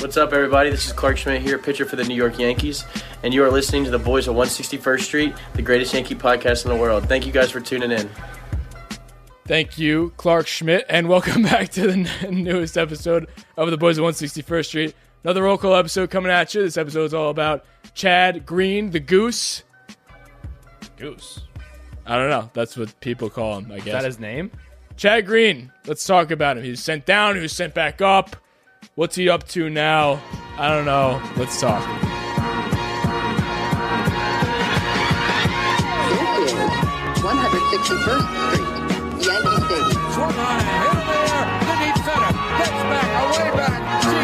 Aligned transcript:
What's 0.00 0.16
up, 0.16 0.32
everybody? 0.32 0.70
This 0.70 0.86
is 0.86 0.92
Clarke 0.92 1.16
Schmidt 1.16 1.42
here, 1.42 1.58
pitcher 1.58 1.84
for 1.84 1.96
the 1.96 2.04
New 2.04 2.14
York 2.14 2.38
Yankees, 2.38 2.84
and 3.22 3.34
you 3.34 3.42
are 3.44 3.50
listening 3.50 3.84
to 3.84 3.90
the 3.90 3.98
Boys 3.98 4.28
of 4.28 4.36
161st 4.36 5.00
Street, 5.00 5.34
the 5.54 5.62
greatest 5.62 5.92
Yankee 5.92 6.14
podcast 6.14 6.64
in 6.64 6.70
the 6.70 6.76
world. 6.76 7.08
Thank 7.08 7.26
you 7.26 7.32
guys 7.32 7.50
for 7.50 7.60
tuning 7.60 7.90
in. 7.90 8.08
Thank 9.46 9.76
you, 9.78 10.12
Clarke 10.16 10.46
Schmidt, 10.46 10.84
and 10.88 11.08
welcome 11.08 11.42
back 11.44 11.70
to 11.70 11.86
the 11.88 12.28
newest 12.30 12.78
episode 12.78 13.28
of 13.56 13.70
the 13.70 13.76
Boys 13.76 13.98
of 13.98 14.04
161st 14.04 14.66
Street. 14.66 14.96
Another 15.24 15.42
roll 15.42 15.58
call 15.58 15.74
episode 15.74 16.10
coming 16.10 16.30
at 16.30 16.54
you. 16.54 16.62
This 16.62 16.76
episode 16.76 17.04
is 17.06 17.14
all 17.14 17.30
about 17.30 17.64
Chad 17.94 18.46
Green, 18.46 18.90
the 18.90 19.00
Goose. 19.00 19.64
Goose. 20.96 21.40
I 22.06 22.16
don't 22.16 22.30
know. 22.30 22.50
That's 22.54 22.76
what 22.76 22.98
people 23.00 23.28
call 23.30 23.58
him, 23.58 23.72
I 23.72 23.76
Is 23.76 23.84
guess. 23.84 23.92
that 23.94 24.04
his 24.04 24.18
name? 24.20 24.50
Chad 24.96 25.26
Green. 25.26 25.72
Let's 25.86 26.04
talk 26.06 26.30
about 26.30 26.56
him. 26.56 26.64
He 26.64 26.70
was 26.70 26.82
sent 26.82 27.04
down. 27.04 27.34
He 27.36 27.42
was 27.42 27.52
sent 27.52 27.74
back 27.74 28.00
up. 28.00 28.36
What's 28.94 29.16
he 29.16 29.28
up 29.28 29.46
to 29.48 29.70
now? 29.70 30.20
I 30.58 30.68
don't 30.68 30.84
know. 30.84 31.22
Let's 31.36 31.60
talk. 31.60 31.82
161st 37.18 38.26
Street, 38.48 38.68
Yankee 39.26 39.58
Stadium. 39.66 40.12
Swung 40.12 40.32
on 40.32 40.58
a 40.58 40.64
hit 40.64 40.88
in 40.88 41.04
the 41.06 41.16
air 41.28 41.44
to 41.60 41.74
deep 41.78 41.98
center. 42.04 42.32
Gets 42.58 42.80
back, 42.88 43.08
away 43.22 43.50
back. 43.56 43.80
She 44.02 44.14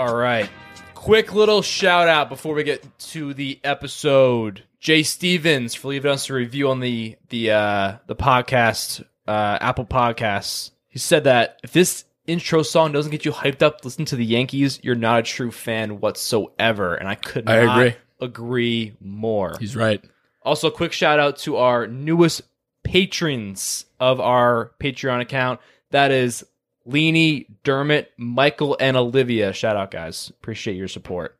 All 0.00 0.16
right. 0.16 0.48
Quick 0.94 1.34
little 1.34 1.60
shout 1.60 2.08
out 2.08 2.30
before 2.30 2.54
we 2.54 2.62
get 2.62 2.86
to 3.10 3.34
the 3.34 3.60
episode. 3.62 4.64
Jay 4.78 5.02
Stevens 5.02 5.74
for 5.74 5.88
leaving 5.88 6.10
us 6.10 6.30
a 6.30 6.32
review 6.32 6.70
on 6.70 6.80
the 6.80 7.16
the 7.28 7.50
uh, 7.50 7.96
the 8.06 8.16
podcast 8.16 9.04
uh, 9.28 9.58
Apple 9.60 9.84
Podcasts. 9.84 10.70
He 10.88 10.98
said 10.98 11.24
that 11.24 11.60
if 11.62 11.72
this 11.72 12.06
intro 12.26 12.62
song 12.62 12.92
doesn't 12.92 13.10
get 13.10 13.26
you 13.26 13.32
hyped 13.32 13.60
up, 13.60 13.84
listen 13.84 14.06
to 14.06 14.16
the 14.16 14.24
Yankees. 14.24 14.80
You're 14.82 14.94
not 14.94 15.18
a 15.18 15.22
true 15.22 15.50
fan 15.50 16.00
whatsoever, 16.00 16.94
and 16.94 17.06
I 17.06 17.14
could 17.16 17.46
I 17.46 17.66
not 17.66 17.78
agree. 17.78 17.96
agree 18.22 18.96
more. 19.02 19.56
He's 19.60 19.76
right. 19.76 20.02
Also, 20.40 20.68
a 20.68 20.72
quick 20.72 20.94
shout 20.94 21.20
out 21.20 21.36
to 21.40 21.58
our 21.58 21.86
newest 21.86 22.40
patrons 22.84 23.84
of 24.00 24.18
our 24.18 24.72
Patreon 24.80 25.20
account. 25.20 25.60
That 25.90 26.10
is 26.10 26.46
Leany, 26.86 27.46
Dermot, 27.62 28.12
Michael, 28.16 28.76
and 28.80 28.96
Olivia. 28.96 29.52
Shout 29.52 29.76
out, 29.76 29.90
guys. 29.90 30.30
Appreciate 30.30 30.76
your 30.76 30.88
support. 30.88 31.36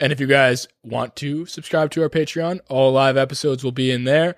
And 0.00 0.12
if 0.12 0.20
you 0.20 0.26
guys 0.26 0.68
want 0.84 1.16
to 1.16 1.46
subscribe 1.46 1.90
to 1.92 2.02
our 2.02 2.08
Patreon, 2.08 2.60
all 2.68 2.92
live 2.92 3.16
episodes 3.16 3.64
will 3.64 3.72
be 3.72 3.90
in 3.90 4.04
there. 4.04 4.36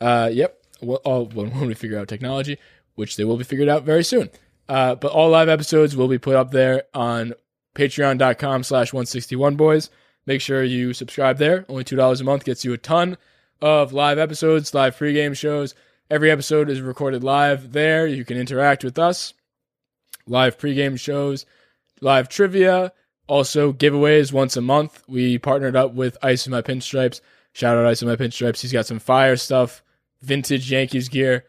Uh, 0.00 0.30
yep. 0.32 0.62
Well, 0.80 1.00
all 1.04 1.26
when, 1.34 1.66
we 1.66 1.74
figure 1.74 1.98
out 1.98 2.08
technology, 2.08 2.58
which 2.94 3.16
they 3.16 3.24
will 3.24 3.36
be 3.36 3.44
figured 3.44 3.68
out 3.68 3.84
very 3.84 4.04
soon. 4.04 4.30
Uh, 4.68 4.94
but 4.94 5.12
all 5.12 5.30
live 5.30 5.48
episodes 5.48 5.96
will 5.96 6.08
be 6.08 6.18
put 6.18 6.36
up 6.36 6.50
there 6.50 6.84
on 6.94 7.34
patreon.com 7.74 8.62
slash 8.62 8.92
161 8.92 9.56
boys. 9.56 9.90
Make 10.24 10.40
sure 10.40 10.62
you 10.62 10.92
subscribe 10.92 11.38
there. 11.38 11.64
Only 11.68 11.84
$2 11.84 12.20
a 12.20 12.24
month 12.24 12.44
gets 12.44 12.64
you 12.64 12.72
a 12.72 12.78
ton 12.78 13.16
of 13.60 13.92
live 13.92 14.18
episodes, 14.18 14.72
live 14.72 14.96
pregame 14.96 15.36
shows. 15.36 15.74
Every 16.12 16.30
episode 16.30 16.68
is 16.68 16.82
recorded 16.82 17.24
live 17.24 17.72
there. 17.72 18.06
You 18.06 18.26
can 18.26 18.36
interact 18.36 18.84
with 18.84 18.98
us. 18.98 19.32
Live 20.26 20.58
pregame 20.58 21.00
shows, 21.00 21.46
live 22.02 22.28
trivia, 22.28 22.92
also 23.28 23.72
giveaways 23.72 24.30
once 24.30 24.54
a 24.54 24.60
month. 24.60 25.02
We 25.08 25.38
partnered 25.38 25.74
up 25.74 25.94
with 25.94 26.18
Ice 26.22 26.46
in 26.46 26.50
My 26.50 26.60
Pinstripes. 26.60 27.22
Shout 27.54 27.78
out 27.78 27.86
Ice 27.86 28.02
in 28.02 28.08
My 28.08 28.16
Pinstripes. 28.16 28.60
He's 28.60 28.74
got 28.74 28.84
some 28.84 28.98
fire 28.98 29.36
stuff, 29.36 29.82
vintage 30.20 30.70
Yankees 30.70 31.08
gear. 31.08 31.46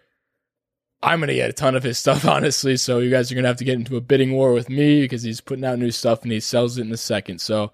I'm 1.02 1.20
gonna 1.20 1.34
get 1.34 1.50
a 1.50 1.54
ton 1.54 1.76
of 1.76 1.84
his 1.84 2.00
stuff, 2.00 2.26
honestly. 2.26 2.78
So 2.78 3.00
you 3.00 3.10
guys 3.10 3.30
are 3.30 3.36
gonna 3.36 3.50
have 3.50 3.58
to 3.58 3.66
get 3.66 3.76
into 3.76 3.98
a 3.98 4.02
bidding 4.02 4.32
war 4.32 4.54
with 4.54 4.70
me 4.70 5.02
because 5.02 5.24
he's 5.24 5.42
putting 5.42 5.66
out 5.66 5.78
new 5.78 5.92
stuff 5.92 6.24
and 6.24 6.32
he 6.32 6.40
sells 6.40 6.78
it 6.78 6.88
in 6.88 6.92
a 6.94 6.96
second. 6.96 7.42
So, 7.42 7.74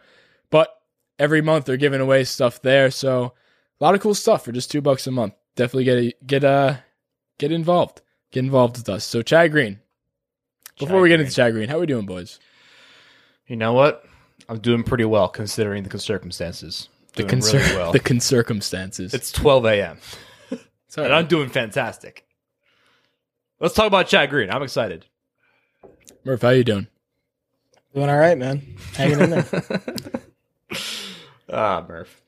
but 0.49 0.75
every 1.19 1.41
month 1.43 1.65
they're 1.65 1.77
giving 1.77 2.01
away 2.01 2.23
stuff 2.23 2.63
there. 2.63 2.89
So 2.89 3.33
a 3.79 3.83
lot 3.83 3.93
of 3.93 4.01
cool 4.01 4.15
stuff 4.15 4.43
for 4.43 4.51
just 4.51 4.71
two 4.71 4.81
bucks 4.81 5.05
a 5.05 5.11
month. 5.11 5.35
Definitely 5.59 5.83
get 5.83 6.25
get 6.25 6.43
uh 6.45 6.77
get 7.37 7.51
involved. 7.51 8.01
Get 8.31 8.45
involved 8.45 8.77
with 8.77 8.87
us. 8.87 9.03
So 9.03 9.21
Chad 9.21 9.51
Green. 9.51 9.81
Before 10.79 10.95
Chad 10.95 11.01
we 11.01 11.09
get 11.09 11.15
Green. 11.17 11.25
into 11.25 11.35
Chad 11.35 11.51
Green, 11.51 11.67
how 11.67 11.75
are 11.75 11.79
we 11.81 11.85
doing, 11.85 12.05
boys? 12.05 12.39
You 13.45 13.57
know 13.57 13.73
what? 13.73 14.05
I'm 14.47 14.59
doing 14.59 14.83
pretty 14.83 15.03
well 15.03 15.27
considering 15.27 15.83
the 15.83 15.99
circumstances. 15.99 16.87
The 17.15 17.23
concir- 17.23 17.55
really 17.55 17.75
well. 17.75 17.91
the 17.91 18.19
circumstances. 18.21 19.13
it's 19.13 19.33
12 19.33 19.65
a.m. 19.65 19.97
It's 20.87 20.97
all 20.97 21.03
and 21.03 21.11
right. 21.11 21.19
I'm 21.19 21.27
doing 21.27 21.49
fantastic. 21.49 22.25
Let's 23.59 23.73
talk 23.73 23.87
about 23.87 24.07
Chad 24.07 24.29
Green. 24.29 24.49
I'm 24.49 24.63
excited. 24.63 25.07
Murph, 26.23 26.41
how 26.41 26.49
you 26.51 26.63
doing? 26.63 26.87
Doing 27.93 28.09
all 28.09 28.17
right, 28.17 28.37
man. 28.37 28.77
Hanging 28.95 29.19
in 29.19 29.29
there. 29.31 29.45
Ah, 31.51 31.83
Murph. 31.85 32.21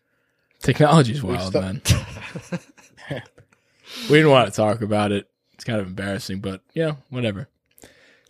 Technology's 0.60 1.24
wild, 1.24 1.52
stuck- 1.54 1.64
man. 1.64 1.82
We 4.10 4.18
didn't 4.18 4.32
want 4.32 4.50
to 4.50 4.56
talk 4.56 4.82
about 4.82 5.12
it. 5.12 5.28
It's 5.54 5.64
kind 5.64 5.80
of 5.80 5.88
embarrassing, 5.88 6.40
but 6.40 6.62
you 6.74 6.84
know, 6.86 6.98
whatever. 7.10 7.48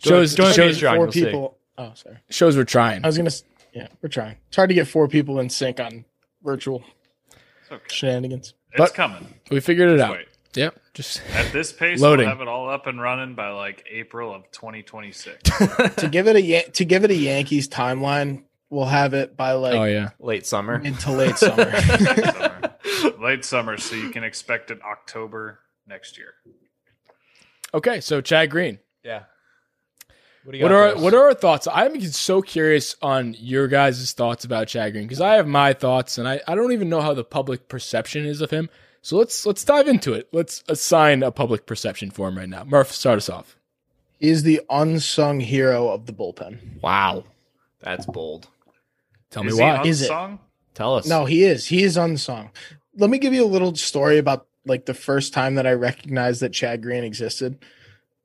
Shows 0.04 0.34
join 0.34 0.52
shows 0.52 0.78
Patreon, 0.80 0.96
four 0.96 1.04
you'll 1.04 1.12
see. 1.12 1.24
people. 1.24 1.58
Oh, 1.78 1.92
sorry. 1.94 2.18
shows 2.30 2.56
we're 2.56 2.64
trying. 2.64 3.04
I 3.04 3.08
was 3.08 3.16
gonna. 3.16 3.30
Yeah, 3.72 3.88
we're 4.02 4.08
trying. 4.10 4.36
It's 4.48 4.56
hard 4.56 4.68
to 4.68 4.74
get 4.74 4.86
four 4.88 5.08
people 5.08 5.40
in 5.40 5.48
sync 5.48 5.80
on 5.80 6.04
virtual 6.42 6.84
okay. 7.70 7.82
shenanigans. 7.88 8.54
It's 8.72 8.78
But- 8.78 8.94
coming. 8.94 9.34
We 9.50 9.60
figured 9.60 9.90
it 9.90 10.00
out. 10.00 10.12
Wait. 10.12 10.26
Yep. 10.54 10.78
Just 10.92 11.22
At 11.32 11.50
this 11.52 11.72
pace, 11.72 12.00
Loading. 12.00 12.26
we'll 12.26 12.34
have 12.34 12.42
it 12.42 12.48
all 12.48 12.68
up 12.68 12.86
and 12.86 13.00
running 13.00 13.34
by 13.34 13.48
like 13.50 13.86
April 13.90 14.34
of 14.34 14.50
2026. 14.50 15.42
to 15.96 16.08
give 16.10 16.26
it 16.28 16.36
a 16.36 16.70
to 16.72 16.84
give 16.84 17.04
it 17.04 17.10
a 17.10 17.14
Yankees 17.16 17.68
timeline, 17.68 18.42
we'll 18.68 18.84
have 18.84 19.14
it 19.14 19.34
by 19.36 19.52
like 19.52 19.74
oh 19.74 19.84
yeah. 19.84 20.10
Late 20.20 20.46
summer. 20.46 20.78
mid 20.78 20.98
to 21.00 21.12
late 21.12 21.38
summer. 21.38 21.72
Late 23.18 23.44
summer. 23.44 23.76
So 23.76 23.94
you 23.96 24.10
can 24.10 24.24
expect 24.24 24.70
it 24.70 24.80
October 24.82 25.60
next 25.86 26.18
year. 26.18 26.34
Okay, 27.74 28.00
so 28.00 28.20
Chad 28.20 28.50
Green. 28.50 28.78
Yeah. 29.04 29.22
What, 30.44 30.52
do 30.52 30.58
you 30.58 30.64
What 30.64 30.72
are 30.72 30.96
what 30.98 31.14
are 31.14 31.24
our 31.26 31.34
thoughts? 31.34 31.68
I'm 31.72 32.00
so 32.00 32.42
curious 32.42 32.96
on 33.00 33.34
your 33.38 33.68
guys' 33.68 34.12
thoughts 34.12 34.44
about 34.44 34.66
Chad 34.68 34.92
Green 34.92 35.04
because 35.06 35.20
I 35.20 35.34
have 35.34 35.46
my 35.46 35.72
thoughts 35.72 36.18
and 36.18 36.28
I, 36.28 36.40
I 36.48 36.54
don't 36.54 36.72
even 36.72 36.88
know 36.88 37.00
how 37.00 37.14
the 37.14 37.24
public 37.24 37.68
perception 37.68 38.26
is 38.26 38.40
of 38.40 38.50
him. 38.50 38.68
So 39.02 39.16
let's 39.16 39.46
let's 39.46 39.64
dive 39.64 39.86
into 39.88 40.12
it. 40.12 40.28
Let's 40.32 40.62
assign 40.68 41.22
a 41.22 41.30
public 41.30 41.66
perception 41.66 42.10
for 42.10 42.28
him 42.28 42.36
right 42.36 42.48
now. 42.48 42.64
Murph, 42.64 42.92
start 42.92 43.16
us 43.18 43.28
off. 43.30 43.56
he 44.18 44.28
is 44.30 44.42
the 44.42 44.60
unsung 44.68 45.40
hero 45.40 45.88
of 45.88 46.06
the 46.06 46.12
bullpen. 46.12 46.80
Wow. 46.82 47.24
That's 47.80 48.06
bold. 48.06 48.48
Tell 49.30 49.44
Is 49.46 49.54
me 49.54 49.62
he 49.64 49.68
why. 49.70 49.76
on 49.78 49.86
Is 49.86 50.00
the 50.00 50.06
it? 50.06 50.38
Tell 50.74 50.94
us. 50.96 51.06
No, 51.06 51.24
he 51.24 51.44
is. 51.44 51.66
He 51.66 51.82
is 51.82 51.98
on 51.98 52.12
the 52.12 52.18
song. 52.18 52.50
Let 52.96 53.10
me 53.10 53.18
give 53.18 53.34
you 53.34 53.44
a 53.44 53.46
little 53.46 53.74
story 53.74 54.18
about 54.18 54.46
like 54.64 54.86
the 54.86 54.94
first 54.94 55.32
time 55.34 55.56
that 55.56 55.66
I 55.66 55.72
recognized 55.72 56.40
that 56.40 56.52
Chad 56.52 56.82
Green 56.82 57.04
existed. 57.04 57.58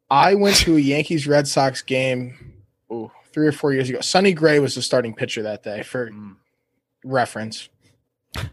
I 0.10 0.36
went 0.36 0.56
to 0.58 0.78
a 0.78 0.80
Yankees 0.94 1.28
Red 1.28 1.48
Sox 1.48 1.82
game 1.82 2.54
ooh, 2.92 3.12
three 3.34 3.48
or 3.48 3.52
four 3.52 3.74
years 3.74 3.90
ago. 3.90 4.02
Sonny 4.02 4.34
Gray 4.34 4.60
was 4.60 4.76
the 4.76 4.82
starting 4.82 5.14
pitcher 5.14 5.44
that 5.44 5.64
day 5.64 5.84
for 5.84 6.10
Mm. 6.12 6.36
reference. 7.04 7.70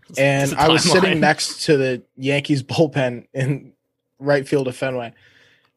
It's 0.08 0.18
And 0.18 0.54
I 0.54 0.68
was 0.68 0.82
sitting 0.82 1.20
next 1.20 1.64
to 1.66 1.76
the 1.76 2.02
Yankees 2.16 2.62
bullpen 2.62 3.26
in 3.34 3.72
right 4.18 4.46
field 4.48 4.66
of 4.68 4.76
Fenway. 4.76 5.12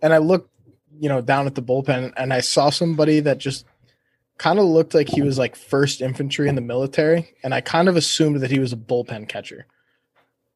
And 0.01 0.13
I 0.13 0.19
looked, 0.19 0.50
you 0.97 1.09
know, 1.09 1.19
down 1.19 1.45
at 1.47 1.56
the 1.56 1.61
bullpen 1.63 2.13
and 2.16 2.31
I 2.31 2.39
saw 2.39 2.69
somebody 2.69 3.19
that 3.22 3.38
just 3.39 3.66
kind 4.37 4.59
of 4.59 4.65
looked 4.65 4.93
like 4.93 5.09
he 5.09 5.21
was 5.21 5.37
like 5.37 5.55
first 5.55 6.01
infantry 6.01 6.47
in 6.47 6.55
the 6.55 6.61
military. 6.61 7.35
And 7.44 7.53
I 7.53 7.62
kind 7.62 7.89
of 7.89 7.95
assumed 7.95 8.41
that 8.41 8.51
he 8.51 8.59
was 8.59 8.73
a 8.73 8.77
bullpen 8.77 9.27
catcher. 9.27 9.65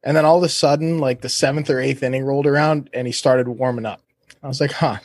And 0.03 0.17
then 0.17 0.25
all 0.25 0.37
of 0.37 0.43
a 0.43 0.49
sudden, 0.49 0.99
like 0.99 1.21
the 1.21 1.29
seventh 1.29 1.69
or 1.69 1.79
eighth 1.79 2.03
inning 2.03 2.23
rolled 2.23 2.47
around 2.47 2.89
and 2.93 3.07
he 3.07 3.13
started 3.13 3.47
warming 3.47 3.85
up. 3.85 4.01
I 4.41 4.47
was 4.47 4.59
like, 4.61 4.71
huh, 4.71 4.97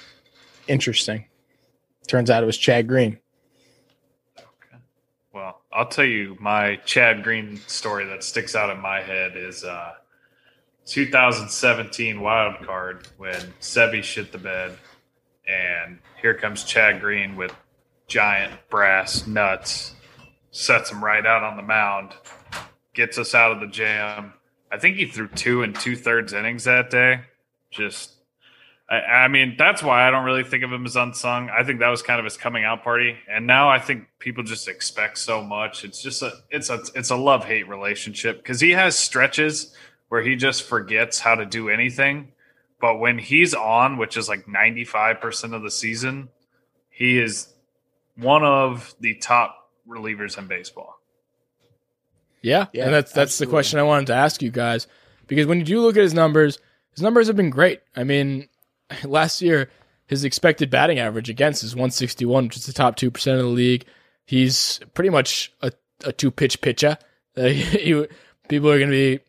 interesting. 0.68 1.26
Turns 2.06 2.30
out 2.30 2.42
it 2.42 2.46
was 2.46 2.58
Chad 2.58 2.86
Green. 2.86 3.18
Well, 5.32 5.60
I'll 5.72 5.88
tell 5.88 6.04
you 6.04 6.36
my 6.40 6.76
Chad 6.86 7.22
Green 7.22 7.60
story 7.66 8.06
that 8.06 8.24
sticks 8.24 8.54
out 8.54 8.70
in 8.70 8.80
my 8.80 9.02
head 9.02 9.36
is 9.36 9.64
uh, 9.64 9.92
2017 10.86 12.20
wild 12.20 12.64
card 12.64 13.08
when 13.18 13.40
Sevi 13.60 14.02
shit 14.02 14.32
the 14.32 14.38
bed, 14.38 14.78
and 15.46 15.98
here 16.22 16.34
comes 16.34 16.64
Chad 16.64 17.00
Green 17.00 17.36
with 17.36 17.52
giant 18.06 18.52
brass 18.70 19.26
nuts, 19.26 19.94
sets 20.50 20.90
him 20.90 21.04
right 21.04 21.24
out 21.24 21.42
on 21.42 21.56
the 21.56 21.62
mound, 21.62 22.12
gets 22.94 23.18
us 23.18 23.34
out 23.34 23.52
of 23.52 23.60
the 23.60 23.66
jam. 23.66 24.32
I 24.70 24.78
think 24.78 24.96
he 24.96 25.06
threw 25.06 25.28
two 25.28 25.62
and 25.62 25.74
two 25.74 25.96
thirds 25.96 26.32
innings 26.32 26.64
that 26.64 26.90
day. 26.90 27.20
Just 27.70 28.16
I, 28.88 28.96
I 28.96 29.28
mean, 29.28 29.56
that's 29.58 29.82
why 29.82 30.06
I 30.06 30.10
don't 30.10 30.24
really 30.24 30.44
think 30.44 30.62
of 30.62 30.72
him 30.72 30.86
as 30.86 30.96
unsung. 30.96 31.50
I 31.50 31.64
think 31.64 31.80
that 31.80 31.88
was 31.88 32.02
kind 32.02 32.18
of 32.18 32.24
his 32.24 32.36
coming 32.36 32.64
out 32.64 32.84
party, 32.84 33.16
and 33.28 33.46
now 33.46 33.68
I 33.68 33.78
think 33.78 34.06
people 34.18 34.44
just 34.44 34.68
expect 34.68 35.18
so 35.18 35.42
much. 35.42 35.84
It's 35.84 36.00
just 36.00 36.22
a 36.22 36.32
it's 36.50 36.70
a 36.70 36.80
it's 36.94 37.10
a 37.10 37.16
love 37.16 37.44
hate 37.44 37.68
relationship 37.68 38.38
because 38.38 38.60
he 38.60 38.70
has 38.72 38.96
stretches 38.96 39.74
where 40.08 40.22
he 40.22 40.36
just 40.36 40.62
forgets 40.62 41.18
how 41.18 41.34
to 41.34 41.44
do 41.44 41.68
anything, 41.68 42.32
but 42.80 43.00
when 43.00 43.18
he's 43.18 43.54
on, 43.54 43.96
which 43.96 44.16
is 44.16 44.28
like 44.28 44.46
ninety 44.46 44.84
five 44.84 45.20
percent 45.20 45.52
of 45.52 45.62
the 45.62 45.70
season, 45.70 46.28
he 46.88 47.18
is 47.18 47.52
one 48.16 48.44
of 48.44 48.94
the 49.00 49.14
top 49.14 49.56
relievers 49.88 50.36
in 50.38 50.46
baseball. 50.46 50.94
Yeah, 52.42 52.66
Yeah, 52.72 52.84
and 52.84 52.94
that's 52.94 53.12
that's 53.12 53.32
absolutely. 53.32 53.46
the 53.46 53.56
question 53.56 53.78
I 53.78 53.82
wanted 53.84 54.06
to 54.08 54.14
ask 54.14 54.42
you 54.42 54.50
guys 54.50 54.86
because 55.26 55.46
when 55.46 55.58
you 55.58 55.64
do 55.64 55.80
look 55.80 55.96
at 55.96 56.02
his 56.02 56.14
numbers, 56.14 56.58
his 56.92 57.02
numbers 57.02 57.26
have 57.26 57.36
been 57.36 57.50
great. 57.50 57.80
I 57.96 58.04
mean, 58.04 58.48
last 59.04 59.42
year 59.42 59.70
his 60.06 60.24
expected 60.24 60.70
batting 60.70 60.98
average 61.00 61.28
against 61.28 61.64
is 61.64 61.74
161, 61.74 62.44
which 62.44 62.56
is 62.56 62.66
the 62.66 62.72
top 62.72 62.96
two 62.96 63.10
percent 63.10 63.38
of 63.40 63.44
the 63.46 63.50
league. 63.50 63.84
He's 64.24 64.80
pretty 64.94 65.10
much 65.10 65.52
a, 65.62 65.72
a 66.04 66.12
two 66.12 66.30
pitch 66.30 66.60
pitcher. 66.60 66.98
Uh, 67.38 67.48
he- 67.48 68.06
people 68.48 68.70
are 68.70 68.78
going 68.78 68.90
to 68.90 69.18
be 69.18 69.20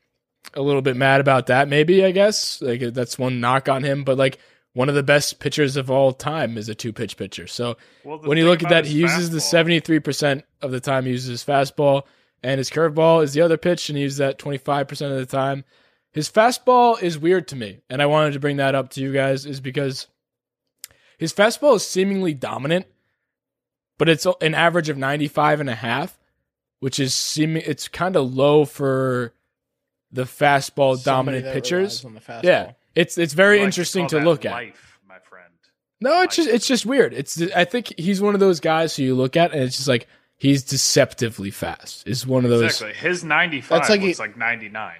a 0.53 0.61
little 0.61 0.81
bit 0.81 0.95
mad 0.95 1.19
about 1.19 1.47
that, 1.47 1.67
maybe. 1.67 2.05
I 2.05 2.11
guess 2.11 2.61
like 2.61 2.79
that's 2.93 3.19
one 3.19 3.41
knock 3.41 3.67
on 3.67 3.83
him, 3.83 4.05
but 4.05 4.17
like 4.17 4.39
one 4.77 4.89
of 4.89 4.95
the 4.95 5.01
best 5.01 5.39
pitchers 5.39 5.75
of 5.75 5.89
all 5.89 6.13
time 6.13 6.55
is 6.55 6.69
a 6.69 6.75
two 6.75 6.93
pitch 6.93 7.17
pitcher. 7.17 7.47
So 7.47 7.77
Well, 8.03 8.19
when 8.19 8.37
you 8.37 8.45
look 8.45 8.61
at 8.61 8.69
that, 8.69 8.85
he 8.85 8.99
uses 8.99 9.31
the 9.31 9.41
seventy 9.41 9.79
three 9.79 9.99
percent 9.99 10.45
of 10.61 10.69
the 10.69 10.79
time 10.79 11.05
he 11.05 11.11
uses 11.11 11.29
his 11.29 11.43
fastball, 11.43 12.03
and 12.43 12.59
his 12.59 12.69
curveball 12.69 13.23
is 13.23 13.33
the 13.33 13.41
other 13.41 13.57
pitch, 13.57 13.89
and 13.89 13.97
he 13.97 14.03
uses 14.03 14.19
that 14.19 14.37
twenty 14.37 14.59
five 14.59 14.87
percent 14.87 15.11
of 15.13 15.17
the 15.17 15.25
time. 15.25 15.63
His 16.11 16.29
fastball 16.29 17.01
is 17.01 17.17
weird 17.17 17.47
to 17.47 17.55
me, 17.55 17.79
and 17.89 18.03
I 18.03 18.05
wanted 18.05 18.33
to 18.33 18.39
bring 18.39 18.57
that 18.57 18.75
up 18.75 18.89
to 18.91 19.01
you 19.01 19.11
guys, 19.11 19.47
is 19.47 19.59
because 19.59 20.05
his 21.17 21.33
fastball 21.33 21.77
is 21.77 21.87
seemingly 21.87 22.35
dominant, 22.35 22.85
but 23.97 24.09
it's 24.09 24.27
an 24.41 24.53
average 24.53 24.89
of 24.89 24.97
95 24.97 25.59
and 25.59 25.71
a 25.71 25.75
half, 25.75 26.19
which 26.81 26.99
is 26.99 27.15
seeming 27.15 27.63
it's 27.65 27.87
kind 27.87 28.15
of 28.15 28.31
low 28.31 28.63
for 28.63 29.33
the 30.11 30.25
fastball 30.25 30.97
Somebody 30.97 31.41
dominant 31.41 31.45
pitchers. 31.53 32.05
on 32.05 32.13
the 32.13 32.21
fastball. 32.21 32.43
Yeah, 32.43 32.71
it's 32.97 33.17
it's 33.17 33.33
very 33.33 33.59
like 33.59 33.65
interesting 33.65 34.03
call 34.03 34.09
to 34.09 34.15
that 34.17 34.25
look 34.25 34.45
at. 34.45 34.51
life, 34.51 34.99
my 35.07 35.19
friend. 35.19 35.53
No, 36.01 36.21
it's 36.23 36.35
just 36.35 36.49
it's 36.49 36.67
just 36.67 36.85
weird. 36.85 37.13
It's 37.13 37.41
I 37.55 37.65
think 37.65 37.93
he's 37.97 38.21
one 38.21 38.33
of 38.33 38.39
those 38.39 38.59
guys 38.59 38.95
who 38.95 39.03
you 39.03 39.15
look 39.15 39.37
at 39.37 39.51
and 39.53 39.61
it's 39.63 39.77
just 39.77 39.87
like 39.87 40.07
he's 40.37 40.63
deceptively 40.63 41.51
fast. 41.51 42.07
Is 42.07 42.25
one 42.25 42.43
of 42.43 42.49
those. 42.49 42.63
Exactly. 42.63 42.93
His 42.93 43.23
95 43.23 43.89
like 43.89 44.01
looks 44.01 44.17
he- 44.17 44.23
like 44.23 44.37
99. 44.37 44.93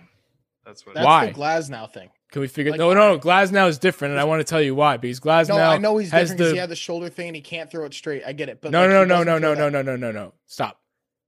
That's 0.66 0.86
what 0.86 0.96
That's 0.96 1.06
Why? 1.06 1.28
the 1.28 1.34
Glasnow 1.34 1.92
thing. 1.92 2.10
Can 2.32 2.42
we 2.42 2.48
figure? 2.48 2.72
Like- 2.72 2.80
no, 2.80 2.94
no. 2.94 3.18
Glasnow 3.18 3.70
is 3.70 3.78
different, 3.78 4.12
and 4.12 4.20
I 4.20 4.26
want 4.26 4.42
to 4.42 4.44
tell 4.44 4.62
you 4.62 4.76
why. 4.76 4.98
Because 4.98 5.22
Glasnow 5.22 5.56
No, 5.56 5.60
I 5.60 5.78
know 5.78 5.98
he's 5.98 6.12
has 6.12 6.30
different 6.32 6.38
because 6.40 6.50
the 6.50 6.56
he 6.56 6.60
had 6.60 6.70
the 6.70 6.76
shoulder 6.76 7.08
thing 7.10 7.28
and 7.28 7.36
he 7.38 7.42
can't 7.42 7.72
throw 7.72 7.86
it 7.86 7.94
straight. 7.94 8.24
I 8.26 8.34
get 8.34 8.50
it. 8.50 8.60
But 8.62 8.72
no, 8.72 8.82
like, 8.82 8.90
no, 8.90 9.06
no, 9.06 9.24
no, 9.24 9.38
no, 9.38 9.54
no, 9.54 9.70
no, 9.70 9.82
no, 9.82 9.96
no, 9.96 10.12
no. 10.12 10.34
Stop. 10.46 10.80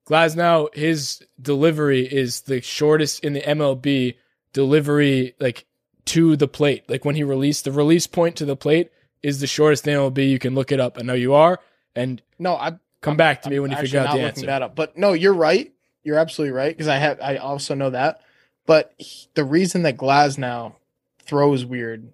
Glasnow, 0.09 0.73
his 0.75 1.21
delivery 1.41 2.01
is 2.01 2.41
the 2.41 2.61
shortest 2.61 3.23
in 3.23 3.33
the 3.33 3.41
MLB 3.41 4.15
delivery, 4.53 5.35
like 5.39 5.65
to 6.09 6.35
the 6.35 6.47
plate. 6.47 6.83
Like 6.89 7.05
when 7.05 7.15
he 7.15 7.23
released 7.23 7.65
the 7.65 7.71
release 7.71 8.07
point 8.07 8.35
to 8.37 8.45
the 8.45 8.55
plate 8.55 8.91
is 9.23 9.39
the 9.39 9.47
shortest 9.47 9.83
thing 9.83 9.97
will 9.97 10.11
be. 10.11 10.25
You 10.27 10.39
can 10.39 10.55
look 10.55 10.71
it 10.71 10.79
up. 10.79 10.97
I 10.99 11.01
know 11.01 11.13
you 11.13 11.33
are, 11.33 11.59
and 11.95 12.21
No, 12.37 12.55
I 12.55 12.73
come 13.01 13.17
back 13.17 13.41
to 13.43 13.49
me 13.49 13.59
when 13.59 13.71
you 13.71 13.77
figure 13.77 13.99
out 13.99 14.05
not 14.05 14.11
the 14.11 14.17
looking 14.23 14.27
answer. 14.37 14.45
that 14.47 14.61
up. 14.61 14.75
But 14.75 14.97
no, 14.97 15.13
you're 15.13 15.33
right. 15.33 15.71
You're 16.03 16.17
absolutely 16.17 16.53
right 16.53 16.75
because 16.75 16.87
I 16.87 16.97
have 16.97 17.19
I 17.21 17.37
also 17.37 17.75
know 17.75 17.89
that. 17.91 18.21
But 18.65 18.93
he- 18.97 19.27
the 19.33 19.43
reason 19.43 19.81
that 19.83 19.97
Glasnow 19.97 20.75
throws 21.23 21.65
weird 21.65 22.13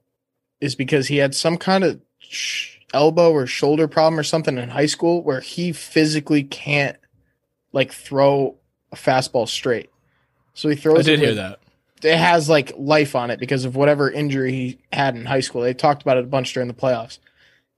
is 0.61 0.75
because 0.75 1.07
he 1.07 1.17
had 1.17 1.35
some 1.35 1.57
kind 1.57 1.83
of 1.83 2.01
sh- 2.19 2.77
elbow 2.93 3.31
or 3.31 3.45
shoulder 3.45 3.87
problem 3.87 4.19
or 4.19 4.23
something 4.23 4.57
in 4.57 4.69
high 4.69 4.85
school 4.85 5.21
where 5.21 5.41
he 5.41 5.71
physically 5.71 6.43
can't 6.43 6.97
like 7.71 7.91
throw 7.91 8.55
a 8.91 8.95
fastball 8.95 9.47
straight. 9.47 9.89
So 10.53 10.69
he 10.69 10.75
throws. 10.75 10.99
I 10.99 11.01
did 11.03 11.19
hear 11.19 11.35
that. 11.35 11.59
It 12.03 12.17
has 12.17 12.49
like 12.49 12.73
life 12.77 13.15
on 13.15 13.31
it 13.31 13.39
because 13.39 13.65
of 13.65 13.75
whatever 13.75 14.11
injury 14.11 14.51
he 14.51 14.79
had 14.91 15.15
in 15.15 15.25
high 15.25 15.39
school. 15.39 15.61
They 15.61 15.73
talked 15.73 16.01
about 16.01 16.17
it 16.17 16.25
a 16.25 16.27
bunch 16.27 16.53
during 16.53 16.67
the 16.67 16.73
playoffs. 16.73 17.19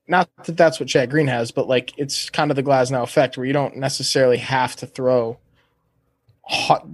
Not 0.08 0.30
that 0.46 0.58
that's 0.58 0.80
what 0.80 0.90
Chad 0.90 1.10
Green 1.12 1.28
has, 1.28 1.52
but 1.52 1.68
like 1.68 1.94
it's 1.98 2.30
kind 2.30 2.50
of 2.50 2.56
the 2.56 2.64
Glasnow 2.64 3.04
effect 3.04 3.38
where 3.38 3.46
you 3.46 3.54
don't 3.54 3.78
necessarily 3.78 4.38
have 4.38 4.76
to 4.78 4.88
throw 4.88 5.38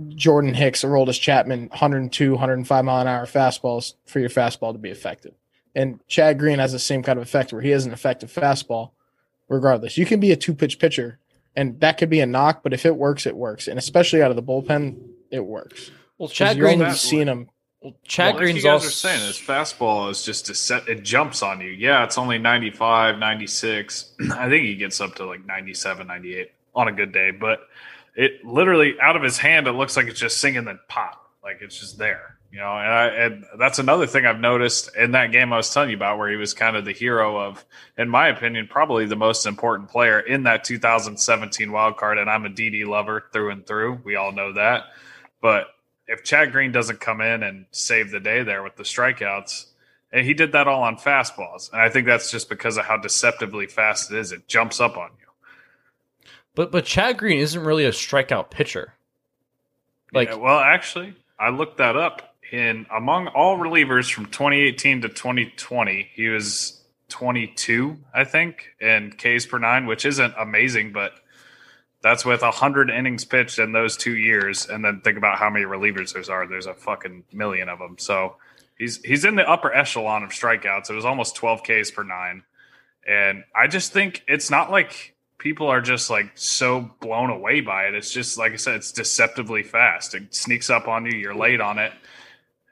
Jordan 0.09 0.55
Hicks 0.55 0.83
or 0.83 0.89
Aroldis 0.89 1.21
Chapman 1.21 1.67
102, 1.69 2.31
105 2.31 2.85
mile 2.85 3.01
an 3.01 3.07
hour 3.07 3.25
fastballs 3.25 3.93
for 4.05 4.19
your 4.19 4.29
fastball 4.29 4.73
to 4.73 4.79
be 4.79 4.89
effective. 4.89 5.33
And 5.75 5.99
Chad 6.07 6.39
Green 6.39 6.59
has 6.59 6.71
the 6.71 6.79
same 6.79 7.03
kind 7.03 7.17
of 7.17 7.23
effect 7.23 7.53
where 7.53 7.61
he 7.61 7.69
has 7.69 7.85
an 7.85 7.93
effective 7.93 8.31
fastball 8.31 8.91
regardless. 9.47 9.97
You 9.97 10.05
can 10.05 10.19
be 10.19 10.31
a 10.31 10.35
two 10.35 10.55
pitch 10.55 10.79
pitcher 10.79 11.19
and 11.55 11.79
that 11.81 11.97
could 11.97 12.09
be 12.09 12.19
a 12.19 12.25
knock, 12.25 12.63
but 12.63 12.73
if 12.73 12.85
it 12.85 12.95
works, 12.95 13.25
it 13.25 13.35
works. 13.35 13.67
And 13.67 13.77
especially 13.77 14.23
out 14.23 14.31
of 14.31 14.35
the 14.35 14.43
bullpen, 14.43 14.97
it 15.29 15.45
works. 15.45 15.91
Well, 16.17 16.29
'Cause 16.29 16.35
Chad 16.35 16.57
you're 16.57 16.67
only 16.67 16.85
Green's 16.85 16.99
seeing 17.01 17.27
him. 17.27 17.49
Well, 17.81 17.95
Chad 18.05 18.25
Well, 18.25 18.33
like 18.35 18.41
Green's 18.41 18.57
you 18.57 18.63
guys 18.63 18.71
also 18.73 18.87
are 18.87 18.91
saying. 18.91 19.27
His 19.27 19.37
fastball 19.37 20.09
is 20.09 20.23
just 20.23 20.49
a 20.49 20.55
set 20.55 20.87
it 20.87 21.03
jumps 21.03 21.41
on 21.41 21.59
you. 21.61 21.69
Yeah 21.69 22.03
it's 22.03 22.17
only 22.17 22.37
95 22.37 23.17
96 23.19 24.13
i 24.35 24.47
think 24.49 24.63
he 24.65 24.75
gets 24.75 25.01
up 25.01 25.15
to 25.15 25.25
like 25.25 25.45
97 25.45 26.07
98 26.07 26.51
on 26.75 26.87
a 26.87 26.91
good 26.91 27.11
day 27.11 27.31
but 27.31 27.67
it 28.15 28.43
literally 28.45 28.95
out 29.01 29.15
of 29.15 29.23
his 29.23 29.37
hand 29.37 29.67
it 29.67 29.73
looks 29.73 29.97
like 29.97 30.07
it's 30.07 30.19
just 30.19 30.39
singing 30.39 30.65
the 30.65 30.79
pop. 30.87 31.29
Like 31.43 31.57
it's 31.61 31.79
just 31.79 31.97
there 31.97 32.37
you 32.51 32.59
know? 32.59 32.77
And, 32.77 32.87
I, 32.93 33.05
and 33.07 33.45
that's 33.57 33.79
another 33.79 34.07
thing 34.07 34.25
i've 34.25 34.39
noticed 34.39 34.95
in 34.95 35.11
that 35.11 35.31
game 35.33 35.51
i 35.51 35.57
was 35.57 35.73
telling 35.73 35.89
you 35.89 35.95
about 35.97 36.17
where 36.19 36.29
he 36.29 36.37
was 36.37 36.53
kind 36.53 36.77
of 36.77 36.85
the 36.85 36.93
hero 36.93 37.37
of 37.37 37.65
in 37.97 38.07
my 38.07 38.27
opinion 38.29 38.67
probably 38.69 39.05
the 39.07 39.15
most 39.15 39.45
important 39.45 39.89
player 39.89 40.19
in 40.21 40.43
that 40.43 40.63
2017 40.63 41.71
wild 41.71 41.97
card 41.97 42.17
and 42.17 42.29
i'm 42.29 42.45
a 42.45 42.49
Didi 42.49 42.85
lover 42.85 43.25
through 43.33 43.49
and 43.51 43.65
through. 43.67 43.99
We 44.05 44.15
all 44.15 44.31
know 44.31 44.53
that. 44.53 44.83
But 45.41 45.67
if 46.07 46.23
Chad 46.23 46.51
Green 46.51 46.71
doesn't 46.71 46.99
come 46.99 47.21
in 47.21 47.43
and 47.43 47.65
save 47.71 48.11
the 48.11 48.19
day 48.19 48.43
there 48.43 48.63
with 48.63 48.75
the 48.75 48.83
strikeouts, 48.83 49.65
and 50.11 50.25
he 50.25 50.33
did 50.33 50.51
that 50.51 50.67
all 50.67 50.83
on 50.83 50.97
fastballs, 50.97 51.71
and 51.71 51.81
I 51.81 51.89
think 51.89 52.05
that's 52.05 52.29
just 52.29 52.49
because 52.49 52.77
of 52.77 52.85
how 52.85 52.97
deceptively 52.97 53.67
fast 53.67 54.11
it 54.11 54.17
is. 54.17 54.31
It 54.31 54.47
jumps 54.47 54.79
up 54.79 54.97
on 54.97 55.09
you. 55.19 56.29
but 56.55 56.71
but 56.71 56.85
Chad 56.85 57.17
Green 57.17 57.39
isn't 57.39 57.63
really 57.63 57.85
a 57.85 57.91
strikeout 57.91 58.51
pitcher. 58.51 58.93
Like 60.13 60.29
Yeah, 60.29 60.35
well, 60.35 60.59
actually, 60.59 61.15
I 61.39 61.49
looked 61.49 61.77
that 61.77 61.95
up. 61.95 62.29
In 62.51 62.85
among 62.95 63.27
all 63.29 63.57
relievers 63.57 64.13
from 64.13 64.27
2018 64.27 65.01
to 65.01 65.09
2020, 65.09 66.09
he 66.13 66.27
was 66.27 66.83
22, 67.09 67.97
I 68.13 68.23
think, 68.23 68.75
in 68.79 69.11
Ks 69.11 69.47
per 69.47 69.57
nine, 69.57 69.87
which 69.87 70.05
isn't 70.05 70.33
amazing, 70.37 70.93
but 70.93 71.13
that's 72.03 72.25
with 72.25 72.41
100 72.41 72.89
innings 72.89 73.23
pitched 73.23 73.57
in 73.57 73.71
those 73.71 73.95
two 73.95 74.15
years. 74.17 74.67
And 74.67 74.83
then 74.83 75.01
think 75.01 75.17
about 75.17 75.39
how 75.39 75.49
many 75.49 75.65
relievers 75.65 76.13
there's 76.13 76.29
are. 76.29 76.45
There's 76.45 76.67
a 76.67 76.73
fucking 76.73 77.23
million 77.31 77.69
of 77.69 77.79
them. 77.79 77.95
So 77.97 78.35
he's 78.77 79.01
he's 79.03 79.25
in 79.25 79.35
the 79.35 79.49
upper 79.49 79.73
echelon 79.73 80.21
of 80.21 80.29
strikeouts. 80.29 80.89
It 80.89 80.93
was 80.93 81.05
almost 81.05 81.35
12 81.35 81.63
Ks 81.63 81.91
per 81.91 82.03
nine. 82.03 82.43
And 83.07 83.45
I 83.55 83.67
just 83.67 83.93
think 83.93 84.23
it's 84.27 84.51
not 84.51 84.69
like 84.69 85.15
people 85.37 85.67
are 85.67 85.81
just 85.81 86.09
like 86.09 86.31
so 86.35 86.91
blown 86.99 87.29
away 87.29 87.61
by 87.61 87.85
it. 87.85 87.95
It's 87.95 88.11
just 88.11 88.37
like 88.37 88.51
I 88.51 88.57
said, 88.57 88.75
it's 88.75 88.91
deceptively 88.91 89.63
fast. 89.63 90.13
It 90.13 90.35
sneaks 90.35 90.69
up 90.69 90.87
on 90.87 91.05
you. 91.05 91.17
You're 91.17 91.35
late 91.35 91.61
on 91.61 91.79
it, 91.79 91.93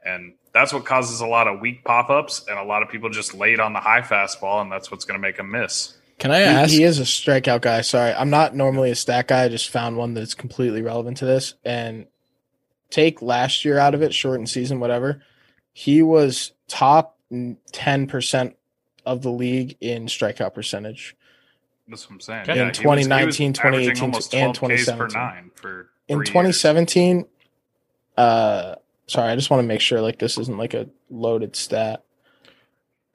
and 0.05 0.33
that's 0.53 0.73
what 0.73 0.85
causes 0.85 1.21
a 1.21 1.25
lot 1.25 1.47
of 1.47 1.59
weak 1.59 1.83
pop 1.83 2.09
ups. 2.09 2.45
And 2.49 2.57
a 2.57 2.63
lot 2.63 2.83
of 2.83 2.89
people 2.89 3.09
just 3.09 3.33
late 3.33 3.59
on 3.59 3.73
the 3.73 3.79
high 3.79 4.01
fastball, 4.01 4.61
and 4.61 4.71
that's 4.71 4.91
what's 4.91 5.05
going 5.05 5.19
to 5.19 5.21
make 5.21 5.37
them 5.37 5.51
miss. 5.51 5.97
Can 6.21 6.31
I 6.31 6.41
ask? 6.41 6.71
he 6.71 6.83
is 6.83 6.99
a 6.99 7.03
strikeout 7.03 7.61
guy. 7.61 7.81
Sorry, 7.81 8.13
I'm 8.13 8.29
not 8.29 8.55
normally 8.55 8.91
a 8.91 8.95
stat 8.95 9.27
guy. 9.27 9.43
I 9.43 9.49
just 9.49 9.69
found 9.69 9.97
one 9.97 10.13
that's 10.13 10.35
completely 10.35 10.81
relevant 10.83 11.17
to 11.17 11.25
this. 11.25 11.55
And 11.65 12.05
take 12.91 13.21
last 13.23 13.65
year 13.65 13.79
out 13.79 13.95
of 13.95 14.03
it, 14.03 14.13
shortened 14.13 14.47
season, 14.49 14.79
whatever. 14.79 15.23
He 15.73 16.03
was 16.03 16.51
top 16.67 17.17
ten 17.71 18.05
percent 18.05 18.55
of 19.03 19.23
the 19.23 19.31
league 19.31 19.77
in 19.81 20.05
strikeout 20.05 20.53
percentage 20.53 21.15
That's 21.87 22.07
what 22.07 22.13
I'm 22.15 22.19
saying. 22.19 22.41
Okay. 22.41 22.51
In 22.51 22.57
he 22.59 22.63
was- 22.67 22.77
he 22.77 22.83
2019, 22.83 23.25
was 23.25 23.47
averaging 23.49 23.53
2018, 23.53 24.43
and 24.43 24.55
12 24.55 24.77
per 24.99 25.07
2017. 25.07 25.19
nine 25.19 25.51
for 25.55 25.89
in 26.07 26.17
three 26.19 26.25
2017. 26.27 27.25
Uh, 28.15 28.75
sorry, 29.07 29.31
I 29.31 29.35
just 29.35 29.49
want 29.49 29.63
to 29.63 29.67
make 29.67 29.81
sure 29.81 30.01
like 30.01 30.19
this 30.19 30.37
isn't 30.37 30.57
like 30.57 30.75
a 30.75 30.87
loaded 31.09 31.55
stat. 31.55 32.03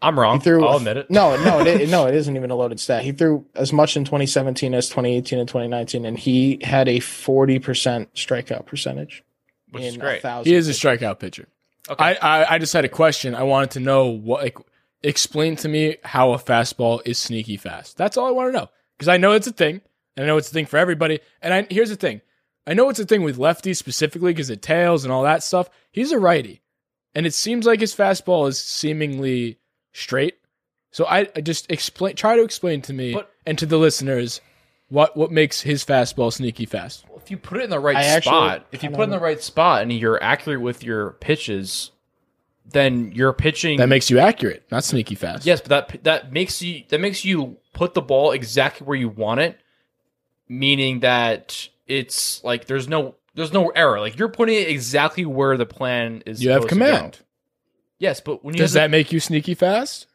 I'm 0.03 0.19
wrong. 0.19 0.39
He 0.39 0.45
threw 0.45 0.65
I'll 0.67 0.77
admit 0.77 0.97
it. 0.99 1.11
No, 1.11 1.43
no, 1.43 1.61
it, 1.67 1.89
no, 1.89 2.07
it 2.07 2.15
isn't 2.15 2.37
even 2.37 2.51
a 2.51 2.55
loaded 2.55 2.79
stat. 2.81 3.03
He 3.03 3.13
threw 3.13 3.47
as 3.55 3.73
much 3.73 3.97
in 3.97 4.05
2017 4.05 4.75
as 4.75 4.89
2018 4.89 5.39
and 5.39 5.49
2019, 5.49 6.05
and 6.05 6.19
he 6.19 6.59
had 6.63 6.89
a 6.89 6.99
40% 6.99 8.09
strikeout 8.15 8.67
percentage. 8.67 9.25
which 9.71 9.85
is 9.85 9.97
great. 9.97 10.23
he 10.45 10.55
is 10.55 10.69
a 10.69 10.73
strikeout 10.73 11.19
pitcher. 11.19 11.49
Okay. 11.89 12.03
I, 12.21 12.41
I 12.43 12.55
I 12.55 12.59
just 12.59 12.73
had 12.73 12.85
a 12.85 12.89
question. 12.89 13.35
I 13.35 13.45
wanted 13.45 13.71
to 13.73 13.81
know 13.81 14.07
what 14.09 14.43
like 14.43 14.59
explain 15.03 15.55
to 15.57 15.69
me 15.69 15.97
how 16.03 16.33
a 16.33 16.39
fastball 16.39 17.01
is 17.05 17.17
sneaky 17.19 17.57
fast. 17.57 17.97
That's 17.97 18.17
all 18.17 18.27
I 18.27 18.33
want 18.33 18.53
to 18.53 18.59
know 18.59 18.69
because 18.99 19.09
I 19.09 19.17
know 19.19 19.33
it's 19.33 19.47
a 19.47 19.53
thing. 19.53 19.81
And 20.17 20.25
I 20.25 20.27
know 20.27 20.37
it's 20.37 20.51
a 20.51 20.53
thing 20.53 20.67
for 20.67 20.79
everybody. 20.79 21.21
And 21.43 21.53
I, 21.55 21.67
here's 21.71 21.91
the 21.91 21.97
thing: 21.97 22.23
I 22.67 22.75
know 22.75 22.89
it's 22.89 22.99
a 22.99 23.05
thing 23.05 23.23
with 23.23 23.39
lefties 23.39 23.77
specifically 23.77 24.33
because 24.33 24.51
it 24.51 24.63
tails 24.63 25.05
and 25.05 25.13
all 25.13 25.23
that 25.23 25.43
stuff. 25.43 25.69
He's 25.93 26.11
a 26.11 26.19
righty, 26.19 26.63
and 27.15 27.27
it 27.27 27.35
seems 27.35 27.67
like 27.67 27.81
his 27.81 27.95
fastball 27.95 28.49
is 28.49 28.59
seemingly 28.59 29.59
straight. 29.97 30.39
So 30.91 31.05
I, 31.07 31.29
I 31.37 31.41
just 31.41 31.71
explain, 31.71 32.15
try 32.17 32.37
to 32.37 32.43
explain 32.43 32.81
to 32.83 32.93
me 32.93 33.15
But- 33.15 33.31
and 33.47 33.59
to 33.59 33.67
the 33.67 33.77
listeners 33.79 34.41
what 34.89 35.17
what 35.17 35.31
makes 35.33 35.61
his 35.63 35.85
fastball 35.85 36.33
sneaky 36.33 36.65
fast. 36.65 37.05
if 37.17 37.31
you 37.31 37.37
put 37.37 37.59
it 37.59 37.65
in 37.65 37.71
the 37.71 37.79
right 37.81 37.97
I 37.97 38.05
actually 38.05 38.31
spot, 38.31 38.67
if 38.73 38.83
you 38.85 38.91
put 38.91 39.01
it 39.01 39.05
in 39.05 39.11
the 39.11 39.19
right 39.19 39.43
spot 39.43 39.83
and 39.83 39.93
you're 39.93 40.23
accurate 40.23 40.61
with 40.61 40.85
your 40.85 41.13
pitches, 41.15 41.91
then 42.71 43.11
you're 43.13 43.33
pitching. 43.33 43.79
That 43.79 43.89
makes 43.89 44.11
you 44.11 44.19
accurate, 44.21 44.65
not 44.71 44.85
sneaky 44.85 45.17
fast. 45.17 45.45
yes, 45.45 45.61
but 45.61 45.89
that 45.89 46.05
that 46.05 46.33
makes 46.33 46.63
you 46.63 46.85
that 46.89 47.01
makes 47.01 47.25
you 47.25 47.57
put 47.73 47.95
the 47.95 48.01
ball 48.03 48.31
exactly 48.31 48.87
where 48.87 48.97
you 48.97 49.09
want 49.09 49.41
it, 49.41 49.59
meaning 50.49 51.01
that 51.01 51.69
it's 51.87 52.43
like 52.45 52.67
there's 52.67 52.89
no 52.89 53.17
there's 53.35 53.53
no 53.53 53.69
error. 53.71 54.01
Like 54.01 54.19
you're 54.19 54.29
putting 54.29 54.55
it 54.57 54.69
exactly 54.69 55.25
where 55.25 55.57
the 55.57 55.67
plan 55.67 56.23
is. 56.27 56.43
you 56.43 56.51
have 56.51 56.63
supposed 56.63 56.75
to 56.75 56.79
go. 56.79 56.87
command. 56.87 57.19
Yes, 57.99 58.21
but 58.21 58.45
when 58.45 58.55
you 58.55 58.59
Does 58.59 58.75
that 58.75 58.91
make 58.91 59.13
you 59.13 59.21
sneaky 59.21 59.55
fast? 59.55 60.07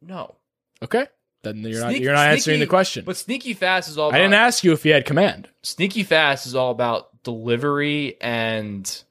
no? 0.00 0.36
Okay, 0.82 1.06
then 1.44 1.58
you're 1.58 1.80
not 1.80 1.98
you're 1.98 2.12
not 2.12 2.26
answering 2.28 2.58
the 2.60 2.66
question. 2.66 3.04
But 3.04 3.16
sneaky 3.16 3.54
fast 3.54 3.88
is 3.88 3.96
all. 3.98 4.08
About, 4.08 4.18
I 4.18 4.22
didn't 4.24 4.34
ask 4.34 4.64
you 4.64 4.72
if 4.72 4.84
you 4.84 4.92
had 4.92 5.04
command. 5.06 5.48
sneaky 5.62 6.02
fast 6.02 6.44
is 6.46 6.54
all 6.56 6.70
about 6.72 7.22
delivery 7.22 8.16
and 8.20 9.04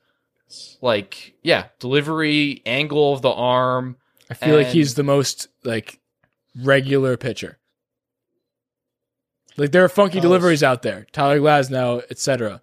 like 0.82 1.34
yeah 1.44 1.68
delivery 1.80 2.62
angle 2.66 3.14
of 3.14 3.22
the 3.22 3.32
arm 3.32 3.96
I 4.30 4.34
feel 4.34 4.58
like 4.58 4.68
he's 4.68 4.96
the 4.96 5.04
most 5.04 5.48
like 5.64 6.00
regular 6.62 7.16
pitcher. 7.16 7.58
Like 9.58 9.72
there 9.72 9.84
are 9.84 9.90
funky 9.90 10.20
Oh, 10.20 10.22
deliveries 10.22 10.64
out 10.64 10.82
there, 10.82 11.08
Tyler 11.12 11.40
Glasnow, 11.40 12.04
etc. 12.12 12.62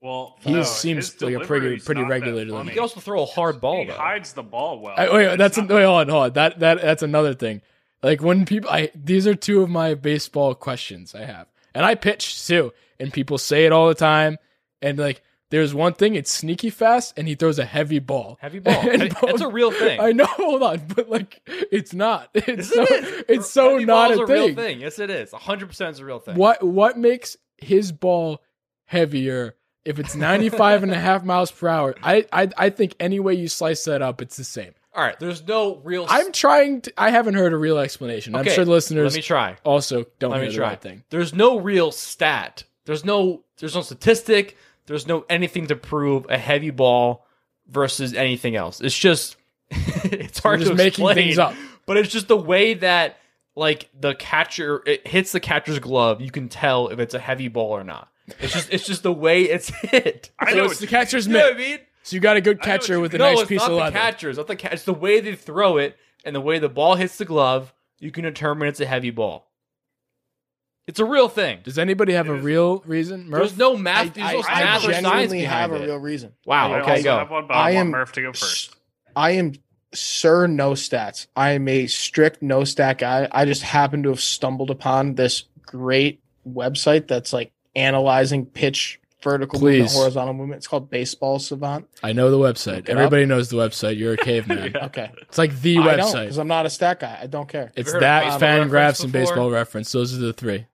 Well, 0.00 0.36
He 0.40 0.52
no, 0.52 0.62
seems 0.62 1.20
like 1.20 1.34
a 1.34 1.40
pretty- 1.40 1.78
pretty 1.80 2.02
regular 2.02 2.44
delivery. 2.44 2.58
funny. 2.58 2.68
he 2.70 2.74
can 2.74 2.82
also 2.82 3.00
throw 3.00 3.22
a 3.22 3.26
hard 3.26 3.60
ball 3.60 3.80
He 3.80 3.86
though 3.86 3.94
hides 3.94 4.32
the 4.32 4.44
ball 4.44 4.78
well. 4.78 4.94
I, 4.96 5.12
wait, 5.12 5.36
that's 5.36 5.56
not- 5.56 5.68
wait, 5.68 5.84
hold 5.84 6.00
on, 6.02 6.08
hold 6.08 6.22
on. 6.24 6.32
That 6.34 6.60
that 6.60 6.80
that's 6.80 7.02
another 7.02 7.34
thing. 7.34 7.62
Like 8.02 8.22
when 8.22 8.44
people, 8.46 8.70
I 8.70 8.90
these 8.94 9.26
are 9.26 9.34
two 9.34 9.60
of 9.62 9.68
my 9.70 9.94
baseball 9.94 10.54
questions 10.54 11.14
I 11.16 11.24
have, 11.24 11.48
and 11.74 11.84
I 11.84 11.96
pitch 11.96 12.46
too, 12.46 12.72
and 13.00 13.12
people 13.12 13.38
say 13.38 13.66
it 13.66 13.72
all 13.72 13.88
the 13.88 13.94
time, 13.96 14.38
and 14.80 14.98
like 14.98 15.20
there's 15.50 15.74
one 15.74 15.94
thing, 15.94 16.14
it's 16.14 16.30
sneaky 16.30 16.70
fast, 16.70 17.14
and 17.18 17.26
he 17.26 17.34
throws 17.34 17.58
a 17.58 17.64
heavy 17.64 17.98
ball. 17.98 18.36
heavy 18.40 18.60
ball 18.60 18.74
And 18.88 19.02
Heavy- 19.02 19.14
that's 19.20 19.40
a 19.40 19.48
real 19.48 19.72
thing 19.72 19.98
I 20.08 20.12
know, 20.12 20.26
hold 20.26 20.62
on, 20.62 20.82
but 20.94 21.10
like 21.10 21.40
it's 21.72 21.92
not. 21.92 22.30
It's 22.34 22.46
Yes, 22.46 22.68
so 22.72 22.82
it 22.82 23.04
is. 23.04 23.24
it's 23.28 23.50
so 23.50 23.72
Heavy 23.72 23.84
not 23.86 24.08
ball's 24.10 24.20
a, 24.20 24.22
a 24.22 24.26
thing. 24.28 24.36
real 24.46 24.54
thing 24.54 24.80
yes 24.80 24.98
it 25.00 25.10
is 25.10 25.30
100% 25.32 25.90
is 25.90 25.98
a 25.98 26.04
real 26.04 26.20
thing 26.20 26.36
What 26.36 26.62
what 26.62 26.96
makes 26.96 27.36
his 27.56 27.90
ball 27.90 28.42
heavier 28.84 29.54
if 29.88 29.98
it's 29.98 30.14
95 30.14 30.82
and 30.84 30.92
a 30.92 30.98
half 30.98 31.24
miles 31.24 31.50
per 31.50 31.68
hour? 31.68 31.94
I, 32.02 32.26
I 32.32 32.48
I 32.56 32.70
think 32.70 32.94
any 33.00 33.18
way 33.20 33.34
you 33.34 33.48
slice 33.48 33.84
that 33.84 34.02
up, 34.02 34.20
it's 34.22 34.36
the 34.36 34.44
same. 34.44 34.74
all 34.94 35.02
right 35.02 35.18
there's 35.18 35.46
no 35.46 35.76
real 35.84 36.06
I'm 36.08 36.30
trying 36.32 36.80
to. 36.82 36.92
I 36.96 37.10
haven't 37.10 37.34
heard 37.34 37.52
a 37.52 37.56
real 37.56 37.78
explanation. 37.78 38.34
I'm 38.34 38.42
Okay, 38.42 38.54
sure 38.54 38.64
the 38.64 38.70
listeners 38.70 39.12
let 39.12 39.18
me 39.18 39.22
try 39.22 39.56
also 39.64 40.04
don't 40.18 40.30
let 40.32 40.38
hear 40.40 40.46
me 40.48 40.52
the 40.52 40.58
try 40.58 40.68
right 40.70 40.80
thing. 40.80 41.02
there's 41.10 41.34
no 41.34 41.58
real 41.58 41.90
stat 41.92 42.64
there's 42.84 43.04
no 43.04 43.42
there's 43.58 43.74
no 43.74 43.82
statistic 43.82 44.56
there's 44.86 45.06
no 45.06 45.24
anything 45.28 45.66
to 45.68 45.76
prove 45.76 46.26
a 46.30 46.38
heavy 46.38 46.70
ball 46.70 47.26
versus 47.68 48.14
anything 48.14 48.56
else 48.56 48.80
it's 48.80 48.98
just 48.98 49.36
it's 49.70 50.38
hard 50.38 50.60
just 50.60 50.70
to 50.70 50.76
making 50.76 50.88
explain, 51.04 51.14
things 51.16 51.38
up. 51.38 51.54
but 51.86 51.96
it's 51.98 52.10
just 52.10 52.26
the 52.28 52.36
way 52.36 52.74
that 52.74 53.18
like 53.54 53.88
the 53.98 54.14
catcher 54.14 54.82
it 54.86 55.06
hits 55.06 55.32
the 55.32 55.40
catcher's 55.40 55.78
glove 55.78 56.20
you 56.22 56.30
can 56.30 56.48
tell 56.48 56.88
if 56.88 56.98
it's 56.98 57.14
a 57.14 57.18
heavy 57.18 57.48
ball 57.48 57.70
or 57.72 57.84
not 57.84 58.08
it's 58.40 58.52
just 58.52 58.72
it's 58.72 58.86
just 58.86 59.02
the 59.02 59.12
way 59.12 59.42
it's 59.42 59.68
hit 59.82 60.30
I 60.38 60.50
So 60.50 60.56
know 60.56 60.64
it's 60.66 60.78
the 60.80 60.86
you 60.86 60.88
catcher's 60.88 61.26
you 61.26 61.32
know 61.34 61.40
what 61.40 61.54
I 61.54 61.56
mitt. 61.56 61.68
mean 61.68 61.78
So 62.02 62.16
you 62.16 62.20
got 62.20 62.36
a 62.36 62.40
good 62.40 62.58
I 62.62 62.66
know 62.66 62.72
what 62.72 62.80
catcher 62.80 63.00
with 63.00 63.14
a 63.14 63.18
no, 63.18 63.34
nice 63.34 63.44
piece 63.46 63.62
of 63.62 63.70
the 63.70 63.74
leather. 63.76 63.98
catcher. 63.98 64.28
It's 64.30 64.38
not 64.38 64.46
the 64.46 64.56
catch. 64.56 64.72
It's 64.74 64.84
the 64.84 64.94
way 64.94 65.20
they 65.20 65.34
throw 65.34 65.76
it 65.78 65.96
and 66.24 66.34
the 66.34 66.40
way 66.40 66.58
the 66.58 66.68
ball 66.68 66.94
hits 66.96 67.16
the 67.18 67.24
glove. 67.24 67.72
You 68.00 68.10
can 68.10 68.24
determine 68.24 68.68
it's 68.68 68.80
a 68.80 68.86
heavy 68.86 69.10
ball. 69.10 69.50
It's 70.86 70.98
a 71.00 71.04
real 71.04 71.28
thing. 71.28 71.60
Does 71.64 71.78
anybody 71.78 72.14
have 72.14 72.28
a 72.28 72.34
It 72.34 72.38
is. 72.38 72.44
real 72.44 72.78
reason? 72.86 73.28
Murph? 73.28 73.40
There's 73.40 73.58
no 73.58 73.76
math. 73.76 74.14
There's 74.14 74.32
no 74.32 74.42
I 74.48 74.64
math 74.64 74.78
or 74.84 74.92
science 74.92 75.02
genuinely 75.02 75.40
behind 75.42 75.72
have 75.72 75.72
a 75.72 75.82
it. 75.82 75.86
real 75.86 75.98
reason. 75.98 76.32
Wow. 76.46 76.72
I 76.72 76.80
Okay, 76.80 76.90
also 76.92 77.02
go. 77.02 77.18
have 77.18 77.30
one, 77.30 77.46
but 77.46 77.54
I 77.54 77.58
I, 77.58 77.62
want 77.74 77.76
am 77.76 77.90
Murph 77.90 78.12
to 78.12 78.22
go 78.22 78.32
first. 78.32 78.74
I 79.14 79.30
am 79.32 79.52
sir 79.92 80.46
no 80.46 80.70
stats. 80.72 81.26
I 81.36 81.50
am 81.52 81.68
a 81.68 81.86
strict 81.88 82.40
no 82.42 82.64
stat 82.64 82.98
guy. 82.98 83.28
I 83.30 83.44
just 83.44 83.62
happen 83.62 84.02
to 84.04 84.08
have 84.10 84.20
stumbled 84.20 84.70
upon 84.70 85.14
this 85.16 85.44
great 85.66 86.22
website 86.48 87.06
that's 87.08 87.32
like 87.34 87.52
analyzing 87.78 88.46
pitch, 88.46 89.00
vertical 89.22 89.60
movement, 89.60 89.90
horizontal 89.92 90.34
movement. 90.34 90.58
It's 90.58 90.66
called 90.66 90.90
Baseball 90.90 91.38
Savant. 91.38 91.86
I 92.02 92.12
know 92.12 92.30
the 92.30 92.38
website. 92.38 92.76
Look 92.76 92.88
it 92.88 92.92
Everybody 92.96 93.24
knows 93.26 93.48
the 93.48 93.56
website. 93.56 93.98
You're 93.98 94.14
a 94.14 94.16
caveman. 94.16 94.72
Yeah. 94.74 94.86
Okay, 94.86 95.10
It's 95.22 95.38
like 95.38 95.60
the 95.60 95.78
I 95.78 95.96
don't 95.96 96.06
website. 96.12 96.22
because 96.24 96.38
I'm 96.38 96.48
not 96.48 96.66
a 96.66 96.70
stat 96.70 97.00
guy. 97.00 97.18
I 97.22 97.26
don't 97.26 97.48
care. 97.48 97.72
It's 97.74 97.76
Have 97.76 97.86
you 97.86 97.92
heard 97.94 98.02
that, 98.02 98.22
of 98.24 98.40
Baseball 98.40 98.48
Fangraphs, 98.80 99.04
and 99.04 99.12
baseball 99.12 99.50
reference. 99.50 99.92
Those 99.92 100.14
are 100.14 100.18
the 100.18 100.32
three. 100.32 100.66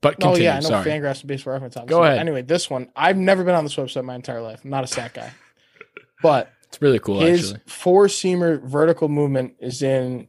But 0.00 0.14
Oh 0.22 0.26
continue. 0.30 0.44
yeah, 0.44 0.56
I 0.56 0.60
know 0.60 0.68
sorry. 0.68 0.90
Fangraphs 0.90 1.20
and 1.20 1.28
Baseball 1.28 1.52
Reference. 1.54 1.76
Obviously. 1.76 1.90
Go 2.00 2.04
ahead. 2.04 2.18
Anyway, 2.18 2.42
this 2.42 2.70
one 2.70 2.88
I've 2.94 3.16
never 3.16 3.42
been 3.44 3.54
on 3.56 3.64
this 3.64 3.74
website 3.76 4.04
my 4.04 4.14
entire 4.14 4.40
life. 4.40 4.60
I'm 4.64 4.70
not 4.70 4.84
a 4.84 4.86
stat 4.86 5.12
guy, 5.14 5.32
but 6.22 6.52
It's 6.68 6.80
really 6.80 6.98
cool, 7.00 7.20
his 7.20 7.52
actually. 7.52 7.62
four 7.66 8.06
seamer 8.06 8.62
vertical 8.62 9.08
movement 9.08 9.54
is 9.58 9.82
in 9.82 10.28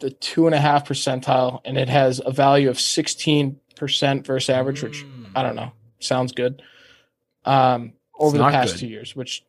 the 0.00 0.08
two 0.10 0.46
and 0.46 0.54
a 0.54 0.58
half 0.58 0.88
percentile, 0.88 1.60
and 1.66 1.76
it 1.76 1.88
has 1.90 2.20
a 2.24 2.30
value 2.32 2.70
of 2.70 2.80
sixteen 2.80 3.60
percent 3.76 4.26
versus 4.26 4.50
average, 4.50 4.82
which 4.82 5.04
Mm. 5.04 5.26
I 5.34 5.42
don't 5.42 5.56
know, 5.56 5.72
sounds 6.00 6.32
good. 6.32 6.62
Um, 7.44 7.92
over 8.18 8.38
the 8.38 8.44
past 8.44 8.74
good. 8.74 8.80
two 8.80 8.86
years, 8.88 9.14
which 9.16 9.44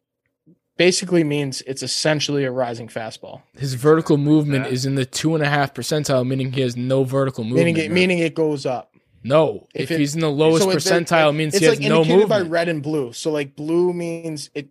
basically 0.77 1.23
means 1.23 1.61
it's 1.61 1.81
essentially 1.83 2.43
a 2.43 2.51
rising 2.51 2.87
fastball, 2.89 3.41
His 3.57 3.75
vertical 3.75 4.17
movement 4.17 4.67
is 4.67 4.85
in 4.85 4.95
the 4.95 5.05
two 5.05 5.33
and 5.35 5.43
a 5.43 5.47
half 5.47 5.73
percentile, 5.73 6.27
meaning 6.27 6.51
he 6.51 6.61
has 6.61 6.75
no 6.75 7.03
vertical 7.05 7.43
movement. 7.45 7.65
meaning 7.65 7.77
it 7.77 7.89
Murph. 7.89 7.95
meaning 7.95 8.19
it 8.19 8.35
goes 8.35 8.65
up. 8.65 8.91
no. 9.23 9.67
If, 9.73 9.83
if 9.83 9.91
it- 9.91 9.99
he's 9.99 10.15
in 10.15 10.21
the 10.21 10.29
lowest 10.29 10.63
So 10.63 10.69
percentile, 10.69 11.29
it- 11.29 11.33
means 11.33 11.53
it's 11.53 11.59
he 11.61 11.65
has 11.67 11.79
like 11.79 11.87
no 11.87 12.01
indicated 12.01 12.27
by 12.29 12.41
red 12.41 12.67
and 12.67 12.83
blue. 12.83 13.13
So 13.13 13.31
like 13.31 13.55
blue 13.55 13.93
means 13.93 14.49
it, 14.53 14.67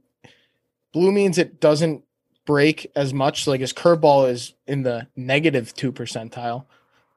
blue 0.92 1.11
means 1.12 1.38
it 1.38 1.61
doesn't 1.61 2.04
break 2.44 2.90
as 2.94 3.14
much. 3.14 3.46
Like 3.46 3.61
his 3.61 3.73
curveball 3.73 4.28
is 4.30 4.52
in 4.66 4.82
the 4.82 5.06
negative 5.16 5.73
two 5.75 5.90
percentile, 5.92 6.66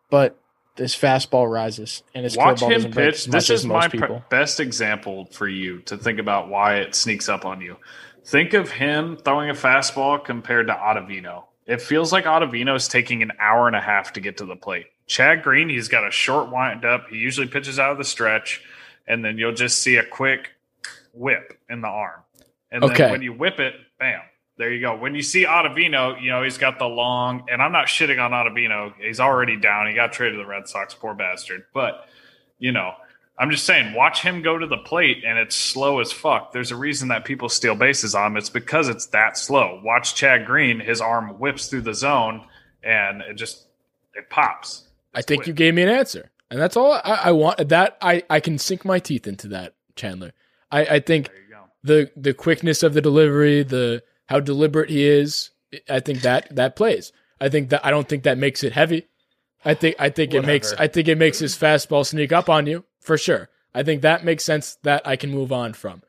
but 0.09 0.39
this 0.77 0.95
fastball 0.95 1.51
rises 1.51 2.03
and 2.13 2.23
his 2.23 2.37
Watch 2.37 2.61
him 2.61 2.91
pitch. 2.91 3.25
This 3.25 3.49
is 3.49 3.65
my 3.65 3.87
best 4.29 4.59
example 4.59 5.25
for 5.25 5.47
you 5.47 5.79
to 5.81 5.97
think 5.97 6.19
about 6.19 6.49
why 6.49 6.77
it 6.77 6.95
sneaks 6.95 7.27
up 7.27 7.45
on 7.45 7.59
you. 7.61 7.77
Think 8.25 8.53
of 8.53 8.71
him 8.71 9.17
throwing 9.17 9.49
a 9.49 9.53
fastball 9.53 10.23
compared 10.23 10.67
to 10.67 10.73
Ottavino. 10.73 11.45
It 11.65 11.81
feels 11.81 12.11
like 12.13 12.25
Ottavino 12.25 12.75
is 12.75 12.87
taking 12.87 13.21
an 13.21 13.31
hour 13.39 13.67
and 13.67 13.75
a 13.75 13.81
half 13.81 14.13
to 14.13 14.21
get 14.21 14.37
to 14.37 14.45
the 14.45 14.55
plate. 14.55 14.85
Chad 15.07 15.43
Green, 15.43 15.69
he's 15.69 15.87
got 15.87 16.07
a 16.07 16.11
short 16.11 16.49
wind 16.49 16.85
up. 16.85 17.07
He 17.09 17.17
usually 17.17 17.47
pitches 17.47 17.79
out 17.79 17.91
of 17.91 17.97
the 17.97 18.03
stretch, 18.03 18.61
and 19.07 19.23
then 19.23 19.37
you'll 19.37 19.53
just 19.53 19.81
see 19.81 19.95
a 19.95 20.05
quick 20.05 20.49
whip 21.13 21.57
in 21.69 21.81
the 21.81 21.87
arm. 21.87 22.21
And 22.71 22.83
Okay. 22.83 23.03
then 23.03 23.11
when 23.11 23.21
you 23.21 23.33
whip 23.33 23.59
it, 23.59 23.73
bam, 23.99 24.21
there 24.57 24.71
you 24.71 24.81
go. 24.81 24.95
When 24.97 25.15
you 25.15 25.21
see 25.21 25.45
Ottavino, 25.45 26.21
you 26.21 26.31
know, 26.31 26.43
he's 26.43 26.57
got 26.57 26.79
the 26.79 26.85
long, 26.85 27.45
and 27.49 27.61
I'm 27.61 27.71
not 27.71 27.87
shitting 27.87 28.19
on 28.23 28.31
Ottavino. 28.31 28.93
He's 28.99 29.19
already 29.19 29.55
down. 29.57 29.87
He 29.87 29.93
got 29.93 30.13
traded 30.13 30.37
to 30.37 30.43
the 30.43 30.49
Red 30.49 30.67
Sox, 30.67 30.93
poor 30.93 31.13
bastard. 31.13 31.65
But, 31.73 32.05
you 32.59 32.71
know, 32.71 32.93
I'm 33.37 33.51
just 33.51 33.65
saying, 33.65 33.93
watch 33.93 34.21
him 34.21 34.41
go 34.41 34.57
to 34.57 34.65
the 34.65 34.77
plate 34.77 35.23
and 35.25 35.37
it's 35.37 35.55
slow 35.55 35.99
as 35.99 36.11
fuck. 36.11 36.51
There's 36.53 36.71
a 36.71 36.75
reason 36.75 37.09
that 37.09 37.23
people 37.23 37.49
steal 37.49 37.75
bases 37.75 38.15
on 38.15 38.31
him. 38.31 38.37
It's 38.37 38.49
because 38.49 38.89
it's 38.89 39.05
that 39.07 39.37
slow. 39.37 39.79
Watch 39.83 40.15
Chad 40.15 40.45
Green, 40.47 40.79
his 40.79 41.01
arm 41.01 41.37
whips 41.39 41.67
through 41.67 41.81
the 41.81 41.93
zone 41.93 42.45
and 42.81 43.21
it 43.21 43.35
just, 43.35 43.67
it 44.15 44.29
pops. 44.31 44.85
I 45.13 45.21
think 45.21 45.41
quick. 45.41 45.47
you 45.47 45.53
gave 45.53 45.73
me 45.75 45.83
an 45.83 45.89
answer, 45.89 46.29
and 46.51 46.59
that's 46.59 46.77
all 46.77 46.93
I, 46.93 47.21
I 47.25 47.31
want. 47.31 47.69
That 47.69 47.97
I, 48.01 48.23
I 48.29 48.39
can 48.39 48.57
sink 48.59 48.85
my 48.85 48.99
teeth 48.99 49.25
into 49.27 49.47
that, 49.49 49.73
Chandler. 49.95 50.31
I, 50.71 50.81
I 50.85 50.99
think 50.99 51.27
There 51.27 51.35
you 51.37 51.49
go. 51.49 51.63
the 51.83 52.11
the 52.15 52.33
quickness 52.35 52.83
of 52.83 52.93
the 52.93 53.01
delivery, 53.01 53.63
the 53.63 54.03
how 54.27 54.39
deliberate 54.39 54.89
he 54.89 55.05
is. 55.05 55.51
I 55.89 55.99
think 55.99 56.21
that 56.21 56.55
that 56.55 56.75
plays. 56.75 57.11
I 57.41 57.49
think 57.49 57.69
that 57.69 57.85
I 57.85 57.91
don't 57.91 58.07
think 58.07 58.23
that 58.23 58.37
makes 58.37 58.63
it 58.63 58.73
heavy. 58.73 59.07
I 59.65 59.73
think 59.73 59.95
I 59.99 60.09
think 60.09 60.33
it 60.33 60.45
makes 60.45 60.73
I 60.73 60.87
think 60.87 61.07
it 61.07 61.17
makes 61.17 61.39
his 61.39 61.57
fastball 61.57 62.05
sneak 62.05 62.31
up 62.31 62.49
on 62.49 62.67
you 62.67 62.85
for 62.99 63.17
sure. 63.17 63.49
I 63.73 63.83
think 63.83 64.01
that 64.01 64.23
makes 64.23 64.43
sense 64.43 64.77
that 64.83 65.05
I 65.05 65.15
can 65.15 65.31
move 65.31 65.51
on 65.51 65.73
from. 65.73 66.03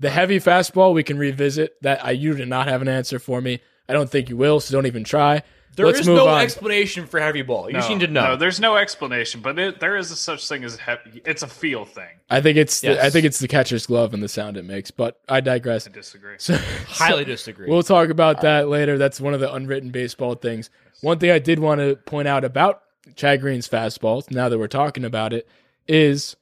The 0.00 0.10
heavy 0.10 0.40
fastball 0.40 0.94
we 0.94 1.02
can 1.02 1.18
revisit. 1.18 1.74
That 1.82 2.04
I 2.04 2.12
you 2.12 2.34
did 2.34 2.48
not 2.48 2.68
have 2.68 2.82
an 2.82 2.88
answer 2.88 3.18
for 3.18 3.40
me. 3.40 3.60
I 3.88 3.92
don't 3.92 4.10
think 4.10 4.28
you 4.28 4.36
will, 4.36 4.60
so 4.60 4.72
don't 4.72 4.86
even 4.86 5.04
try. 5.04 5.42
There 5.76 5.86
Let's 5.86 6.00
is 6.00 6.06
move 6.06 6.16
no 6.16 6.28
on. 6.28 6.40
explanation 6.42 7.06
for 7.06 7.18
heavy 7.20 7.42
ball. 7.42 7.68
You 7.68 7.74
just 7.74 7.88
No, 7.88 7.96
need 7.96 8.06
to 8.06 8.12
know. 8.12 8.28
No, 8.28 8.36
there's 8.36 8.60
no 8.60 8.76
explanation, 8.76 9.40
but 9.40 9.58
it, 9.58 9.80
there 9.80 9.96
is 9.96 10.10
a 10.10 10.16
such 10.16 10.46
thing 10.48 10.62
as 10.64 10.78
he- 10.78 11.22
it's 11.24 11.42
a 11.42 11.48
feel 11.48 11.84
thing. 11.84 12.08
I 12.30 12.40
think 12.40 12.56
it's 12.58 12.80
the, 12.80 13.02
I 13.04 13.10
think 13.10 13.24
it's 13.24 13.38
the 13.38 13.48
catcher's 13.48 13.86
glove 13.86 14.14
and 14.14 14.22
the 14.22 14.28
sound 14.28 14.56
it 14.56 14.64
makes, 14.64 14.90
but 14.90 15.20
I 15.28 15.40
digress. 15.40 15.86
I 15.86 15.90
disagree. 15.90 16.36
So, 16.38 16.56
Highly 16.88 17.24
disagree. 17.24 17.68
We'll 17.68 17.82
talk 17.82 18.08
about 18.10 18.42
that 18.42 18.68
later. 18.68 18.98
That's 18.98 19.20
one 19.20 19.34
of 19.34 19.40
the 19.40 19.52
unwritten 19.52 19.90
baseball 19.90 20.34
things. 20.36 20.70
One 21.00 21.18
thing 21.18 21.30
I 21.30 21.38
did 21.38 21.58
want 21.58 21.80
to 21.80 21.96
point 21.96 22.28
out 22.28 22.44
about 22.44 22.82
Chad 23.16 23.40
Green's 23.40 23.68
fastball, 23.68 24.30
now 24.30 24.48
that 24.48 24.58
we're 24.58 24.68
talking 24.68 25.04
about 25.04 25.32
it, 25.32 25.48
is 25.88 26.36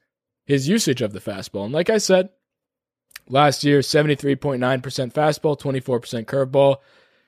his 0.44 0.68
usage 0.68 1.00
of 1.02 1.12
the 1.12 1.20
fastball. 1.20 1.64
And 1.64 1.72
like 1.72 1.90
I 1.90 1.98
said, 1.98 2.28
last 3.28 3.64
year, 3.64 3.80
73.9% 3.80 4.60
fastball, 5.12 5.58
24% 5.58 6.24
curveball. 6.26 6.76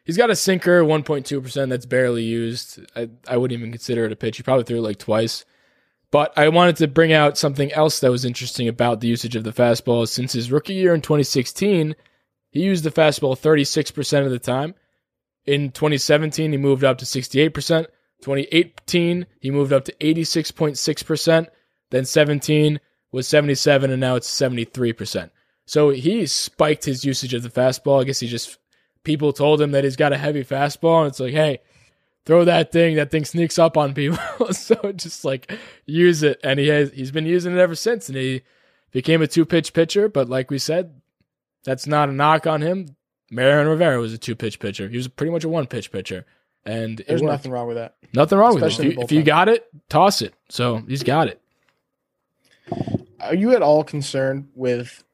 He's 0.04 0.16
got 0.16 0.30
a 0.30 0.36
sinker, 0.36 0.82
1.2%. 0.82 1.68
That's 1.68 1.86
barely 1.86 2.22
used. 2.22 2.80
I, 2.94 3.10
I 3.28 3.36
wouldn't 3.36 3.58
even 3.58 3.72
consider 3.72 4.04
it 4.04 4.12
a 4.12 4.16
pitch. 4.16 4.36
He 4.36 4.42
probably 4.42 4.64
threw 4.64 4.78
it 4.78 4.82
like 4.82 4.98
twice. 4.98 5.44
But 6.10 6.36
I 6.38 6.48
wanted 6.48 6.76
to 6.76 6.86
bring 6.86 7.12
out 7.12 7.36
something 7.36 7.72
else 7.72 7.98
that 8.00 8.10
was 8.10 8.24
interesting 8.24 8.68
about 8.68 9.00
the 9.00 9.08
usage 9.08 9.34
of 9.34 9.42
the 9.42 9.52
fastball. 9.52 10.06
Since 10.06 10.32
his 10.32 10.52
rookie 10.52 10.74
year 10.74 10.94
in 10.94 11.00
2016, 11.00 11.96
he 12.50 12.60
used 12.60 12.84
the 12.84 12.92
fastball 12.92 13.36
36% 13.36 14.24
of 14.24 14.30
the 14.30 14.38
time. 14.38 14.74
In 15.44 15.72
2017, 15.72 16.52
he 16.52 16.56
moved 16.56 16.84
up 16.84 16.98
to 16.98 17.04
68%. 17.04 17.86
2018, 18.22 19.26
he 19.40 19.50
moved 19.50 19.72
up 19.72 19.84
to 19.86 19.92
86.6%. 20.00 21.48
Then 21.90 22.04
17 22.04 22.80
was 23.10 23.28
77, 23.28 23.90
and 23.90 24.00
now 24.00 24.14
it's 24.14 24.30
73%. 24.30 25.30
So 25.66 25.90
he 25.90 26.26
spiked 26.26 26.84
his 26.84 27.04
usage 27.04 27.34
of 27.34 27.42
the 27.42 27.50
fastball. 27.50 28.00
I 28.00 28.04
guess 28.04 28.20
he 28.20 28.28
just, 28.28 28.58
people 29.04 29.32
told 29.32 29.60
him 29.60 29.70
that 29.70 29.84
he's 29.84 29.96
got 29.96 30.12
a 30.12 30.18
heavy 30.18 30.42
fastball, 30.42 31.00
and 31.00 31.08
it's 31.08 31.20
like, 31.20 31.32
hey, 31.32 31.60
throw 32.24 32.44
that 32.44 32.72
thing. 32.72 32.96
That 32.96 33.10
thing 33.10 33.24
sneaks 33.24 33.58
up 33.58 33.76
on 33.76 33.94
people. 33.94 34.18
so 34.52 34.92
just 34.92 35.24
like 35.24 35.52
use 35.86 36.22
it. 36.22 36.40
And 36.42 36.58
he 36.58 36.68
has, 36.68 36.90
he's 36.92 37.10
been 37.10 37.26
using 37.26 37.54
it 37.54 37.58
ever 37.58 37.74
since. 37.74 38.08
And 38.08 38.16
he 38.16 38.42
became 38.90 39.22
a 39.22 39.26
two 39.26 39.44
pitch 39.44 39.72
pitcher. 39.72 40.08
But 40.08 40.28
like 40.28 40.50
we 40.50 40.58
said, 40.58 41.00
that's 41.64 41.86
not 41.86 42.08
a 42.08 42.12
knock 42.12 42.46
on 42.46 42.62
him. 42.62 42.96
Mariano 43.30 43.70
Rivera 43.70 43.98
was 43.98 44.12
a 44.12 44.18
two 44.18 44.34
pitch 44.34 44.58
pitcher. 44.58 44.88
He 44.88 44.96
was 44.96 45.08
pretty 45.08 45.32
much 45.32 45.44
a 45.44 45.48
one 45.48 45.66
pitch 45.66 45.90
pitcher. 45.90 46.24
And 46.66 47.04
There's 47.06 47.20
nothing 47.20 47.52
wrong 47.52 47.66
with 47.66 47.76
that. 47.76 47.96
Nothing 48.14 48.38
wrong 48.38 48.54
with 48.54 48.64
it. 48.64 48.78
If 48.78 48.84
you, 48.84 49.02
if 49.02 49.12
you 49.12 49.22
got 49.22 49.48
it, 49.48 49.66
toss 49.90 50.22
it. 50.22 50.34
So 50.48 50.78
he's 50.88 51.02
got 51.02 51.28
it. 51.28 51.40
Are 53.20 53.34
you 53.34 53.54
at 53.54 53.62
all 53.62 53.84
concerned 53.84 54.48
with? 54.54 55.04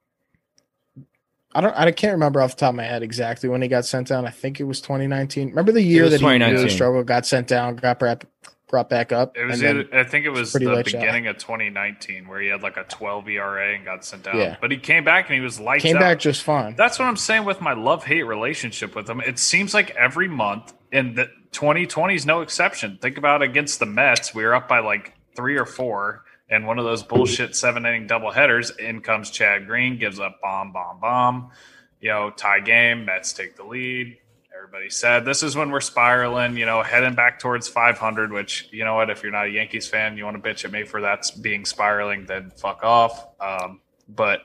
I 1.54 1.60
don't. 1.60 1.74
I 1.76 1.90
can't 1.90 2.12
remember 2.12 2.40
off 2.40 2.52
the 2.56 2.60
top 2.60 2.70
of 2.70 2.74
my 2.76 2.84
head 2.84 3.02
exactly 3.02 3.48
when 3.48 3.60
he 3.62 3.68
got 3.68 3.84
sent 3.84 4.08
down. 4.08 4.24
I 4.26 4.30
think 4.30 4.60
it 4.60 4.64
was 4.64 4.80
2019. 4.80 5.48
Remember 5.48 5.72
the 5.72 5.82
year 5.82 6.08
that 6.08 6.20
he 6.20 6.26
really 6.26 6.70
struggled, 6.70 7.06
got 7.06 7.26
sent 7.26 7.48
down, 7.48 7.74
got 7.76 7.98
brought, 7.98 8.24
brought 8.68 8.88
back 8.88 9.10
up. 9.10 9.36
It 9.36 9.44
was. 9.46 9.60
either- 9.62 9.88
I 9.92 10.04
think 10.04 10.26
it 10.26 10.30
was 10.30 10.52
pretty 10.52 10.66
the 10.66 10.72
light 10.74 10.88
shot. 10.88 11.00
beginning 11.00 11.26
of 11.26 11.38
2019 11.38 12.28
where 12.28 12.40
he 12.40 12.48
had 12.48 12.62
like 12.62 12.76
a 12.76 12.84
12 12.84 13.28
ERA 13.30 13.74
and 13.74 13.84
got 13.84 14.04
sent 14.04 14.22
down. 14.22 14.38
Yeah. 14.38 14.56
But 14.60 14.70
he 14.70 14.76
came 14.76 15.02
back 15.02 15.26
and 15.26 15.34
he 15.34 15.40
was 15.40 15.58
lights 15.58 15.82
came 15.82 15.96
out. 15.96 16.00
back 16.00 16.20
just 16.20 16.44
fine. 16.44 16.76
That's 16.76 17.00
what 17.00 17.06
I'm 17.06 17.16
saying 17.16 17.44
with 17.44 17.60
my 17.60 17.72
love 17.72 18.04
hate 18.04 18.22
relationship 18.22 18.94
with 18.94 19.10
him. 19.10 19.20
It 19.20 19.40
seems 19.40 19.74
like 19.74 19.90
every 19.96 20.28
month, 20.28 20.72
and 20.92 21.16
the 21.16 21.30
2020 21.50 22.14
is 22.14 22.24
no 22.26 22.42
exception. 22.42 22.96
Think 23.02 23.18
about 23.18 23.42
against 23.42 23.80
the 23.80 23.86
Mets, 23.86 24.32
we 24.34 24.44
were 24.44 24.54
up 24.54 24.68
by 24.68 24.78
like 24.78 25.14
three 25.34 25.56
or 25.56 25.66
four, 25.66 26.24
and 26.50 26.66
one 26.66 26.78
of 26.78 26.84
those 26.84 27.02
bullshit 27.02 27.54
seven 27.54 27.86
inning 27.86 28.06
double 28.06 28.30
headers. 28.30 28.70
In 28.78 29.00
comes 29.00 29.30
Chad 29.30 29.66
Green, 29.66 29.98
gives 29.98 30.18
up 30.18 30.40
bomb, 30.42 30.72
bomb, 30.72 31.00
bomb. 31.00 31.50
You 32.00 32.10
know, 32.10 32.30
tie 32.30 32.60
game. 32.60 33.04
Mets 33.04 33.32
take 33.32 33.56
the 33.56 33.64
lead. 33.64 34.18
Everybody 34.56 34.90
said 34.90 35.24
this 35.24 35.42
is 35.42 35.56
when 35.56 35.70
we're 35.70 35.80
spiraling. 35.80 36.56
You 36.56 36.66
know, 36.66 36.82
heading 36.82 37.14
back 37.14 37.38
towards 37.38 37.68
500. 37.68 38.32
Which 38.32 38.68
you 38.72 38.84
know 38.84 38.96
what? 38.96 39.10
If 39.10 39.22
you're 39.22 39.32
not 39.32 39.46
a 39.46 39.50
Yankees 39.50 39.88
fan, 39.88 40.16
you 40.16 40.24
want 40.24 40.42
to 40.42 40.48
bitch 40.48 40.64
at 40.64 40.72
me 40.72 40.84
for 40.84 41.00
that's 41.00 41.30
being 41.30 41.64
spiraling, 41.64 42.26
then 42.26 42.50
fuck 42.50 42.82
off. 42.82 43.26
Um, 43.40 43.80
but 44.08 44.42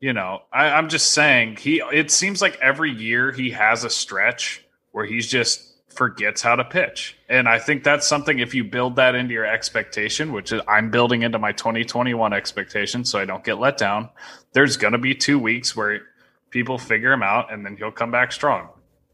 you 0.00 0.12
know, 0.12 0.42
I, 0.52 0.70
I'm 0.70 0.88
just 0.88 1.10
saying 1.10 1.56
he. 1.56 1.82
It 1.92 2.10
seems 2.10 2.42
like 2.42 2.58
every 2.60 2.92
year 2.92 3.32
he 3.32 3.50
has 3.50 3.84
a 3.84 3.90
stretch 3.90 4.64
where 4.90 5.04
he's 5.04 5.28
just 5.28 5.67
forgets 5.98 6.40
how 6.42 6.54
to 6.54 6.64
pitch, 6.64 7.18
and 7.28 7.48
I 7.48 7.58
think 7.58 7.82
that's 7.82 8.06
something. 8.06 8.38
If 8.38 8.54
you 8.54 8.62
build 8.62 8.94
that 8.96 9.16
into 9.16 9.34
your 9.34 9.44
expectation, 9.44 10.32
which 10.32 10.52
is 10.52 10.62
I'm 10.68 10.90
building 10.92 11.22
into 11.22 11.38
my 11.40 11.50
2021 11.50 12.32
expectation, 12.32 13.04
so 13.04 13.18
I 13.18 13.24
don't 13.24 13.42
get 13.42 13.58
let 13.58 13.76
down. 13.78 14.08
There's 14.52 14.76
going 14.76 14.92
to 14.92 14.98
be 14.98 15.14
two 15.14 15.40
weeks 15.40 15.74
where 15.74 16.02
people 16.50 16.78
figure 16.78 17.12
him 17.12 17.24
out, 17.24 17.52
and 17.52 17.66
then 17.66 17.76
he'll 17.76 17.90
come 17.90 18.12
back 18.12 18.30
strong. 18.30 18.68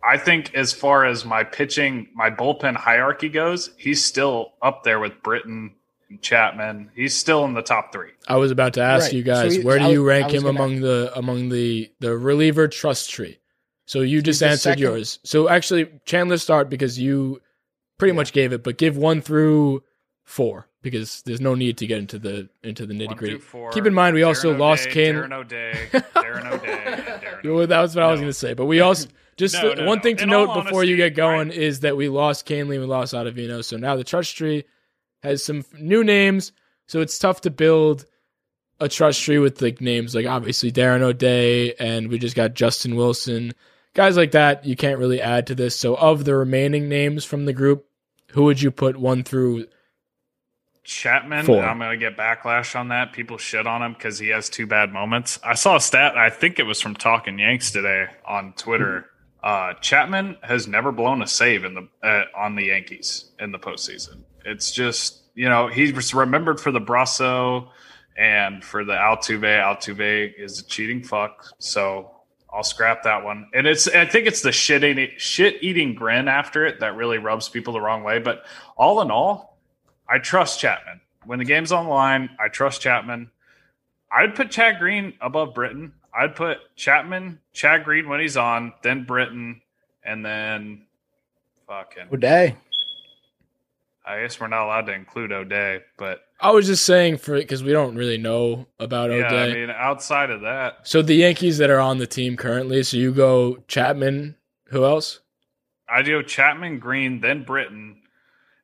I 0.07 0.19
think 0.19 0.55
as 0.55 0.75
far 0.75 1.07
as 1.07 1.25
my 1.25 1.43
pitching, 1.43 2.09
my 2.15 2.29
bullpen 2.29 2.77
hierarchy 2.77 3.31
goes, 3.31 3.71
he's 3.79 4.05
still 4.05 4.53
up 4.61 4.85
there 4.85 5.01
with 5.01 5.23
Britton 5.23 5.73
and 6.11 6.21
Chapman. 6.21 6.91
He's 6.95 7.17
still 7.17 7.47
in 7.47 7.55
the 7.55 7.63
top 7.63 7.93
three. 7.95 8.11
I 8.29 8.37
was 8.37 8.51
about 8.51 8.75
to 8.75 8.83
ask 8.83 9.05
Right. 9.07 9.13
you 9.15 9.23
guys, 9.23 9.55
So 9.55 9.61
he- 9.61 9.67
where 9.67 9.79
do 9.79 9.87
I 9.87 9.89
you 9.93 10.05
rank 10.07 10.31
him 10.35 10.43
gonna- 10.43 10.51
among 10.59 10.81
the 10.83 11.11
among 11.17 11.49
the 11.49 11.91
the 12.01 12.15
reliever 12.19 12.69
trust 12.69 13.11
tree? 13.11 13.39
So 13.87 14.01
you 14.01 14.23
just 14.23 14.41
the 14.41 14.49
answered 14.49 14.81
yours. 14.81 15.19
So 15.25 15.49
actually, 15.49 15.89
Chandler 16.07 16.39
start 16.39 16.71
because 16.71 16.99
you 16.99 17.41
pretty 17.99 18.13
much 18.13 18.33
gave 18.33 18.53
it, 18.53 18.63
but 18.63 18.79
give 18.79 18.97
one 18.97 19.21
through 19.21 19.83
four 20.25 20.67
because 20.83 21.23
there's 21.27 21.41
no 21.41 21.55
need 21.55 21.77
to 21.79 21.87
get 21.87 21.99
into 21.99 22.19
the 22.19 22.49
into 22.63 22.87
the 22.87 22.95
nitty 22.95 23.17
gritty. 23.17 23.41
Keep 23.73 23.87
in 23.87 23.95
mind, 23.95 24.15
we 24.15 24.23
also 24.23 24.55
Darren 24.55 24.59
lost 24.59 24.87
O'Day, 24.87 24.93
Kane. 24.95 25.15
Darren 25.17 25.33
O'Day, 25.33 25.89
Darren 25.93 26.53
O'Day, 26.53 27.41
Darren 27.43 27.69
that 27.69 27.81
was 27.81 27.95
what 27.95 28.05
I 28.05 28.11
was 28.11 28.21
going 28.21 28.31
to 28.31 28.33
say. 28.33 28.55
But 28.55 28.65
we 28.67 28.81
also 28.81 29.09
just 29.37 29.55
No, 29.55 29.71
the- 29.75 29.83
no, 29.83 29.87
one 29.87 29.99
no. 29.99 30.03
thing 30.03 30.17
to 30.17 30.23
In 30.25 30.31
note 30.31 30.65
before 30.65 30.83
you 30.85 30.97
get 30.97 31.15
going 31.15 31.51
I- 31.51 31.55
is 31.55 31.81
that 31.81 31.97
we 31.97 32.09
lost 32.09 32.47
Kahnle, 32.49 32.69
we 32.69 32.79
lost 32.79 33.13
Ottavino, 33.15 33.63
so 33.65 33.77
now 33.77 33.97
the 33.97 34.05
trust 34.05 34.37
tree 34.37 34.65
has 35.23 35.45
some 35.45 35.65
new 35.79 36.03
names. 36.05 36.53
So 36.87 37.01
it's 37.01 37.19
tough 37.19 37.43
to 37.43 37.51
build 37.51 38.05
a 38.81 38.89
trust 38.89 39.23
tree 39.23 39.39
with 39.39 39.63
like 39.63 39.81
names 39.81 40.15
like 40.15 40.27
obviously 40.27 40.73
Darren 40.73 41.01
O'Day, 41.03 41.75
and 41.75 42.09
we 42.09 42.19
just 42.19 42.37
got 42.37 42.55
Justin 42.55 42.97
Wilson, 42.97 43.53
guys 43.95 44.17
like 44.17 44.33
that. 44.33 44.65
You 44.65 44.77
can't 44.77 44.99
really 44.99 45.21
add 45.21 45.47
to 45.47 45.55
this. 45.55 45.79
So 45.79 45.97
of 45.97 46.25
the 46.25 46.35
remaining 46.35 46.89
names 46.89 47.25
from 47.25 47.47
the 47.47 47.53
group, 47.53 47.87
who 48.33 48.45
would 48.45 48.61
you 48.61 48.71
put 48.71 48.97
one 48.97 49.23
through? 49.23 49.67
Chapman, 50.83 51.47
Four. 51.47 51.65
I'm 51.65 51.79
going 51.79 51.93
to 51.93 51.97
get 51.97 52.17
backlash 52.17 52.79
on 52.79 52.89
that. 52.89 53.15
People 53.15 53.39
shit 53.39 53.67
on 53.67 53.83
him 53.83 53.95
because 53.95 54.19
he 54.19 54.29
has 54.29 54.51
two 54.51 54.67
bad 54.67 54.93
moments. 54.93 55.39
I 55.43 55.55
saw 55.55 55.77
a 55.77 55.81
stat, 55.81 56.19
I 56.19 56.29
think 56.29 56.59
it 56.59 56.65
was 56.65 56.81
from 56.81 56.95
Talking 56.95 57.39
Yanks 57.39 57.71
today 57.71 58.09
on 58.27 58.53
Twitter. 58.53 59.07
Uh, 59.43 59.75
Chapman 59.75 60.37
has 60.43 60.67
never 60.67 60.91
blown 60.91 61.23
a 61.23 61.27
save 61.27 61.65
in 61.65 61.75
the 61.75 61.89
uh, 62.03 62.25
on 62.35 62.55
the 62.57 62.65
Yankees 62.65 63.31
in 63.39 63.53
the 63.53 63.59
postseason. 63.59 64.23
It's 64.45 64.73
just 64.73 65.23
you 65.35 65.51
know 65.51 65.69
he's 65.69 66.15
remembered 66.15 66.59
for 66.59 66.71
the 66.71 66.81
Brosseau 66.81 67.69
and 68.17 68.65
for 68.65 68.87
the 68.87 68.95
Altuve. 68.95 69.43
Altuve 69.43 70.33
is 70.39 70.61
a 70.61 70.65
cheating 70.65 71.03
fuck, 71.03 71.45
so 71.59 72.11
I'll 72.55 72.63
scrap 72.63 73.03
that 73.03 73.25
one. 73.25 73.49
And 73.53 73.67
it's 73.67 73.89
I 73.89 74.07
think 74.07 74.27
it's 74.27 74.43
the 74.43 74.53
shit 74.53 74.85
eating 74.85 75.11
shit 75.17 75.63
eating 75.63 75.95
grin 75.95 76.29
after 76.29 76.65
it 76.65 76.81
that 76.81 76.95
really 76.95 77.19
rubs 77.19 77.49
people 77.49 77.73
the 77.73 77.81
wrong 77.81 78.05
way. 78.05 78.21
But 78.21 78.45
all 78.77 79.01
in 79.03 79.11
all, 79.11 79.59
I 80.09 80.19
trust 80.19 80.61
Chapman. 80.61 81.01
When 81.25 81.39
the 81.39 81.45
game's 81.45 81.73
on 81.73 81.87
the 81.87 81.91
line, 81.91 82.31
I 82.39 82.49
trust 82.49 82.81
Chapman. 82.81 83.31
I'd 84.13 84.37
put 84.37 84.51
Chad 84.51 84.79
Green 84.79 85.15
above 85.21 85.55
Britton. 85.55 85.93
I'd 86.17 86.37
put 86.37 86.59
Chapman, 86.77 87.41
Chad 87.53 87.85
Green 87.85 88.09
when 88.09 88.21
he's 88.21 88.37
on, 88.37 88.73
then 88.83 89.05
Britton, 89.05 89.61
and 90.05 90.25
then 90.25 90.87
fucking. 91.67 92.05
O'Day. 92.13 92.57
I 94.07 94.21
guess 94.21 94.39
we're 94.39 94.49
not 94.49 94.65
allowed 94.65 94.87
to 94.87 94.93
include 94.93 95.33
O'Day, 95.33 95.81
but 95.97 96.21
I 96.41 96.51
was 96.51 96.67
just 96.67 96.85
saying 96.85 97.19
for 97.19 97.37
because 97.37 97.63
we 97.63 97.73
don't 97.73 97.97
really 97.97 98.19
know 98.19 98.67
about 98.79 99.11
yeah, 99.11 99.27
O'Day. 99.27 99.51
I 99.51 99.55
mean, 99.55 99.71
outside 99.71 100.31
of 100.31 100.43
that, 100.43 100.81
so 100.83 101.01
the 101.01 101.15
Yankees 101.15 101.59
that 101.59 101.71
are 101.71 101.81
on 101.81 101.99
the 101.99 102.07
team 102.07 102.37
currently. 102.37 102.83
So 102.83 102.97
you 102.97 103.13
go 103.13 103.59
Chapman. 103.69 104.37
Who 104.69 104.85
else? 104.85 105.21
I 105.89 106.03
do 106.03 106.23
Chapman, 106.23 106.79
Green, 106.79 107.21
then 107.21 107.45
Britton, 107.45 108.03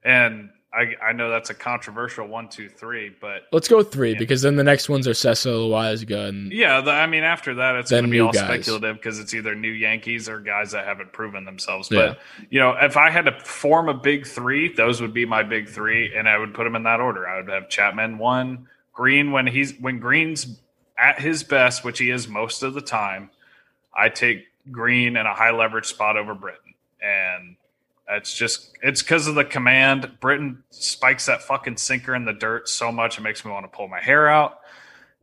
and 0.02 0.50
I 0.72 0.94
I 1.02 1.12
know 1.12 1.30
that's 1.30 1.50
a 1.50 1.54
controversial 1.54 2.26
one, 2.28 2.48
two, 2.48 2.68
three, 2.68 3.14
but 3.20 3.42
Let's 3.50 3.66
go 3.66 3.82
three 3.82 4.14
because 4.14 4.42
then 4.42 4.54
the 4.56 4.62
next 4.62 4.88
ones 4.88 5.08
are 5.08 5.14
Cecil 5.14 5.68
Loaisiga 5.68 6.28
and 6.28 6.52
Yeah, 6.52 6.80
the, 6.80 6.92
I 6.92 7.06
mean, 7.06 7.24
after 7.24 7.54
that, 7.54 7.74
it's 7.76 7.90
going 7.90 8.04
to 8.04 8.10
be 8.10 8.20
all 8.20 8.30
guys. 8.30 8.44
speculative 8.44 8.96
because 8.96 9.18
it's 9.18 9.34
either 9.34 9.54
new 9.54 9.70
Yankees 9.70 10.28
or 10.28 10.38
guys 10.38 10.70
that 10.70 10.84
haven't 10.84 11.12
proven 11.12 11.44
themselves. 11.44 11.88
Yeah. 11.90 12.08
But 12.08 12.18
you 12.50 12.60
know, 12.60 12.76
if 12.80 12.96
I 12.96 13.10
had 13.10 13.24
to 13.24 13.40
form 13.40 13.88
a 13.88 13.94
big 13.94 14.26
three, 14.26 14.72
those 14.72 15.00
would 15.00 15.12
be 15.12 15.26
my 15.26 15.42
big 15.42 15.68
three, 15.68 16.14
and 16.14 16.28
I 16.28 16.38
would 16.38 16.54
put 16.54 16.64
them 16.64 16.76
in 16.76 16.84
that 16.84 17.00
order. 17.00 17.26
I 17.28 17.36
would 17.40 17.48
have 17.48 17.68
Chapman 17.68 18.18
one, 18.18 18.68
Green 18.92 19.32
when 19.32 19.46
he's 19.48 19.74
when 19.80 19.98
Green's 19.98 20.60
at 20.96 21.20
his 21.20 21.42
best, 21.42 21.84
which 21.84 21.98
he 21.98 22.10
is 22.10 22.28
most 22.28 22.62
of 22.62 22.74
the 22.74 22.80
time. 22.80 23.30
I 23.92 24.08
take 24.08 24.44
Green 24.70 25.16
in 25.16 25.26
a 25.26 25.34
high 25.34 25.50
leverage 25.50 25.86
spot 25.86 26.16
over 26.16 26.34
Britton, 26.34 26.74
and 27.02 27.56
it's 28.10 28.34
just 28.34 28.76
it's 28.82 29.02
because 29.02 29.26
of 29.26 29.34
the 29.34 29.44
command. 29.44 30.12
Britton 30.20 30.62
spikes 30.70 31.26
that 31.26 31.42
fucking 31.42 31.76
sinker 31.76 32.14
in 32.14 32.24
the 32.24 32.32
dirt 32.32 32.68
so 32.68 32.90
much 32.90 33.18
it 33.18 33.22
makes 33.22 33.44
me 33.44 33.50
want 33.50 33.64
to 33.70 33.76
pull 33.76 33.88
my 33.88 34.00
hair 34.00 34.28
out. 34.28 34.60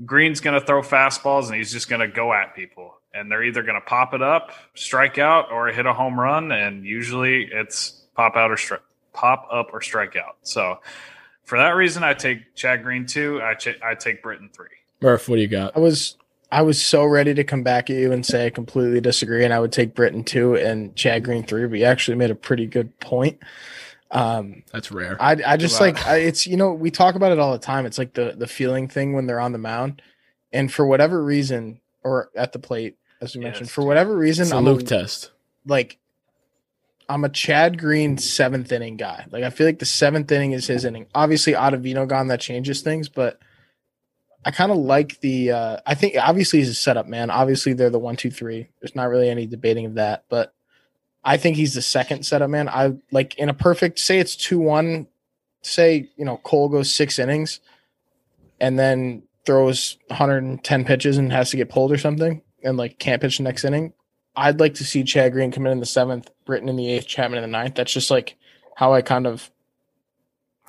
Green's 0.06 0.39
going 0.39 0.60
to 0.60 0.65
throw 0.65 0.82
fastballs 0.82 1.47
and 1.47 1.56
he's 1.56 1.71
just 1.71 1.89
going 1.89 2.02
to 2.02 2.08
go 2.08 2.34
at 2.34 2.56
people. 2.56 2.93
And 3.13 3.32
they're 3.32 3.43
either 3.43 3.63
going 3.63 3.80
to 3.80 3.86
pop 3.86 4.13
it 4.13 4.21
up, 4.21 4.52
strike 4.76 5.17
out, 5.17 5.52
or 5.52 5.67
hit 5.69 5.88
a 5.88 5.93
home 5.93 6.19
run. 6.19 6.52
And 6.52 6.86
usually 6.86 7.50
it's 7.52 8.04
pop 8.15 8.36
out 8.36 8.52
or 8.52 8.56
stri- 8.56 8.80
pop 9.13 9.47
up 9.52 9.69
or 9.73 9.82
strike 9.82 10.15
out. 10.15 10.38
So 10.43 10.80
for 11.43 11.58
that 11.58 11.71
reason, 11.71 12.04
I 12.04 12.13
take 12.13 12.54
Chad 12.54 12.84
Green 12.84 13.08
two. 13.08 13.41
I, 13.41 13.56
ch- 13.56 13.80
I 13.84 13.95
take 13.95 14.21
Britton 14.21 14.50
three. 14.54 14.67
Murph. 15.02 15.28
What 15.28 15.38
do 15.38 15.41
you 15.41 15.47
got? 15.47 15.76
I 15.76 15.80
was 15.80 16.15
I 16.51 16.62
was 16.62 16.81
so 16.81 17.03
ready 17.05 17.33
to 17.33 17.43
come 17.43 17.63
back 17.63 17.89
at 17.89 17.97
you 17.97 18.12
and 18.12 18.25
say 18.25 18.45
I 18.45 18.49
completely 18.49 19.01
disagree, 19.01 19.43
and 19.43 19.53
I 19.53 19.60
would 19.60 19.71
take 19.73 19.93
Britton 19.93 20.23
two 20.23 20.55
and 20.55 20.95
Chad 20.95 21.23
Green 21.23 21.43
three. 21.43 21.65
But 21.67 21.79
you 21.79 21.86
actually 21.86 22.15
made 22.15 22.31
a 22.31 22.36
pretty 22.36 22.65
good 22.67 22.97
point. 22.99 23.39
Um, 24.12 24.63
That's 24.71 24.89
rare. 24.91 25.17
I 25.21 25.36
I 25.45 25.57
just 25.57 25.81
like 25.81 26.05
I, 26.07 26.17
it's 26.17 26.47
you 26.47 26.55
know 26.55 26.71
we 26.73 26.89
talk 26.91 27.15
about 27.15 27.33
it 27.33 27.39
all 27.39 27.51
the 27.51 27.57
time. 27.60 27.86
It's 27.86 27.97
like 27.97 28.13
the 28.13 28.33
the 28.38 28.47
feeling 28.47 28.88
thing 28.88 29.13
when 29.13 29.27
they're 29.27 29.39
on 29.41 29.51
the 29.51 29.57
mound, 29.57 30.01
and 30.53 30.71
for 30.71 30.86
whatever 30.86 31.21
reason 31.23 31.81
or 32.03 32.29
at 32.36 32.53
the 32.53 32.60
plate, 32.60 32.95
as 33.19 33.36
we 33.36 33.41
mentioned, 33.43 33.67
Yes. 33.67 33.73
for 33.73 33.83
whatever 33.83 34.15
reason, 34.15 34.43
It's 34.43 34.53
a 34.53 34.55
I'm 34.57 34.63
Luke 34.63 34.81
a- 34.81 34.86
test. 34.86 35.31
like 35.65 35.97
I'm 37.10 37.25
a 37.25 37.29
Chad 37.29 37.77
Green 37.77 38.17
seventh 38.17 38.71
inning 38.71 38.95
guy. 38.95 39.25
Like 39.29 39.43
I 39.43 39.49
feel 39.49 39.67
like 39.67 39.79
the 39.79 39.86
seventh 39.86 40.31
inning 40.31 40.53
is 40.53 40.67
his 40.67 40.86
inning. 40.86 41.07
Obviously, 41.13 41.51
Ottavino 41.53 42.07
gone 42.07 42.27
that 42.27 42.39
changes 42.39 42.79
things, 42.81 43.10
but 43.10 43.39
I 44.47 44.51
kind 44.51 44.71
of 44.71 44.77
like 44.77 45.19
the. 45.19 45.51
Uh, 45.51 45.77
I 45.86 45.93
think 45.93 46.15
obviously 46.17 46.60
he's 46.60 46.69
a 46.69 46.73
setup 46.73 47.05
man. 47.05 47.29
Obviously 47.29 47.73
they're 47.73 47.89
the 47.89 47.99
one, 47.99 48.15
two, 48.15 48.31
three. 48.31 48.69
There's 48.79 48.95
not 48.95 49.10
really 49.10 49.29
any 49.29 49.45
debating 49.45 49.86
of 49.86 49.95
that, 49.95 50.23
but 50.29 50.53
I 51.21 51.36
think 51.36 51.57
he's 51.57 51.73
the 51.73 51.81
second 51.81 52.25
setup 52.25 52.49
man. 52.49 52.69
I 52.69 52.93
like 53.12 53.38
in 53.38 53.49
a 53.49 53.53
perfect 53.53 53.99
say 53.99 54.19
it's 54.19 54.38
two 54.38 54.60
one. 54.60 55.07
Say 55.63 56.10
you 56.15 56.23
know 56.23 56.38
Cole 56.38 56.69
goes 56.69 56.95
six 56.95 57.19
innings, 57.19 57.60
and 58.62 58.79
then 58.79 59.23
throws 59.45 59.97
110 60.07 60.86
pitches 60.86 61.17
and 61.17 61.29
has 61.33 61.49
to 61.49 61.57
get 61.57 61.67
pulled 61.67 61.91
or 61.91 61.97
something, 61.97 62.41
and 62.63 62.77
like 62.77 62.99
can't 62.99 63.21
pitch 63.21 63.39
the 63.39 63.43
next 63.43 63.65
inning. 63.65 63.91
I'd 64.33 64.62
like 64.62 64.75
to 64.75 64.86
see 64.86 65.03
Chad 65.03 65.33
Green 65.33 65.51
come 65.51 65.65
in 65.65 65.73
in 65.73 65.81
the 65.81 65.86
seventh, 65.86 66.31
Britton 66.45 66.69
in 66.69 66.77
the 66.77 66.89
eighth, 66.89 67.07
Chapman 67.07 67.43
in 67.43 67.51
the 67.51 67.57
ninth. 67.57 67.75
That's 67.75 67.91
just 67.91 68.10
like 68.10 68.38
how 68.75 68.93
I 68.93 69.01
kind 69.01 69.27
of 69.27 69.51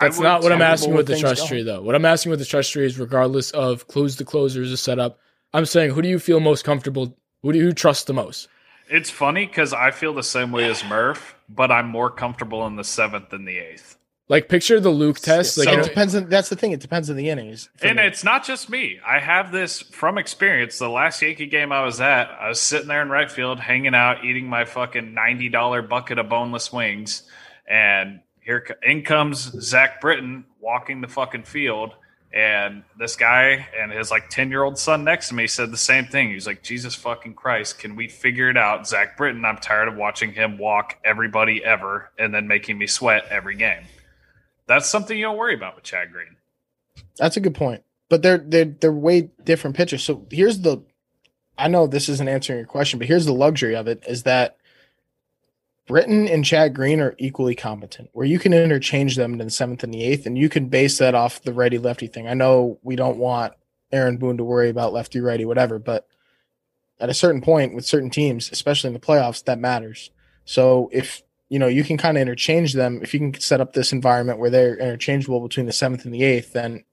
That's 0.01 0.21
not 0.21 0.43
what 0.43 0.53
I'm 0.53 0.63
asking 0.63 0.95
with 0.95 1.07
the 1.07 1.19
trust 1.19 1.41
going. 1.41 1.49
tree, 1.49 1.63
though. 1.63 1.83
What 1.83 1.95
I'm 1.95 2.05
asking 2.05 2.31
with 2.31 2.39
the 2.39 2.45
trust 2.45 2.73
tree 2.73 2.87
is, 2.87 2.99
regardless 2.99 3.51
of 3.51 3.89
close 3.89 4.17
to 4.17 4.25
closer 4.25 4.63
is 4.63 4.73
a 4.73 4.77
setup. 4.77 5.19
I'm 5.53 5.67
saying, 5.67 5.91
who 5.91 6.03
do 6.03 6.09
you 6.09 6.19
feel 6.19 6.41
most 6.41 6.65
comfortable? 6.65 7.17
Who 7.43 7.53
do 7.53 7.59
you 7.59 7.73
trust 7.73 8.07
the 8.07 8.15
most? 8.15 8.49
It's 8.91 9.11
funny 9.11 9.47
because 9.47 9.73
I 9.73 9.91
feel 9.91 10.15
the 10.15 10.23
same 10.23 10.53
way 10.53 10.69
as 10.69 10.85
Murph, 10.85 11.37
but 11.49 11.71
I'm 11.71 11.89
more 11.89 12.11
comfortable 12.11 12.67
in 12.67 12.77
the 12.77 12.85
seventh 12.85 13.31
than 13.31 13.45
the 13.45 13.59
eighth. 13.59 13.97
Like, 14.31 14.51
picture 14.51 14.79
the 14.79 14.91
Luke 14.91 15.19
test. 15.21 15.57
Like, 15.57 15.69
it 15.69 15.85
depends 15.85 16.15
on. 16.15 16.29
That's 16.29 16.51
the 16.51 16.57
thing. 16.57 16.73
It 16.73 16.81
depends 16.81 17.09
on 17.09 17.17
the 17.17 17.31
innings. 17.31 17.71
And 17.83 17.97
me. 17.97 18.03
it's 18.03 18.23
not 18.23 18.45
just 18.45 18.69
me. 18.69 19.01
I 19.07 19.19
have 19.21 19.53
this 19.53 19.81
from 19.81 20.19
experience. 20.19 20.79
The 20.79 20.89
last 20.89 21.23
Yankee 21.23 21.47
game 21.47 21.73
I 21.73 21.83
was 21.83 21.99
at, 22.01 22.31
I 22.31 22.51
was 22.51 22.61
sitting 22.61 22.89
there 22.89 23.01
in 23.01 23.09
right 23.09 23.31
field, 23.31 23.59
hanging 23.59 23.95
out, 23.95 24.25
eating 24.25 24.47
my 24.47 24.67
fucking 24.67 25.15
ninety 25.15 25.49
dollar 25.49 25.81
bucket 25.81 26.19
of 26.19 26.29
boneless 26.29 26.71
wings, 26.71 27.23
and 27.67 28.21
here 28.49 28.67
in 28.83 29.03
comes 29.03 29.53
Zach 29.61 30.01
Britton 30.01 30.43
walking 30.59 31.03
the 31.03 31.07
fucking 31.07 31.43
field, 31.43 31.93
and 32.33 32.83
this 32.99 33.15
guy 33.15 33.69
and 33.79 33.93
his 33.93 34.11
like 34.11 34.31
ten 34.31 34.49
year 34.49 34.63
old 34.63 34.79
son 34.79 35.05
next 35.05 35.29
to 35.29 35.35
me 35.35 35.47
said 35.47 35.71
the 35.71 35.77
same 35.77 36.07
thing. 36.07 36.31
He 36.31 36.35
was 36.35 36.47
like, 36.47 36.63
"Jesus 36.63 36.95
fucking 36.95 37.35
Christ, 37.35 37.79
can 37.79 37.95
we 37.95 38.09
figure 38.09 38.49
it 38.49 38.57
out?" 38.57 38.89
Zach 38.89 39.19
Britton, 39.19 39.45
I'm 39.45 39.59
tired 39.59 39.89
of 39.89 39.97
watching 39.97 40.33
him 40.33 40.57
walk 40.57 40.97
everybody 41.05 41.63
ever, 41.63 42.11
and 42.19 42.35
then 42.35 42.49
making 42.49 42.79
me 42.79 42.87
sweat 42.87 43.27
every 43.29 43.55
game. 43.55 43.85
That's 44.67 44.89
something 44.89 45.17
you 45.19 45.25
don't 45.25 45.37
worry 45.37 45.55
about 45.55 45.75
with 45.75 45.85
Chad 45.85 46.11
Green. 46.11 46.37
That's 47.19 47.37
a 47.37 47.41
good 47.41 47.55
point. 47.55 47.83
But 48.09 48.23
they're 48.23 48.39
they're 48.39 48.65
they're 48.65 48.93
way 48.93 49.29
different 49.45 49.77
pitchers. 49.77 50.03
So 50.03 50.27
here's 50.31 50.61
the 50.61 50.83
I 51.59 51.69
know 51.69 51.87
this 51.87 52.09
isn't 52.09 52.29
answering 52.29 52.61
your 52.61 52.67
question, 52.67 52.99
but 52.99 53.09
here's 53.09 53.27
the 53.27 53.35
luxury 53.35 53.77
of 53.77 53.89
it 53.89 54.05
is 54.09 54.23
that 54.23 54.57
Britton 55.89 56.29
and 56.29 56.45
Chad 56.45 56.75
Green 56.75 57.01
are 57.01 57.15
equally 57.19 57.55
competent, 57.55 58.11
where 58.13 58.27
you 58.27 58.39
can 58.39 58.53
interchange 58.53 59.17
them 59.17 59.33
in 59.33 59.39
the 59.39 59.51
seventh 59.51 59.83
and 59.83 59.93
the 59.93 60.05
eighth, 60.05 60.27
and 60.27 60.37
you 60.37 60.51
can 60.51 60.69
base 60.69 60.99
that 60.99 61.15
off 61.15 61.43
the 61.43 61.53
righty 61.53 61.79
lefty 61.79 62.07
thing. 62.07 62.29
I 62.29 62.35
know 62.35 62.79
we 62.83 62.95
don't 62.95 63.17
want 63.17 63.55
Aaron 63.91 64.19
Boone 64.19 64.37
to 64.37 64.45
worry 64.45 64.69
about 64.69 64.93
lefty 64.93 65.19
righty, 65.19 65.47
whatever, 65.47 65.79
but 65.79 66.07
at 67.01 67.09
a 67.09 67.15
certain 67.15 67.41
point 67.41 67.75
with 67.75 67.87
certain 67.87 68.11
teams, 68.11 68.51
especially 68.53 68.89
in 68.89 68.95
the 68.95 69.01
playoffs, 69.01 69.43
that 69.45 69.59
matters. 69.59 70.11
So 70.45 70.91
if 70.93 71.23
you 71.49 71.59
know 71.59 71.69
you 71.69 71.83
can 71.83 71.97
kind 71.97 72.19
of 72.19 72.23
interchange 72.23 72.75
them, 72.75 73.01
if 73.03 73.15
you 73.15 73.21
can 73.21 73.41
set 73.41 73.61
up 73.61 73.73
this 73.73 73.91
environment 73.91 74.39
where 74.39 74.51
they're 74.51 74.77
interchangeable 74.77 75.41
between 75.41 75.67
the 75.67 75.73
seventh 75.73 76.05
and 76.05 76.13
the 76.13 76.23
eighth, 76.23 76.53
then 76.53 76.85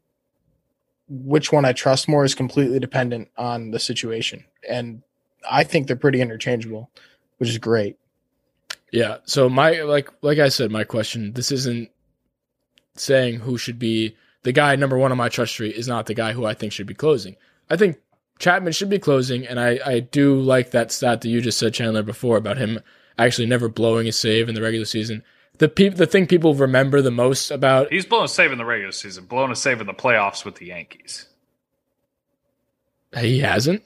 which 1.10 1.52
one 1.52 1.66
I 1.66 1.74
trust 1.74 2.08
more 2.08 2.24
is 2.24 2.34
completely 2.34 2.80
dependent 2.80 3.30
on 3.38 3.72
the 3.72 3.80
situation. 3.80 4.46
And 4.68 5.04
I 5.50 5.66
think 5.66 5.88
they're 5.88 5.96
pretty 5.96 6.22
interchangeable, 6.22 6.90
which 7.38 7.50
is 7.50 7.58
great. 7.58 7.98
Yeah. 8.96 9.18
So 9.26 9.50
my 9.50 9.82
like 9.82 10.10
like 10.22 10.40
I 10.40 10.48
said, 10.48 10.72
my 10.72 10.86
question. 10.86 11.34
This 11.34 11.52
isn't 11.52 11.90
saying 12.96 13.40
who 13.40 13.58
should 13.58 13.78
be 13.78 14.16
the 14.44 14.54
guy 14.54 14.78
number 14.78 14.98
one 14.98 15.12
on 15.12 15.18
my 15.18 15.28
trust 15.28 15.56
tree. 15.56 15.70
Is 15.70 15.88
not 15.88 16.06
the 16.06 16.14
guy 16.14 16.32
who 16.32 16.46
I 16.46 16.54
think 16.54 16.72
should 16.72 16.88
be 16.88 16.94
closing. 16.94 17.36
I 17.70 17.76
think 17.76 17.98
Chapman 18.40 18.72
should 18.72 18.90
be 18.90 18.98
closing, 18.98 19.46
and 19.46 19.60
I 19.60 19.80
I 19.86 20.00
do 20.00 20.40
like 20.40 20.72
that 20.72 20.94
stat 20.94 21.20
that 21.22 21.28
you 21.28 21.42
just 21.42 21.60
said, 21.60 21.74
Chandler, 21.74 22.04
before 22.04 22.38
about 22.38 22.56
him 22.56 22.80
actually 23.18 23.48
never 23.48 23.68
blowing 23.68 24.08
a 24.08 24.14
save 24.14 24.48
in 24.48 24.56
the 24.56 24.62
regular 24.62 24.86
season. 24.86 25.24
The 25.58 25.68
peop, 25.68 25.96
the 25.96 26.08
thing 26.08 26.26
people 26.26 26.56
remember 26.56 27.02
the 27.02 27.12
most 27.12 27.52
about 27.52 27.92
He's 27.92 28.06
blown 28.06 28.24
a 28.24 28.30
save 28.30 28.54
in 28.54 28.58
the 28.58 28.66
regular 28.66 28.94
season, 28.94 29.26
blown 29.26 29.52
a 29.52 29.58
save 29.58 29.82
in 29.82 29.88
the 29.88 29.94
playoffs 29.94 30.46
with 30.46 30.56
the 30.56 30.68
Yankees. 30.68 31.28
he 33.18 33.40
hasn't. 33.40 33.84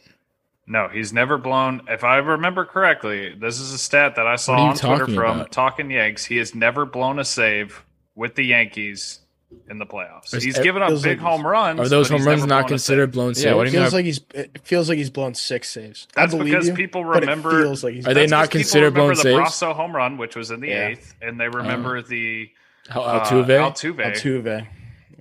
No, 0.71 0.87
he's 0.87 1.11
never 1.11 1.37
blown. 1.39 1.81
If 1.89 2.03
I 2.03 2.17
remember 2.17 2.63
correctly, 2.63 3.33
this 3.33 3.59
is 3.59 3.73
a 3.73 3.77
stat 3.79 4.15
that 4.17 4.27
I 4.27 4.35
saw 4.35 4.53
What 4.53 4.59
are 4.83 4.87
you 4.87 4.93
on 4.93 4.97
Twitter 4.99 5.13
from 5.19 5.37
about? 5.39 5.51
Talking 5.51 5.89
Yanks. 5.89 6.23
He 6.25 6.37
has 6.37 6.53
never 6.53 6.85
blown 6.85 7.17
a 7.17 7.25
save 7.25 7.83
with 8.15 8.35
the 8.35 8.43
Yankees 8.45 9.19
in 9.67 9.79
the 9.79 9.85
playoffs. 9.87 10.31
Is- 10.35 10.43
He's 10.43 10.59
it 10.59 10.63
given 10.63 10.83
up 10.83 10.89
big 11.01 11.03
like 11.03 11.17
home 11.19 11.45
runs. 11.45 11.79
Are 11.79 11.89
those 11.89 12.07
home 12.09 12.23
runs 12.23 12.45
not 12.45 12.61
blown 12.61 12.67
considered 12.69 13.07
save. 13.09 13.13
blown 13.13 13.29
Yeah, 13.29 13.33
saves? 13.33 13.55
what 13.55 13.63
do 13.65 13.71
you 13.71 13.77
feels 13.79 13.93
mean? 13.93 13.97
like 13.97 14.05
he's 14.05 14.21
it 14.35 14.61
feels 14.63 14.89
like 14.89 14.97
he's 14.99 15.09
blown 15.09 15.33
six 15.33 15.69
saves. 15.71 16.07
I 16.15 16.21
That's 16.21 16.35
believe 16.35 16.53
because 16.53 16.67
you, 16.67 16.73
people 16.75 17.03
remember- 17.03 17.63
feels 17.63 17.83
like 17.83 17.95
he's 17.95 18.05
Are 18.07 18.13
they 18.13 18.21
That's 18.21 18.31
not 18.31 18.37
'cause 18.41 18.47
people 18.49 18.59
considered 18.61 18.93
blown 18.93 19.09
remember 19.09 19.23
saves? 19.23 19.59
the 19.59 19.65
Brosseau 19.65 19.73
home 19.75 19.95
run, 19.95 20.17
which 20.17 20.35
was 20.35 20.51
in 20.51 20.59
the 20.59 20.67
Yeah. 20.67 20.87
eighth, 20.89 21.15
and 21.19 21.39
they 21.39 21.49
remember 21.49 22.03
the 22.03 22.51
Al- 22.91 23.03
uh, 23.05 23.25
Altuve. 23.25 23.47
Altuve, 23.47 24.05
Altuve. 24.05 24.67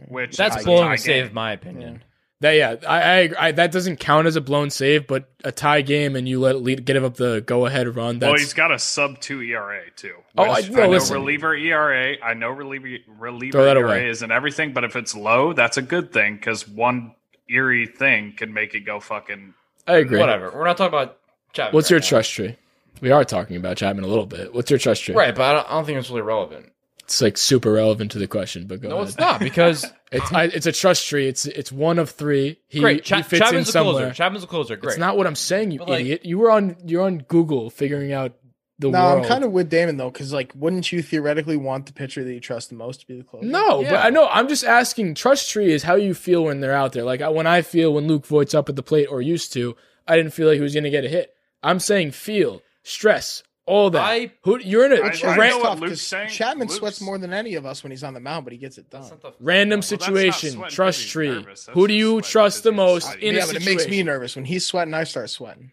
which 0.09 0.37
That's 0.37 0.57
is 0.57 0.63
a 0.63 0.67
blowing 0.67 0.93
a 0.93 0.99
save, 0.99 1.29
in 1.29 1.35
my 1.35 1.53
opinion. 1.53 2.03
That 2.41 2.53
yeah, 2.53 2.77
I, 2.89 3.03
I. 3.03 3.31
I 3.49 3.53
that 3.53 3.73
doesn't 3.73 3.97
count 3.97 4.29
as 4.29 4.37
a 4.37 4.41
blown 4.41 4.71
save, 4.71 5.09
but 5.09 5.29
a 5.43 5.51
tie 5.51 5.83
game 5.83 6.15
and 6.15 6.29
you 6.29 6.39
let 6.39 6.55
it 6.55 6.59
lead, 6.61 6.85
give 6.85 7.03
up 7.03 7.15
the 7.17 7.41
go 7.45 7.67
ahead 7.67 7.95
run. 7.97 8.21
That's 8.21 8.31
Well, 8.31 8.39
he's 8.39 8.53
got 8.55 8.71
a 8.71 8.79
sub 8.79 9.19
two 9.21 9.43
ERA 9.43 9.81
too. 9.97 10.15
Oh, 10.37 10.45
I- 10.45 10.61
which 10.61 10.71
no, 10.71 10.85
know 10.85 10.89
listen. 10.91 11.15
reliever 11.17 11.55
ERA. 11.57 12.15
I 12.23 12.35
know 12.35 12.51
reliever 12.51 12.99
reliever 13.19 13.59
ERA 13.67 13.83
away. 13.85 14.09
isn't 14.09 14.31
everything, 14.31 14.73
but 14.73 14.85
if 14.85 14.95
it's 14.95 15.17
low, 15.17 15.53
that's 15.53 15.79
a 15.79 15.83
good 15.83 16.13
thing 16.13 16.37
because 16.37 16.69
one 16.69 17.15
eerie 17.49 17.87
thing 17.87 18.35
can 18.37 18.53
make 18.55 18.75
it 18.75 18.81
go 18.81 19.01
fucking. 19.01 19.55
I 19.89 19.97
agree. 19.97 20.21
Whatever. 20.21 20.53
We're 20.55 20.65
not 20.67 20.77
talking 20.77 20.97
about 20.97 21.19
Chapman. 21.55 21.75
What's 21.75 21.87
right 21.91 21.97
your 21.97 22.01
now. 22.03 22.07
trust 22.09 22.33
tree? 22.35 22.57
We 23.01 23.11
are 23.11 23.25
talking 23.25 23.57
about 23.57 23.79
Chapman 23.79 24.05
a 24.05 24.09
little 24.09 24.27
bit. 24.27 24.55
What's 24.55 24.71
your 24.71 24.79
trust 24.79 25.03
tree? 25.03 25.15
Right, 25.15 25.35
but 25.35 25.43
I 25.43 25.53
don't, 25.55 25.67
I 25.67 25.71
don't 25.73 25.87
think 25.87 25.99
it's 25.99 26.11
really 26.11 26.23
relevant. 26.23 26.71
It's 27.01 27.21
like 27.23 27.37
super 27.39 27.73
relevant 27.73 28.11
to 28.13 28.19
the 28.19 28.27
question, 28.27 28.67
but 28.67 28.81
go 28.83 28.91
No, 28.91 28.97
ahead. 28.97 29.09
it's 29.09 29.19
not 29.19 29.41
because 29.41 29.87
It's 30.11 30.33
I, 30.33 30.45
it's 30.45 30.67
a 30.67 30.73
trust 30.73 31.07
tree. 31.09 31.29
It's 31.29 31.45
it's 31.47 31.71
one 31.71 31.99
of 31.99 32.11
three. 32.11 32.59
He, 32.69 32.81
great. 32.81 33.05
Cha- 33.05 33.19
he 33.19 33.23
fits 33.23 33.41
Chapman's 33.41 33.69
in 33.69 33.71
a 33.71 33.73
somewhere. 33.73 33.95
closer. 34.05 34.15
Chapman's 34.15 34.45
a 34.45 34.47
closer. 34.47 34.77
Great. 34.77 34.93
It's 34.93 34.99
not 34.99 35.17
what 35.17 35.27
I'm 35.27 35.35
saying, 35.35 35.71
you 35.73 35.81
like- 35.81 36.01
idiot. 36.01 36.25
You 36.25 36.39
were 36.39 36.51
on 36.51 36.77
you're 36.87 37.03
on 37.03 37.19
Google 37.29 37.69
figuring 37.71 38.13
out 38.13 38.33
the 38.79 38.91
No, 38.91 39.03
world. 39.03 39.23
I'm 39.23 39.29
kind 39.29 39.43
of 39.45 39.51
with 39.53 39.69
Damon 39.69 39.97
though, 39.97 40.11
because 40.11 40.33
like, 40.33 40.53
wouldn't 40.55 40.93
you 40.93 41.03
theoretically 41.03 41.57
want 41.57 41.87
the 41.87 41.93
pitcher 41.93 42.23
that 42.25 42.33
you 42.33 42.39
trust 42.41 42.69
the 42.71 42.77
most 42.77 43.01
to 43.01 43.07
be 43.07 43.17
the 43.19 43.25
closer? 43.25 43.45
no, 43.47 43.81
Yeah. 43.83 43.91
but 43.91 44.07
I 44.07 44.11
know. 44.11 44.29
I'm 44.31 44.49
just 44.49 44.65
asking. 44.65 45.15
Trust 45.15 45.51
tree 45.51 45.73
is 45.73 45.83
how 45.83 45.97
you 45.97 46.15
feel 46.15 46.45
when 46.45 46.61
they're 46.61 46.73
out 46.75 46.93
there. 46.93 47.05
Like 47.05 47.21
I, 47.21 47.29
when 47.29 47.47
I 47.47 47.63
feel 47.63 47.93
when 47.93 48.07
Luke 48.07 48.25
Voit's 48.25 48.55
up 48.55 48.69
at 48.69 48.77
the 48.77 48.83
plate 48.83 49.07
or 49.11 49.21
used 49.21 49.53
to, 49.55 49.77
I 50.07 50.17
didn't 50.17 50.33
feel 50.33 50.47
like 50.49 50.57
he 50.57 50.63
was 50.63 50.75
going 50.75 50.85
to 50.85 50.91
get 50.91 51.05
a 51.05 51.09
hit. 51.09 51.35
I'm 51.63 51.81
saying 51.81 52.13
feel, 52.13 52.63
stress, 52.85 53.43
all 53.69 53.91
that. 53.91 54.03
I- 54.03 54.33
Who 54.43 54.59
you're 54.61 54.87
in 54.87 54.93
a, 54.93 54.97
I- 54.97 54.99
a 54.99 55.03
I 55.03 55.37
ran- 55.37 55.39
know 55.39 55.45
It's 55.47 55.55
what 55.57 55.63
tough 55.63 55.81
Luke's 55.81 55.91
'cause 55.93 56.01
saying. 56.03 56.29
Chapman 56.31 56.67
Luke's- 56.69 56.79
sweats 56.79 57.01
more 57.01 57.19
than 57.19 57.33
any 57.33 57.55
of 57.55 57.67
us 57.67 57.83
when 57.83 57.91
he's 57.93 58.03
on 58.03 58.15
the 58.15 58.21
mound, 58.21 58.45
but 58.45 58.53
he 58.53 58.59
gets 58.59 58.79
it 58.79 58.89
done. 58.91 59.03
That's 59.03 59.11
not 59.13 59.23
the- 59.23 59.33
random 59.45 59.79
Well, 59.79 59.81
that's 59.83 59.91
not 59.93 60.01
situation, 60.03 60.51
sweating 60.53 60.75
trust 60.75 60.99
'cause 60.99 61.03
he's 61.05 61.13
tree. 61.13 61.29
nervous. 61.31 61.65
That's 61.67 61.75
Who 61.75 61.87
do 61.87 61.93
just 61.95 61.99
you 61.99 62.11
sweating 62.11 62.31
trust 62.31 62.63
the 62.65 62.71
he's 62.71 62.77
most 62.77 63.05
excited. 63.05 63.23
in 63.25 63.35
yeah, 63.35 63.41
a 63.43 63.47
but 63.47 63.57
it 63.57 63.59
situation? 63.61 63.77
makes 63.77 63.91
me 63.91 64.03
nervous 64.03 64.37
when 64.37 64.45
he's 64.47 64.67
sweating. 64.67 64.95
I 64.95 65.05
start 65.05 65.31
sweating. 65.31 65.73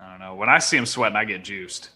I 0.00 0.10
don't 0.10 0.18
know. 0.20 0.34
When 0.34 0.48
I 0.48 0.58
see 0.58 0.76
him 0.76 0.86
sweating, 0.86 1.16
I 1.16 1.24
get 1.24 1.44
juiced. 1.44 1.90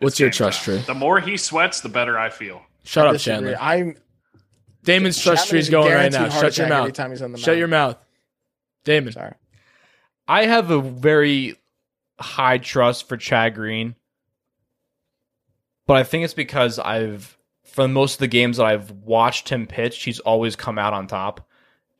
What's 0.00 0.18
your 0.18 0.30
game 0.30 0.34
trust 0.36 0.64
time. 0.64 0.76
tree? 0.76 0.84
The 0.86 0.94
more 0.94 1.20
he 1.20 1.36
sweats, 1.36 1.80
the 1.80 1.88
better 1.88 2.18
I 2.18 2.28
feel. 2.30 2.62
Shut 2.84 3.06
I 3.06 3.10
up, 3.10 3.14
disagree. 3.14 3.52
Chandler. 3.52 3.56
I'm 3.60 3.96
Damon's 4.84 5.20
trust 5.22 5.44
Chapman 5.44 5.50
tree 5.50 5.58
is 5.60 5.64
is 5.66 5.68
a 5.68 5.72
going 5.72 5.84
right 5.92 6.10
guaranteed 6.12 6.20
now. 6.20 6.30
heart 6.30 6.32
Shut 6.44 6.58
your 6.58 6.66
attack 6.66 6.76
every 6.78 6.88
mouth. 6.88 6.96
time 6.96 7.10
he's 7.10 7.22
on 7.22 7.32
the 7.32 7.38
Shut 7.38 7.46
mound. 7.48 7.58
your 7.58 7.68
mouth. 7.68 7.96
Damon. 8.84 9.12
sorry. 9.12 9.34
I 10.28 10.46
have 10.46 10.70
a 10.70 10.80
very 10.80 11.56
high 12.18 12.58
trust 12.58 13.08
for 13.08 13.16
Chad 13.16 13.54
Green, 13.54 13.94
but 15.86 15.96
I 15.96 16.02
think 16.02 16.24
it's 16.24 16.34
because 16.34 16.78
I've, 16.78 17.36
for 17.64 17.88
most 17.88 18.14
of 18.14 18.18
the 18.20 18.28
games 18.28 18.56
that 18.56 18.66
I've 18.66 18.90
watched 18.90 19.48
him 19.48 19.66
pitch, 19.66 20.02
he's 20.02 20.20
always 20.20 20.56
come 20.56 20.78
out 20.78 20.92
on 20.92 21.06
top, 21.06 21.48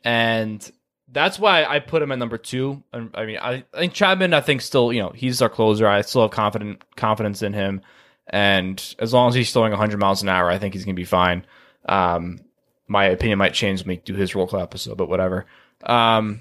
and 0.05 0.71
that's 1.09 1.39
why 1.39 1.65
I 1.65 1.79
put 1.79 2.03
him 2.03 2.13
at 2.13 2.19
number 2.19 2.39
two. 2.39 2.83
I 2.93 3.25
mean, 3.25 3.39
I, 3.39 3.65
I 3.73 3.79
think 3.79 3.93
Chapman, 3.93 4.35
I 4.35 4.41
think 4.41 4.61
still, 4.61 4.93
you 4.93 5.01
know, 5.01 5.11
he's 5.11 5.41
our 5.41 5.49
closer. 5.49 5.87
I 5.87 6.03
still 6.03 6.23
have 6.23 6.31
confident 6.31 6.83
confidence 6.97 7.43
in 7.43 7.53
him, 7.53 7.83
and 8.27 8.95
as 8.99 9.13
long 9.13 9.29
as 9.29 9.35
he's 9.35 9.53
throwing 9.53 9.73
100 9.73 9.99
miles 9.99 10.23
an 10.23 10.29
hour, 10.29 10.51
I 10.51 10.59
think 10.59 10.75
he's 10.75 10.85
gonna 10.85 10.95
be 10.95 11.05
fine. 11.05 11.47
Um, 11.89 12.41
my 12.89 13.07
opinion 13.07 13.39
might 13.39 13.55
change 13.55 13.81
when 13.83 13.89
we 13.89 13.97
do 13.97 14.15
his 14.15 14.35
roll 14.35 14.47
call 14.47 14.61
episode, 14.61 14.97
but 14.97 15.09
whatever. 15.09 15.47
Um, 15.83 16.41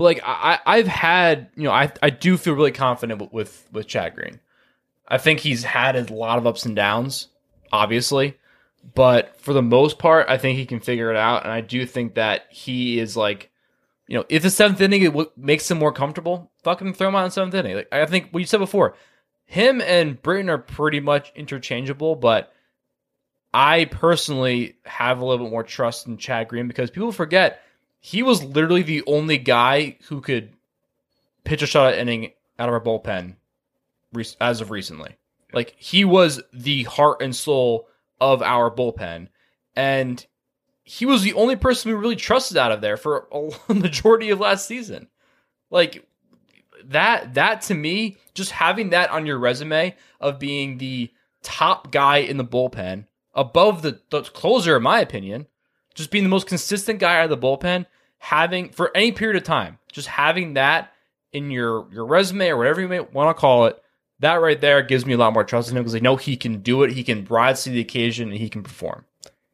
but 0.00 0.04
like 0.04 0.22
I, 0.24 0.58
I've 0.64 0.86
had, 0.86 1.50
you 1.56 1.64
know, 1.64 1.72
I, 1.72 1.92
I 2.02 2.08
do 2.08 2.38
feel 2.38 2.54
really 2.54 2.72
confident 2.72 3.34
with, 3.34 3.68
with 3.70 3.86
Chad 3.86 4.14
Green. 4.14 4.40
I 5.06 5.18
think 5.18 5.40
he's 5.40 5.62
had 5.62 5.94
a 5.94 6.10
lot 6.14 6.38
of 6.38 6.46
ups 6.46 6.64
and 6.64 6.74
downs, 6.74 7.28
obviously, 7.70 8.38
but 8.94 9.38
for 9.42 9.52
the 9.52 9.60
most 9.60 9.98
part, 9.98 10.30
I 10.30 10.38
think 10.38 10.56
he 10.56 10.64
can 10.64 10.80
figure 10.80 11.10
it 11.10 11.18
out. 11.18 11.42
And 11.44 11.52
I 11.52 11.60
do 11.60 11.84
think 11.84 12.14
that 12.14 12.46
he 12.48 12.98
is 12.98 13.14
like, 13.14 13.50
you 14.08 14.16
know, 14.16 14.24
if 14.30 14.42
the 14.42 14.48
seventh 14.48 14.80
inning 14.80 15.04
w- 15.04 15.30
makes 15.36 15.70
him 15.70 15.76
more 15.76 15.92
comfortable, 15.92 16.50
fucking 16.64 16.94
throw 16.94 17.08
him 17.08 17.16
out 17.16 17.26
in 17.26 17.30
seventh 17.30 17.54
inning. 17.54 17.76
Like 17.76 17.92
I 17.92 18.06
think 18.06 18.30
what 18.30 18.40
you 18.40 18.46
said 18.46 18.56
before, 18.56 18.94
him 19.44 19.82
and 19.82 20.22
Britton 20.22 20.48
are 20.48 20.56
pretty 20.56 21.00
much 21.00 21.30
interchangeable, 21.36 22.16
but 22.16 22.54
I 23.52 23.84
personally 23.84 24.78
have 24.86 25.20
a 25.20 25.26
little 25.26 25.44
bit 25.44 25.52
more 25.52 25.62
trust 25.62 26.06
in 26.06 26.16
Chad 26.16 26.48
Green 26.48 26.68
because 26.68 26.90
people 26.90 27.12
forget 27.12 27.60
he 28.00 28.22
was 28.22 28.42
literally 28.42 28.82
the 28.82 29.02
only 29.06 29.38
guy 29.38 29.96
who 30.08 30.20
could 30.20 30.50
pitch 31.44 31.62
a 31.62 31.66
shot 31.66 31.92
at 31.92 31.98
inning 31.98 32.32
out 32.58 32.68
of 32.68 32.74
our 32.74 32.80
bullpen 32.80 33.36
as 34.40 34.60
of 34.60 34.70
recently. 34.70 35.16
Like 35.52 35.74
he 35.76 36.04
was 36.04 36.40
the 36.52 36.84
heart 36.84 37.20
and 37.20 37.36
soul 37.36 37.88
of 38.20 38.42
our 38.42 38.70
bullpen, 38.70 39.28
and 39.76 40.24
he 40.84 41.06
was 41.06 41.22
the 41.22 41.34
only 41.34 41.56
person 41.56 41.90
we 41.90 41.98
really 41.98 42.16
trusted 42.16 42.56
out 42.56 42.72
of 42.72 42.80
there 42.80 42.96
for 42.96 43.28
a 43.68 43.74
majority 43.74 44.30
of 44.30 44.40
last 44.40 44.66
season. 44.66 45.08
Like 45.70 46.06
that, 46.84 47.34
that 47.34 47.62
to 47.62 47.74
me, 47.74 48.16
just 48.34 48.50
having 48.50 48.90
that 48.90 49.10
on 49.10 49.26
your 49.26 49.38
resume 49.38 49.94
of 50.20 50.38
being 50.38 50.78
the 50.78 51.10
top 51.42 51.90
guy 51.90 52.18
in 52.18 52.36
the 52.36 52.44
bullpen 52.44 53.06
above 53.34 53.82
the, 53.82 54.00
the 54.10 54.22
closer, 54.22 54.76
in 54.76 54.82
my 54.82 55.00
opinion, 55.00 55.46
just 55.94 56.10
being 56.10 56.24
the 56.24 56.30
most 56.30 56.46
consistent 56.46 56.98
guy 56.98 57.18
out 57.18 57.30
of 57.30 57.40
the 57.40 57.46
bullpen, 57.46 57.86
having 58.18 58.70
for 58.70 58.90
any 58.96 59.12
period 59.12 59.36
of 59.36 59.44
time, 59.44 59.78
just 59.92 60.08
having 60.08 60.54
that 60.54 60.92
in 61.32 61.50
your 61.50 61.86
your 61.92 62.06
resume 62.06 62.48
or 62.48 62.56
whatever 62.56 62.80
you 62.80 62.88
may 62.88 63.00
want 63.00 63.34
to 63.34 63.40
call 63.40 63.66
it, 63.66 63.82
that 64.20 64.34
right 64.34 64.60
there 64.60 64.82
gives 64.82 65.06
me 65.06 65.14
a 65.14 65.18
lot 65.18 65.32
more 65.32 65.44
trust 65.44 65.70
in 65.70 65.76
him 65.76 65.82
because 65.82 65.94
I 65.94 66.00
know 66.00 66.16
he 66.16 66.36
can 66.36 66.60
do 66.62 66.82
it, 66.82 66.92
he 66.92 67.04
can 67.04 67.24
rise 67.24 67.64
to 67.64 67.70
the 67.70 67.80
occasion, 67.80 68.30
and 68.30 68.38
he 68.38 68.48
can 68.48 68.62
perform. 68.62 69.04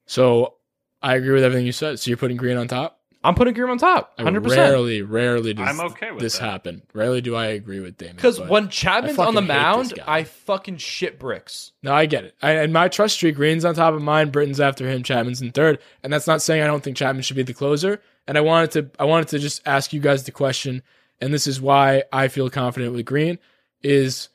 So 0.07 0.55
I 1.03 1.15
agree 1.15 1.33
with 1.33 1.45
everything 1.45 1.67
you 1.67 1.73
said. 1.73 1.99
So 1.99 2.11
you're 2.11 2.19
putting 2.19 2.37
Green 2.37 2.57
on 2.57 2.69
top. 2.69 2.96
I'm 3.27 3.35
putting 3.35 3.55
Green 3.55 3.69
on 3.69 3.79
top, 3.79 4.15
I 4.19 4.23
hundred 4.23 4.45
percent. 4.45 4.71
Rarely, 4.71 5.03
rarely 5.03 5.53
does 5.53 5.69
I'm 5.69 5.81
okay 5.93 6.11
with 6.13 6.21
this 6.21 6.39
that. 6.39 6.45
happen. 6.45 6.83
Rarely 6.95 7.21
do 7.21 7.35
I 7.35 7.47
agree 7.47 7.81
with 7.81 7.97
Damon. 7.97 8.17
Because 8.17 8.39
but- 8.39 8.49
when 8.49 8.69
Chapman's 8.69 9.19
on 9.19 9.35
the 9.35 9.43
mound. 9.43 9.95
I 10.07 10.25
fucking 10.25 10.77
shit 10.79 11.19
bricks. 11.19 11.73
No, 11.83 11.93
I 11.93 12.07
get 12.07 12.25
it. 12.25 12.35
I, 12.41 12.53
and 12.53 12.73
my 12.73 12.89
trust 12.89 13.17
streak, 13.17 13.35
Green's 13.35 13.65
on 13.65 13.75
top 13.75 13.95
of 13.95 14.03
mine, 14.03 14.31
Britton's 14.31 14.61
after 14.61 14.89
him, 14.89 15.03
Chapman's 15.03 15.43
in 15.43 15.51
third. 15.53 15.81
And 16.03 16.13
that's 16.13 16.27
not 16.27 16.41
saying 16.41 16.63
I 16.63 16.67
don't 16.67 16.83
think 16.83 16.97
Chapman 16.97 17.23
should 17.23 17.37
be 17.37 17.43
the 17.43 17.53
closer. 17.53 18.01
And 18.29 18.39
I 18.39 18.41
wanted 18.41 18.71
to 18.73 18.91
I 18.99 19.05
wanted 19.05 19.29
to 19.29 19.39
just 19.39 19.63
ask 19.67 19.93
you 19.93 20.01
guys 20.01 20.25
the 20.25 20.33
question, 20.33 20.83
and 21.21 21.35
this 21.35 21.47
is 21.47 21.61
why 21.61 22.05
I 22.13 22.29
feel 22.29 22.49
confident 22.49 22.95
with 22.95 23.07
Green, 23.07 23.39
is 23.83 24.29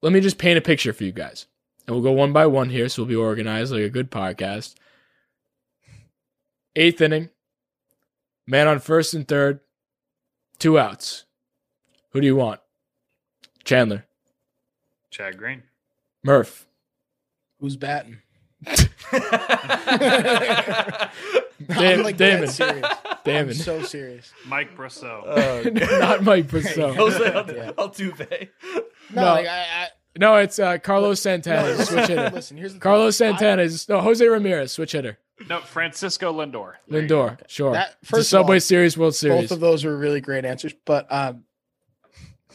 let 0.00 0.12
me 0.12 0.20
just 0.20 0.38
paint 0.38 0.58
a 0.58 0.62
picture 0.62 0.92
for 0.92 1.04
you 1.04 1.12
guys. 1.12 1.46
And 1.86 1.94
we'll 1.94 2.02
go 2.04 2.12
one 2.12 2.32
by 2.32 2.46
one 2.46 2.70
here, 2.70 2.88
so 2.88 3.02
we'll 3.02 3.08
be 3.08 3.16
organized 3.16 3.72
like 3.72 3.82
a 3.82 3.88
good 3.88 4.10
podcast. 4.10 4.74
Eighth 6.74 7.00
inning, 7.00 7.28
man 8.52 8.68
on 8.68 8.78
first 8.78 9.14
and 9.14 9.26
third, 9.26 9.60
two 10.58 10.78
outs. 10.78 11.24
Who 12.10 12.20
do 12.20 12.26
you 12.26 12.36
want? 12.36 12.60
Chandler. 13.64 14.04
Chad 15.10 15.38
Green. 15.38 15.62
Murph. 16.22 16.66
Who's 17.60 17.76
batting? 17.76 18.18
Dam- 21.68 21.98
I'm 21.98 22.02
like 22.02 22.16
Damon. 22.16 22.40
dead 22.42 22.50
serious. 22.50 22.86
Damon. 23.24 23.48
I'm 23.50 23.54
so 23.54 23.82
serious. 23.82 24.32
Mike 24.46 24.76
Brosseau. 24.76 25.22
Oh, 25.24 25.62
Not 26.00 26.22
Mike 26.24 26.46
Brosseau. 26.48 26.94
Jose 26.96 27.24
Yeah. 27.24 27.72
Altuve. 27.72 28.48
No, 29.14 29.22
No. 29.22 29.22
like 29.34 29.46
I, 29.46 29.86
No, 30.18 30.36
it's 30.36 30.58
uh, 30.58 30.78
Carlos 30.78 31.20
Santana, 31.20 31.68
I 31.80 31.84
switch 31.84 32.06
hitter. 32.08 32.30
listen. 32.34 32.56
Here's 32.58 32.74
the 32.74 32.80
Carlos 32.80 33.16
thing. 33.16 33.28
I- 33.28 33.30
Santana 33.38 33.62
is 33.62 33.88
no 33.88 34.00
Jose 34.00 34.26
Ramirez, 34.26 34.72
switch 34.72 34.92
hitter. 34.92 35.18
No, 35.48 35.60
Francisco 35.60 36.32
Lindor. 36.32 36.74
There 36.88 37.02
you 37.02 37.08
go. 37.08 37.28
Lindor, 37.28 37.38
sure. 37.48 37.72
That- 37.72 37.96
it's 38.02 38.10
a 38.10 38.16
first 38.16 38.32
of 38.32 38.38
all, 38.38 38.44
Subway 38.44 38.58
Series, 38.58 38.96
World 38.98 39.14
Series. 39.14 39.42
Both 39.42 39.50
of 39.52 39.60
those 39.60 39.84
were 39.84 39.96
really 39.96 40.20
great 40.20 40.44
answers, 40.44 40.74
but 40.84 41.06
um, 41.12 41.44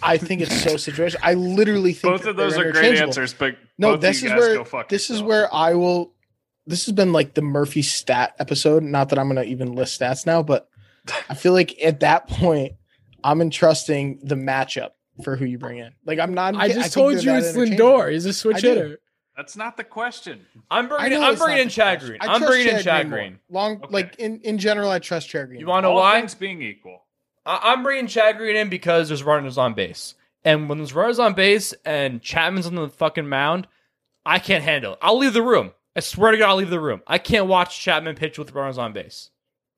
I 0.01 0.17
think 0.17 0.41
it's 0.41 0.61
so 0.63 0.71
situational. 0.75 1.17
I 1.23 1.33
literally 1.33 1.93
think 1.93 2.13
Both 2.13 2.25
of 2.25 2.35
those 2.35 2.55
they're 2.55 2.69
are 2.69 2.71
great 2.71 2.99
answers, 2.99 3.33
but 3.33 3.57
No, 3.77 3.93
both 3.93 4.01
this 4.01 4.17
of 4.17 4.23
you 4.23 4.29
is 4.29 4.33
guys 4.33 4.39
where 4.39 4.55
go 4.57 4.63
fuck 4.63 4.89
this 4.89 5.09
is 5.09 5.21
where 5.21 5.53
I 5.53 5.73
will. 5.73 6.13
This 6.65 6.85
has 6.85 6.93
been 6.93 7.13
like 7.13 7.33
the 7.33 7.41
Murphy 7.41 7.81
stat 7.81 8.35
episode. 8.39 8.83
Not 8.83 9.09
that 9.09 9.19
I'm 9.19 9.27
going 9.31 9.37
to 9.43 9.49
even 9.49 9.73
list 9.73 9.99
stats 9.99 10.25
now, 10.25 10.43
but 10.43 10.67
I 11.29 11.33
feel 11.33 11.53
like 11.53 11.81
at 11.81 12.01
that 12.01 12.27
point, 12.27 12.73
I'm 13.23 13.41
entrusting 13.41 14.19
the 14.23 14.35
matchup 14.35 14.89
for 15.23 15.35
who 15.37 15.45
you 15.45 15.57
bring 15.57 15.77
in. 15.77 15.93
Like 16.05 16.19
I'm 16.19 16.33
not. 16.33 16.55
I 16.55 16.67
think 16.67 16.81
just 16.81 16.93
told 16.93 17.23
you 17.23 17.33
it's. 17.35 17.53
Lindor. 17.55 18.11
He's 18.11 18.25
a 18.25 18.33
switch 18.33 18.61
hitter. 18.61 18.99
That's 19.37 19.55
not 19.55 19.77
the 19.77 19.83
question. 19.83 20.45
I'm 20.71 20.89
bringing. 20.89 21.21
I'm 21.21 21.35
bringing 21.35 21.61
in 21.61 21.67
the 21.67 21.73
Chad. 21.73 21.99
Green. 22.01 22.17
I 22.21 22.33
I'm 22.33 22.41
bringing 22.41 22.75
in 22.75 22.81
Chad. 22.81 23.07
Green. 23.09 23.37
Long, 23.49 23.77
Okay. 23.77 23.85
like 23.93 24.15
in 24.17 24.41
in 24.41 24.57
general, 24.57 24.89
I 24.89 24.97
trust 24.99 25.29
Chad 25.29 25.47
Green. 25.49 25.59
You 25.59 25.67
want 25.67 25.83
to 25.83 25.89
know 25.89 25.93
All 25.95 26.01
why? 26.01 26.19
things 26.19 26.33
being 26.33 26.61
equal. 26.63 27.03
I- 27.45 27.59
I'm 27.71 27.83
bringing 27.83 28.07
Chad 28.07 28.37
Green 28.39 28.55
in 28.55 28.69
because 28.69 29.09
there's 29.09 29.21
runners 29.23 29.57
on 29.59 29.75
base, 29.75 30.15
and 30.43 30.67
when 30.67 30.79
there's 30.79 30.93
runners 30.93 31.19
on 31.19 31.33
base 31.35 31.73
and 31.85 32.19
Chapman's 32.21 32.65
on 32.65 32.73
the 32.75 32.89
fucking 32.89 33.29
mound, 33.29 33.67
I 34.25 34.39
can't 34.39 34.63
handle 34.63 34.93
it. 34.93 34.99
I'll 35.03 35.19
leave 35.19 35.33
the 35.33 35.43
room. 35.43 35.71
I 35.95 35.99
swear 35.99 36.31
to 36.31 36.37
God, 36.37 36.49
I'll 36.49 36.55
leave 36.55 36.69
the 36.71 36.79
room. 36.79 37.01
I 37.07 37.19
can't 37.19 37.45
watch 37.45 37.79
Chapman 37.79 38.15
pitch 38.15 38.37
with 38.39 38.51
runners 38.53 38.77
on 38.79 38.91
base. 38.91 39.29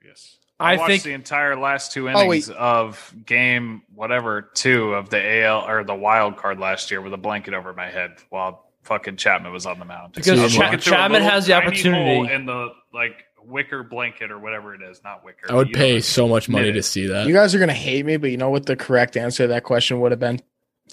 Yes. 0.04 0.38
I 0.58 0.74
I, 0.74 0.78
watched 0.78 0.88
think- 0.90 1.04
the 1.04 1.12
entire 1.14 1.56
last 1.58 1.92
two 1.92 2.10
oh, 2.10 2.12
innings 2.12 2.50
of 2.50 3.14
game 3.26 3.82
whatever 3.94 4.42
two 4.54 4.94
of 4.94 5.10
the 5.10 5.22
AL 5.44 5.68
or 5.70 5.84
the 5.84 5.96
wild 5.96 6.38
card 6.38 6.60
last 6.60 6.92
year 6.92 7.02
with 7.02 7.14
a 7.14 7.18
blanket 7.18 7.54
over 7.54 7.74
my 7.74 7.90
head 7.90 8.12
while 8.30 8.69
fucking 8.84 9.18
Chapman 9.18 9.52
was 9.52 9.66
on 9.66 9.80
the 9.80 9.86
mound. 9.86 10.14
Because 10.14 10.40
I 10.40 10.44
was 10.44 10.54
Cha- 10.56 10.64
looking 10.66 10.80
through 10.80 10.94
a 10.94 10.96
Chapman 10.98 11.22
has 11.24 11.46
the 11.48 11.54
opportunity- 11.54 12.16
hole 12.16 12.28
in 12.30 12.46
the 12.46 12.70
like 12.94 13.24
wicker 13.44 13.84
blanket 13.84 14.32
or 14.32 14.40
whatever 14.40 14.76
it 14.76 14.82
is, 14.82 15.02
not 15.04 15.24
wicker. 15.24 15.52
I 15.52 15.56
would 15.56 15.68
You 15.70 15.74
know 15.74 15.80
pay 15.80 15.94
what 15.96 16.04
so 16.04 16.28
much 16.28 16.50
money 16.50 16.72
to 16.72 16.84
see 16.84 17.08
that. 17.08 17.28
You 17.28 17.34
guys 17.34 17.54
are 17.56 17.60
gonna 17.60 17.74
hate 17.74 18.06
me, 18.06 18.18
but 18.18 18.32
you 18.32 18.38
know 18.38 18.50
what 18.50 18.66
the 18.66 18.76
correct 18.76 19.16
answer 19.18 19.44
to 19.44 19.48
that 19.50 19.64
question 19.64 20.00
would 20.02 20.12
have 20.12 20.20
been 20.20 20.40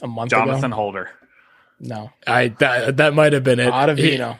a 0.02 0.06
month 0.06 0.30
Jonathan 0.30 0.66
ago? 0.66 0.76
Holder. 0.76 1.10
No, 1.80 2.10
I 2.26 2.48
that, 2.60 2.96
that 2.98 3.14
might 3.14 3.32
have 3.34 3.44
been 3.44 3.60
it. 3.60 3.70
Ottavino. 3.72 4.38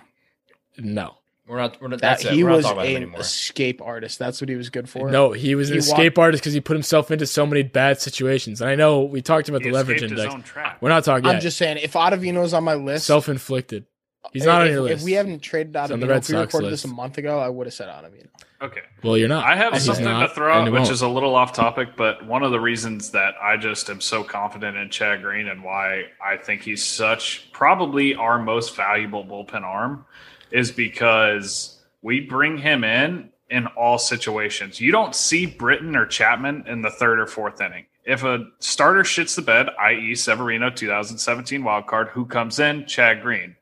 He- 0.75 0.83
no, 0.83 1.17
We're 1.49 1.59
not. 1.59 1.81
We're 1.81 1.89
not. 1.89 2.01
That 2.01 2.19
That's 2.21 2.29
he 2.29 2.43
We're 2.43 2.51
not 2.51 2.57
was 2.57 2.65
talking 2.67 2.97
about 2.97 3.15
an 3.15 3.21
escape 3.21 3.81
artist. 3.81 4.19
That's 4.19 4.41
what 4.41 4.49
he 4.49 4.57
was 4.57 4.69
good 4.69 4.89
for. 4.89 5.11
no, 5.11 5.31
he 5.33 5.55
was 5.55 5.69
an 5.71 5.75
He 5.75 5.79
escape 5.79 6.19
artist 6.19 6.43
because 6.43 6.55
he 6.55 6.61
put 6.61 6.75
himself 6.75 7.11
into 7.11 7.27
so 7.27 7.47
many 7.47 7.63
bad 7.63 8.01
situations. 8.01 8.61
And 8.61 8.69
I 8.69 8.75
know 8.75 9.03
we 9.03 9.23
talked 9.23 9.49
about 9.49 9.63
He 9.63 9.69
the 9.69 9.75
leverage 9.75 10.03
escaped 10.03 10.13
his 10.13 10.21
index. 10.21 10.35
own 10.35 10.43
trap. 10.43 10.79
We're 10.81 10.89
not 10.89 11.05
talking 11.05 11.27
I'm 11.27 11.35
yet. 11.35 11.43
just 11.43 11.57
saying, 11.57 11.79
if 11.81 11.93
Ottavino's 11.93 12.53
on 12.53 12.65
my 12.65 12.75
list, 12.75 13.07
Self 13.07 13.29
inflicted. 13.29 13.87
He's 14.33 14.45
not 14.45 14.63
on 14.63 14.67
if, 14.67 14.73
your 14.73 14.83
list. 14.83 15.03
If 15.03 15.05
we 15.05 15.13
haven't 15.13 15.39
traded 15.41 15.77
He's 15.77 15.91
on 15.93 16.01
the 16.01 16.07
Ottavino, 16.07 16.11
Red 16.11 16.19
if 16.23 16.29
we 16.29 16.35
Sox 16.35 16.47
recorded 16.47 16.71
list. 16.71 16.83
this 16.83 16.91
a 16.91 16.95
month 16.95 17.19
ago, 17.19 17.39
I 17.39 17.49
would 17.49 17.69
have 17.69 17.75
said 17.75 17.89
Ottavino. 17.89 18.27
Okay. 18.61 18.81
well, 19.05 19.17
you're 19.17 19.29
not. 19.29 19.45
I 19.45 19.55
have 19.55 19.67
And 19.67 19.75
he's 19.75 19.85
something 19.85 20.05
not, 20.05 20.29
to 20.29 20.35
throw 20.35 20.53
out, 20.53 20.73
which 20.73 20.89
is 20.91 21.03
a 21.03 21.09
little 21.09 21.35
off 21.37 21.53
topic, 21.53 21.91
but 21.97 22.27
one 22.27 22.43
of 22.43 22.51
the 22.51 22.59
reasons 22.59 23.11
that 23.11 23.35
I 23.41 23.57
just 23.57 23.89
am 23.91 24.01
so 24.01 24.25
confident 24.25 24.77
in 24.79 24.91
Chad 24.91 25.23
Green 25.23 25.47
and 25.47 25.63
why 25.63 26.05
I 26.25 26.39
think 26.39 26.63
he's 26.63 26.83
such 26.83 27.53
probably 27.53 28.15
our 28.17 28.39
most 28.43 28.75
valuable 28.75 29.25
bullpen 29.25 29.63
arm 29.63 30.07
is 30.51 30.71
because 30.71 31.81
we 32.03 32.21
bring 32.21 32.59
him 32.59 32.85
in 32.85 33.31
in 33.51 33.67
all 33.69 33.99
situations. 33.99 34.81
You 34.81 34.93
don't 34.93 35.15
see 35.15 35.47
Britton 35.47 35.97
or 35.97 36.07
Chapman 36.07 36.65
in 36.67 36.83
the 36.83 36.91
third 36.91 37.21
or 37.21 37.27
fourth 37.27 37.61
inning. 37.61 37.87
If 38.05 38.23
a 38.23 38.47
starter 38.61 39.03
shits 39.03 39.35
the 39.35 39.43
bed, 39.43 39.69
i.e., 39.81 40.15
Severino 40.15 40.71
2017 40.71 41.65
wild 41.65 41.87
card, 41.87 42.09
who 42.09 42.25
comes 42.25 42.59
in? 42.61 42.87
Chad 42.87 43.23
Green. 43.23 43.57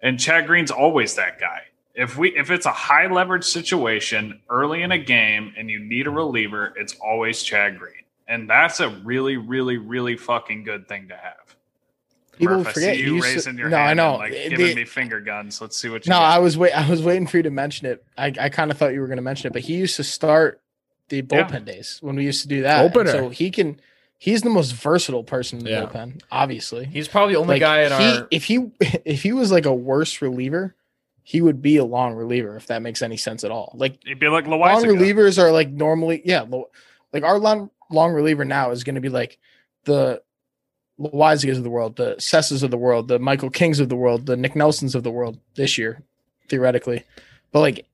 And 0.00 0.18
Chad 0.18 0.46
Green's 0.46 0.70
always 0.70 1.14
that 1.16 1.40
guy. 1.40 1.62
If 1.94 2.16
we 2.16 2.36
if 2.36 2.50
it's 2.50 2.66
a 2.66 2.72
high 2.72 3.06
leverage 3.12 3.44
situation 3.44 4.40
early 4.48 4.82
in 4.82 4.92
a 4.92 4.98
game 4.98 5.52
and 5.56 5.68
you 5.68 5.78
need 5.78 6.06
a 6.06 6.10
reliever, 6.10 6.72
it's 6.76 6.94
always 6.94 7.42
Chad 7.42 7.78
Green. 7.78 7.92
And 8.26 8.48
that's 8.48 8.80
a 8.80 8.88
really, 8.88 9.36
really, 9.36 9.76
really 9.76 10.16
fucking 10.16 10.64
good 10.64 10.88
thing 10.88 11.08
to 11.08 11.16
have. 11.16 11.56
People 12.38 12.56
Murph, 12.58 12.68
I 12.68 12.72
forget. 12.72 12.94
see 12.96 13.02
he 13.02 13.08
you 13.08 13.22
raising 13.22 13.58
your 13.58 13.68
no, 13.68 13.76
hand 13.76 13.90
I 13.90 13.94
know. 13.94 14.10
and 14.12 14.18
like 14.20 14.32
The- 14.32 14.48
giving 14.56 14.76
me 14.76 14.84
finger 14.84 15.20
guns. 15.20 15.60
Let's 15.60 15.76
see 15.76 15.88
what 15.88 16.06
you 16.06 16.10
no, 16.10 16.16
got. 16.16 16.34
I 16.34 16.38
was 16.38 16.56
wait. 16.56 16.72
I 16.72 16.88
was 16.88 17.02
waiting 17.02 17.26
for 17.26 17.36
you 17.36 17.42
to 17.44 17.50
mention 17.50 17.86
it. 17.86 18.04
I, 18.16 18.32
I 18.40 18.48
kind 18.48 18.70
of 18.70 18.78
thought 18.78 18.94
you 18.94 19.00
were 19.00 19.06
going 19.06 19.16
to 19.18 19.22
mention 19.22 19.48
it, 19.48 19.52
but 19.52 19.62
he 19.62 19.74
used 19.74 19.96
to 19.96 20.04
start 20.04 20.60
the 21.08 21.16
Yeah. 21.16 21.22
bullpen 21.22 21.64
days 21.66 21.98
when 22.00 22.16
we 22.16 22.24
used 22.24 22.42
to 22.42 22.48
do 22.48 22.62
that. 22.62 22.96
And 22.96 23.08
So 23.08 23.28
he 23.28 23.50
can. 23.50 23.80
He's 24.18 24.42
the 24.42 24.50
most 24.50 24.72
versatile 24.72 25.24
person 25.24 25.58
in 25.58 25.64
the 25.64 25.70
Yeah. 25.72 25.82
bullpen, 25.86 26.22
obviously. 26.30 26.84
He's 26.86 27.08
probably 27.08 27.34
the 27.34 27.40
only 27.40 27.54
Like, 27.54 27.60
guy 27.60 27.82
in 27.82 27.92
he, 27.92 28.18
our. 28.20 28.28
if 28.30 28.44
he 28.44 28.70
if 29.04 29.22
he 29.22 29.32
was 29.32 29.50
like 29.52 29.66
a 29.66 29.74
worse 29.74 30.22
reliever, 30.22 30.74
he 31.24 31.40
would 31.42 31.60
be 31.60 31.76
a 31.76 31.84
long 31.84 32.14
reliever 32.14 32.56
if 32.56 32.66
that 32.68 32.82
makes 32.82 33.02
any 33.02 33.16
sense 33.16 33.44
at 33.44 33.50
all. 33.50 33.72
Like 33.76 33.98
You'd 34.06 34.18
be 34.20 34.28
like 34.28 34.46
long 34.46 34.60
Loaisiga. 34.60 34.96
relievers 34.96 35.38
are 35.42 35.52
like 35.52 35.70
normally 35.70 36.22
yeah, 36.24 36.44
like 37.12 37.24
our 37.24 37.38
long 37.38 37.70
long 37.90 38.12
reliever 38.12 38.44
now 38.44 38.70
is 38.70 38.84
going 38.84 38.94
to 38.94 39.00
be 39.02 39.08
like 39.10 39.38
the 39.84 40.22
Loaisigas 40.98 41.56
of 41.56 41.64
the 41.64 41.70
world, 41.70 41.96
the 41.96 42.16
Cessas 42.16 42.62
of 42.62 42.70
the 42.70 42.76
world, 42.76 43.08
the 43.08 43.18
Michael 43.18 43.50
Kings 43.50 43.80
of 43.80 43.88
the 43.88 43.96
world, 43.96 44.26
the 44.26 44.36
Nick 44.36 44.54
Nelsons 44.54 44.94
of 44.94 45.02
the 45.02 45.10
world 45.10 45.38
this 45.54 45.78
year, 45.78 46.02
theoretically. 46.48 47.04
But 47.50 47.60
like 47.60 47.86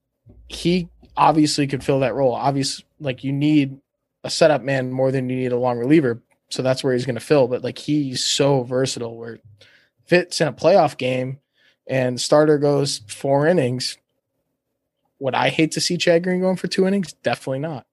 he 0.47 0.89
obviously 1.15 1.67
could 1.67 1.83
fill 1.83 1.99
that 2.01 2.15
role. 2.15 2.33
Obviously, 2.33 2.85
like 2.99 3.23
you 3.23 3.31
need 3.31 3.79
a 4.23 4.29
setup 4.29 4.61
man 4.61 4.91
more 4.91 5.11
than 5.11 5.29
you 5.29 5.35
need 5.35 5.51
a 5.51 5.57
long 5.57 5.77
reliever. 5.77 6.21
So 6.49 6.61
that's 6.63 6.83
where 6.83 6.93
he's 6.93 7.05
going 7.05 7.15
to 7.15 7.21
fill. 7.21 7.47
But 7.47 7.63
like 7.63 7.77
he's 7.77 8.23
so 8.23 8.63
versatile 8.63 9.15
where 9.17 9.39
if 10.05 10.13
it's 10.13 10.41
in 10.41 10.47
a 10.47 10.53
playoff 10.53 10.97
game 10.97 11.39
and 11.87 12.19
starter 12.19 12.57
goes 12.57 13.01
four 13.07 13.47
innings, 13.47 13.97
would 15.19 15.35
I 15.35 15.49
hate 15.49 15.71
to 15.73 15.81
see 15.81 15.97
Chad 15.97 16.23
Green 16.23 16.41
going 16.41 16.55
for 16.55 16.67
two 16.67 16.87
innings? 16.87 17.13
Definitely 17.13 17.59
not. 17.59 17.85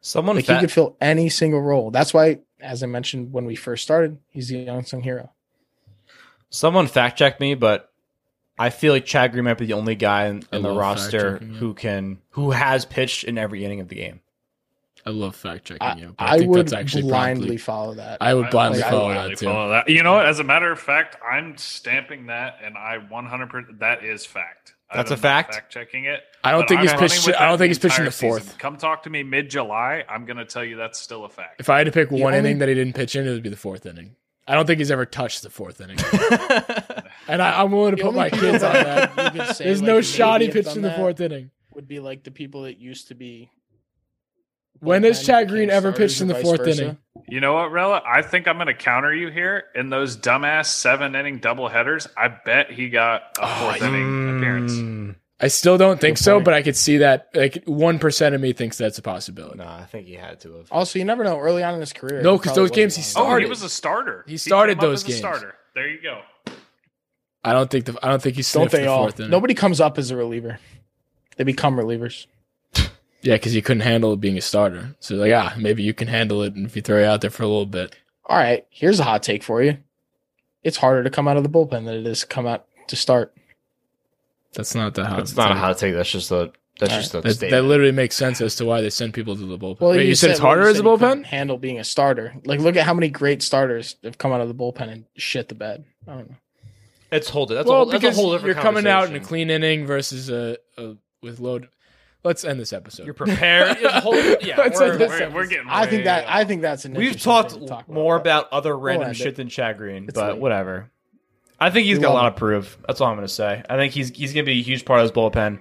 someone 0.00 0.36
Like 0.36 0.46
he 0.46 0.58
could 0.58 0.72
fill 0.72 0.96
any 1.00 1.28
single 1.28 1.60
role. 1.60 1.90
That's 1.90 2.14
why, 2.14 2.38
as 2.60 2.82
I 2.82 2.86
mentioned 2.86 3.32
when 3.32 3.44
we 3.44 3.54
first 3.56 3.82
started, 3.82 4.18
he's 4.30 4.48
the 4.48 4.66
unsung 4.66 5.02
hero. 5.02 5.32
Someone 6.50 6.86
fact 6.86 7.18
check 7.18 7.40
me, 7.40 7.54
but 7.54 7.92
I 8.58 8.70
feel 8.70 8.92
like 8.92 9.04
Chad 9.04 9.32
Green 9.32 9.44
might 9.44 9.58
be 9.58 9.66
the 9.66 9.74
only 9.74 9.94
guy 9.94 10.26
in, 10.26 10.42
in 10.52 10.62
the 10.62 10.72
roster 10.72 11.38
who 11.38 11.74
can 11.74 12.18
who 12.30 12.50
has 12.52 12.84
pitched 12.84 13.24
in 13.24 13.38
every 13.38 13.64
inning 13.64 13.80
of 13.80 13.88
the 13.88 13.96
game. 13.96 14.20
I 15.06 15.10
love 15.10 15.36
fact 15.36 15.66
checking 15.66 15.80
I, 15.86 15.96
you. 15.96 16.14
but 16.18 16.24
I, 16.28 16.34
I 16.34 16.38
think 16.38 16.50
would 16.50 16.66
that's 16.66 16.72
actually 16.72 17.02
blindly 17.02 17.40
probably- 17.46 17.56
follow 17.58 17.94
that. 17.94 18.18
I 18.20 18.34
would 18.34 18.50
blindly 18.50 18.82
I- 18.82 18.88
I 18.88 18.90
follow 18.90 19.12
Blindly 19.12 19.34
that 19.34 19.38
too. 19.38 19.46
follow 19.46 19.68
that. 19.70 19.88
You 19.88 20.02
know? 20.02 20.18
As 20.18 20.38
a 20.40 20.44
matter 20.44 20.70
of 20.72 20.78
fact, 20.80 21.16
I'm 21.24 21.56
stamping 21.56 22.26
that, 22.26 22.58
and 22.62 22.76
I 22.76 22.98
100. 22.98 23.48
percent 23.50 23.78
That 23.80 24.04
is 24.04 24.26
fact. 24.26 24.74
That's 24.94 25.10
a 25.10 25.16
fact? 25.16 25.54
Fact 25.54 25.72
checking 25.72 26.04
it. 26.06 26.20
I 26.42 26.50
don't 26.52 26.66
think 26.68 26.80
I'm 26.80 26.86
he's 26.86 26.94
pitched- 27.24 27.40
I 27.40 27.46
don't 27.48 27.58
think 27.58 27.68
he's 27.70 27.78
pitching 27.78 28.04
entire 28.04 28.04
the 28.06 28.10
fourth. 28.12 28.42
season. 28.44 28.58
Come 28.58 28.76
talk 28.76 29.02
to 29.02 29.10
me 29.10 29.22
mid 29.22 29.50
July. 29.50 30.04
I'm 30.08 30.24
going 30.24 30.36
to 30.38 30.44
tell 30.46 30.64
you 30.64 30.76
that's 30.76 30.98
still 30.98 31.24
a 31.24 31.28
fact. 31.28 31.60
If 31.60 31.68
I 31.68 31.78
had 31.78 31.84
to 31.84 31.92
pick 31.92 32.10
one 32.10 32.22
only- 32.34 32.38
inning 32.38 32.58
that 32.58 32.68
he 32.68 32.74
didn't 32.74 32.94
pitch 32.94 33.14
in, 33.16 33.26
it 33.26 33.30
would 33.30 33.42
be 33.42 33.48
the 33.50 33.56
fourth 33.56 33.84
inning. 33.86 34.16
I 34.46 34.54
don't 34.54 34.66
think 34.66 34.78
he's 34.78 34.90
ever 34.90 35.04
touched 35.04 35.42
the 35.42 35.50
fourth 35.50 35.78
inning. 35.82 35.98
and 37.28 37.42
I, 37.42 37.60
I'm 37.62 37.70
willing 37.70 37.90
to 37.92 37.96
The 37.96 38.02
put 38.02 38.14
my 38.14 38.30
kids 38.30 38.62
on 38.62 38.72
that 38.72 39.14
that. 39.16 39.34
you 39.34 39.40
could 39.42 39.56
say, 39.56 39.64
There's 39.64 39.82
like, 39.82 39.86
no 39.88 39.94
maybe 39.96 40.06
shot 40.06 40.40
he 40.40 40.50
pitched 40.50 40.74
in 40.76 40.82
the 40.82 40.92
fourth 40.92 41.20
inning. 41.20 41.50
Would 41.74 41.86
be 41.86 42.00
like 42.00 42.24
the 42.24 42.30
people 42.30 42.62
that 42.62 42.78
used 42.78 43.08
to 43.08 43.14
be. 43.14 43.50
When 44.80 45.02
has 45.04 45.24
Chad 45.24 45.48
Green 45.48 45.70
ever 45.70 45.90
starters 45.92 46.12
pitched 46.12 46.20
in 46.22 46.28
the 46.28 46.34
fourth 46.36 46.64
versa. 46.64 46.82
inning? 46.82 46.98
You 47.28 47.40
know 47.40 47.54
what, 47.54 47.70
Rella? 47.72 48.02
I 48.06 48.22
think 48.22 48.48
I'm 48.48 48.56
going 48.56 48.68
to 48.68 48.74
counter 48.74 49.14
you 49.14 49.28
here. 49.30 49.64
In 49.74 49.90
those 49.90 50.16
dumbass 50.16 50.66
seven 50.66 51.14
inning 51.14 51.38
double 51.38 51.68
headers, 51.68 52.08
I 52.16 52.28
bet 52.28 52.70
he 52.70 52.88
got 52.88 53.22
a 53.38 53.42
Oh, 53.42 53.46
fourth 53.70 53.82
inning 53.82 54.36
appearance. 54.38 54.72
Mm, 54.72 55.14
I 55.40 55.48
still 55.48 55.76
don't 55.76 56.00
think 56.00 56.16
Good 56.16 56.24
so, 56.24 56.34
point. 56.36 56.44
but 56.46 56.54
I 56.54 56.62
could 56.62 56.76
see 56.76 56.98
that. 56.98 57.28
Like 57.34 57.62
one 57.66 57.98
percent 57.98 58.34
of 58.34 58.40
me 58.40 58.52
thinks 58.54 58.78
that's 58.78 58.98
a 58.98 59.02
possibility. 59.02 59.58
no, 59.58 59.66
I 59.66 59.84
think 59.84 60.06
he 60.06 60.14
had 60.14 60.40
to 60.40 60.54
have. 60.56 60.72
Also, 60.72 60.98
you 60.98 61.04
never 61.04 61.22
know. 61.22 61.38
Early 61.38 61.62
on 61.62 61.74
in 61.74 61.80
his 61.80 61.92
career, 61.92 62.22
No, 62.22 62.38
because 62.38 62.54
those 62.54 62.70
games 62.70 62.96
he 62.96 63.00
wasn't 63.00 63.26
Oh, 63.26 63.36
he 63.36 63.44
was 63.46 63.62
a 63.62 63.68
starter. 63.68 64.24
He 64.26 64.36
started 64.38 64.74
came 64.74 64.78
up 64.78 64.82
those 64.90 65.00
as 65.02 65.04
a 65.04 65.08
games. 65.08 65.18
starter. 65.18 65.54
There 65.74 65.88
you 65.88 66.00
go. 66.02 66.20
I 67.44 67.52
don't 67.52 67.70
think 67.70 67.84
the 67.84 67.98
I 68.02 68.08
don't 68.08 68.22
think 68.22 68.36
he's 68.36 68.50
Don't 68.52 68.62
sniffed 68.62 68.72
they 68.72 68.82
the 68.82 68.88
all? 68.90 69.02
fourth 69.04 69.20
inning. 69.20 69.30
Nobody 69.30 69.54
comes 69.54 69.80
up 69.80 69.98
as 69.98 70.10
a 70.10 70.16
reliever. 70.16 70.58
They 71.36 71.44
become 71.44 71.76
relievers. 71.76 72.26
Yeah, 73.22 73.34
because 73.34 73.52
he 73.52 73.62
couldn't 73.62 73.80
handle 73.82 74.12
it 74.12 74.20
being 74.20 74.38
a 74.38 74.40
starter. 74.40 74.94
So 75.00 75.16
like, 75.16 75.32
ah, 75.32 75.54
maybe 75.58 75.82
you 75.82 75.92
can 75.94 76.08
handle 76.08 76.42
it, 76.42 76.54
and 76.54 76.66
if 76.66 76.76
you 76.76 76.82
throw 76.82 76.98
it 76.98 77.04
out 77.04 77.20
there 77.20 77.30
for 77.30 77.42
a 77.42 77.48
little 77.48 77.66
bit, 77.66 77.96
All 78.26 78.36
right, 78.36 78.64
here's 78.70 79.00
a 79.00 79.04
hot 79.04 79.22
take 79.22 79.42
for 79.42 79.62
you. 79.62 79.78
It's 80.62 80.76
harder 80.76 81.02
to 81.02 81.10
come 81.10 81.26
out 81.28 81.36
of 81.36 81.42
the 81.42 81.48
bullpen 81.48 81.84
than 81.84 81.88
it 81.94 82.06
is 82.06 82.20
to 82.20 82.26
come 82.26 82.46
out 82.46 82.66
to 82.88 82.96
start. 82.96 83.34
that's 84.54 84.74
not 84.74 84.94
the 84.94 85.04
hot. 85.06 85.16
That's 85.18 85.36
not 85.36 85.52
a 85.52 85.54
hot 85.56 85.78
take. 85.78 85.94
That's 85.94 86.10
just 86.10 86.30
a. 86.30 86.52
That's 86.78 86.92
All 86.92 86.98
just 87.00 87.14
a 87.16 87.20
That, 87.22 87.32
statement. 87.34 87.50
that 87.50 87.68
literally 87.68 87.90
makes 87.90 88.14
sense 88.14 88.40
as 88.40 88.54
to 88.56 88.64
why 88.64 88.80
they 88.82 88.90
send 88.90 89.12
people 89.12 89.34
to 89.34 89.44
the 89.46 89.58
bullpen. 89.58 89.80
Well, 89.80 89.90
Wait, 89.90 90.06
you, 90.06 90.14
said, 90.14 90.30
it's 90.30 90.40
well, 90.40 90.52
you 90.52 90.56
harder 90.58 90.68
as 90.68 90.76
a 90.76 90.78
said 90.78 90.84
he 90.86 90.96
couldn't 90.96 91.22
bullpen. 91.22 91.26
Handle 91.26 91.58
being 91.58 91.80
a 91.80 91.84
starter. 91.84 92.34
Like, 92.44 92.60
look 92.60 92.76
at 92.76 92.84
how 92.84 92.94
many 92.94 93.08
great 93.08 93.42
starters 93.42 93.96
have 94.04 94.16
come 94.16 94.30
out 94.30 94.40
of 94.40 94.46
the 94.46 94.54
bullpen 94.54 94.88
and 94.88 95.04
shit 95.16 95.48
the 95.48 95.56
bed. 95.56 95.84
I 96.06 96.12
don't 96.12 96.30
know. 96.30 96.36
it's 97.10 97.28
hold 97.30 97.50
it. 97.50 97.54
That's 97.54 97.66
well, 97.66 97.82
a 97.82 97.84
whole, 97.84 97.90
that's 97.98 98.04
a 98.04 98.12
whole 98.12 98.30
different 98.32 98.54
you're 98.54 98.62
coming 98.62 98.86
out 98.86 99.08
in 99.08 99.16
a 99.16 99.20
clean 99.20 99.50
inning 99.50 99.86
versus 99.86 100.30
a, 100.30 100.58
a 100.76 100.94
with 101.20 101.40
load. 101.40 101.68
Let's 102.28 102.44
end 102.44 102.60
this 102.60 102.72
episode. 102.74 103.04
You're 103.06 103.14
prepared. 103.14 103.78
Whole- 103.78 104.14
yeah, 104.14 104.56
we're- 104.78 104.98
We're, 104.98 105.30
we're 105.30 105.46
getting. 105.46 105.66
I 105.68 105.86
think 105.86 106.04
that 106.04 106.24
off. 106.26 106.30
I 106.30 106.44
think 106.44 106.60
that's 106.62 106.84
an. 106.84 106.92
We've 106.94 107.18
talked 107.20 107.52
thing 107.52 107.60
to 107.62 107.66
talk 107.66 107.88
more 107.88 108.18
but- 108.18 108.20
about 108.20 108.52
other 108.52 108.76
random 108.78 109.08
end 109.08 109.16
shit 109.16 109.26
it. 109.28 109.36
than 109.36 109.48
Chad 109.48 109.78
Green, 109.78 110.04
It's 110.04 110.12
but 110.14 110.34
late. 110.34 110.40
whatever. 110.40 110.90
I 111.58 111.70
think 111.70 111.86
he's 111.86 111.96
We 111.98 112.02
got 112.02 112.12
a 112.12 112.14
lot 112.14 112.26
him. 112.26 112.32
of 112.34 112.36
proof. 112.38 112.78
That's 112.86 113.00
all 113.00 113.08
I'm 113.08 113.16
going 113.16 113.26
to 113.26 113.32
say. 113.32 113.62
I 113.68 113.76
think 113.76 113.92
he's 113.94 114.10
he's 114.10 114.32
going 114.34 114.44
to 114.44 114.50
be 114.52 114.60
a 114.60 114.62
huge 114.62 114.84
part 114.84 115.00
of 115.00 115.06
this 115.08 115.16
bullpen, 115.16 115.60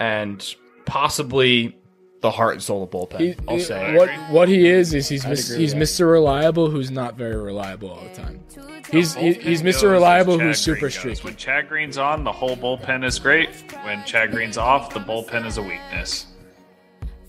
and 0.00 0.54
possibly 0.86 1.76
the 2.20 2.30
heart 2.30 2.54
and 2.54 2.62
soul 2.62 2.82
of 2.82 2.90
bullpen. 2.90 3.20
He- 3.20 3.36
I'll 3.46 3.56
he- 3.56 3.62
say. 3.62 3.94
what 3.96 4.10
what 4.30 4.48
he 4.48 4.66
is 4.68 4.92
is 4.94 5.08
he's 5.08 5.24
mis- 5.26 5.48
he's 5.54 5.74
Mr. 5.74 6.10
Reliable 6.10 6.68
who's 6.70 6.90
not 6.90 7.16
very 7.16 7.36
reliable 7.36 7.90
all 7.90 8.02
the 8.02 8.14
time. 8.14 8.40
He's 8.90 9.14
he, 9.14 9.34
he's 9.34 9.62
Mr. 9.62 9.90
Reliable 9.90 10.36
Chad 10.38 10.46
who's 10.46 10.64
Green 10.64 10.74
super 10.76 10.86
goes. 10.86 10.94
streaky. 10.94 11.20
When 11.22 11.36
Chad 11.36 11.68
Green's 11.68 11.98
on, 11.98 12.24
the 12.24 12.32
whole 12.32 12.56
bullpen 12.56 13.04
is 13.04 13.18
great. 13.18 13.50
When 13.84 14.02
Chad 14.04 14.30
Green's 14.32 14.56
off, 14.58 14.92
the 14.94 15.00
bullpen 15.00 15.46
is 15.46 15.58
a 15.58 15.62
weakness. 15.62 16.26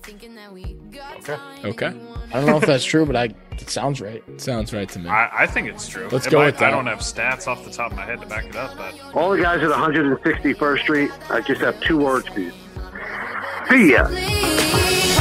Okay. 0.08 1.38
Okay, 1.66 1.88
I 2.34 2.40
don't 2.40 2.46
know 2.48 2.58
if 2.58 2.66
that's 2.66 2.84
true, 2.86 3.06
but 3.06 3.16
I 3.16 3.26
it 3.52 3.70
sounds 3.70 4.02
right. 4.02 4.24
sounds 4.42 4.74
right 4.74 4.90
to 4.90 5.00
me. 5.00 5.10
I, 5.10 5.44
I 5.44 5.48
think 5.48 5.68
it's 5.68 5.88
true. 5.88 6.08
Let's 6.12 6.26
It 6.26 6.32
go 6.32 6.40
might- 6.40 6.46
with 6.48 6.58
that. 6.60 6.70
I 6.70 6.72
don't 6.72 6.88
have 6.88 7.00
stats 7.00 7.46
off 7.48 7.64
the 7.64 7.70
top 7.72 7.92
of 7.92 7.98
my 7.98 8.06
head 8.06 8.20
to 8.22 8.26
back 8.26 8.46
it 8.46 8.56
up, 8.56 8.76
but 8.76 8.96
All 9.16 9.30
the 9.30 9.42
guys 9.42 9.62
at 9.62 9.70
161st 9.70 10.80
Street, 10.80 11.12
I 11.30 11.42
just 11.42 11.62
have 11.62 11.80
two 11.82 11.98
words 12.00 12.28
for 12.30 12.40
you. 12.40 12.52
See 13.70 13.92
ya. 13.94 14.08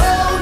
Oh, 0.01 0.38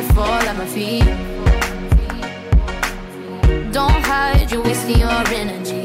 you 0.00 0.06
fall 0.14 0.42
at 0.50 0.56
my 0.56 0.66
feet. 0.66 1.04
Don't 3.72 4.02
hide, 4.10 4.50
you're 4.50 4.62
wasting 4.62 4.98
your 4.98 5.22
energy. 5.42 5.84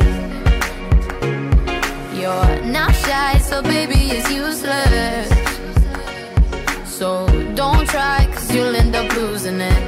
You're 2.20 2.56
not 2.78 2.94
shy, 3.06 3.38
so 3.40 3.62
baby, 3.62 4.00
it's 4.16 4.32
useless. 4.32 5.28
So 6.98 7.28
don't 7.56 7.86
try, 7.90 8.28
cause 8.34 8.54
you'll 8.54 8.76
end 8.76 8.96
up 8.96 9.08
losing 9.16 9.60
it. 9.60 9.84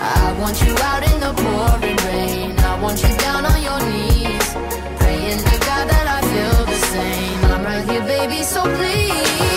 I 0.00 0.36
want 0.40 0.56
you 0.64 0.74
out 0.90 1.02
in 1.10 1.16
the 1.24 1.32
pouring 1.42 2.00
rain. 2.08 2.58
I 2.58 2.80
want 2.82 2.98
you 3.02 3.12
down 3.26 3.42
on 3.52 3.58
your 3.68 3.80
knees. 3.90 4.48
Praying 5.00 5.40
to 5.50 5.56
God 5.68 5.84
that 5.92 6.06
I 6.16 6.20
feel 6.30 6.58
the 6.72 6.80
same. 6.94 7.44
I'm 7.52 7.62
right 7.64 7.88
here, 7.90 8.04
baby, 8.14 8.42
so 8.42 8.62
please 8.62 9.47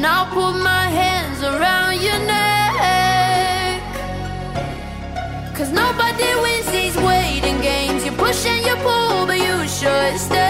and 0.00 0.06
I'll 0.06 0.24
put 0.32 0.54
my 0.62 0.86
hands 0.88 1.42
around 1.42 2.00
your 2.00 2.18
neck. 2.26 3.82
Cause 5.54 5.70
nobody 5.70 6.24
wins 6.40 6.70
these 6.72 6.96
waiting 6.96 7.60
games. 7.60 8.06
You 8.06 8.12
push 8.12 8.46
and 8.46 8.64
you 8.64 8.76
pull, 8.76 9.26
but 9.26 9.36
you 9.36 9.68
should 9.68 10.18
stay. 10.18 10.49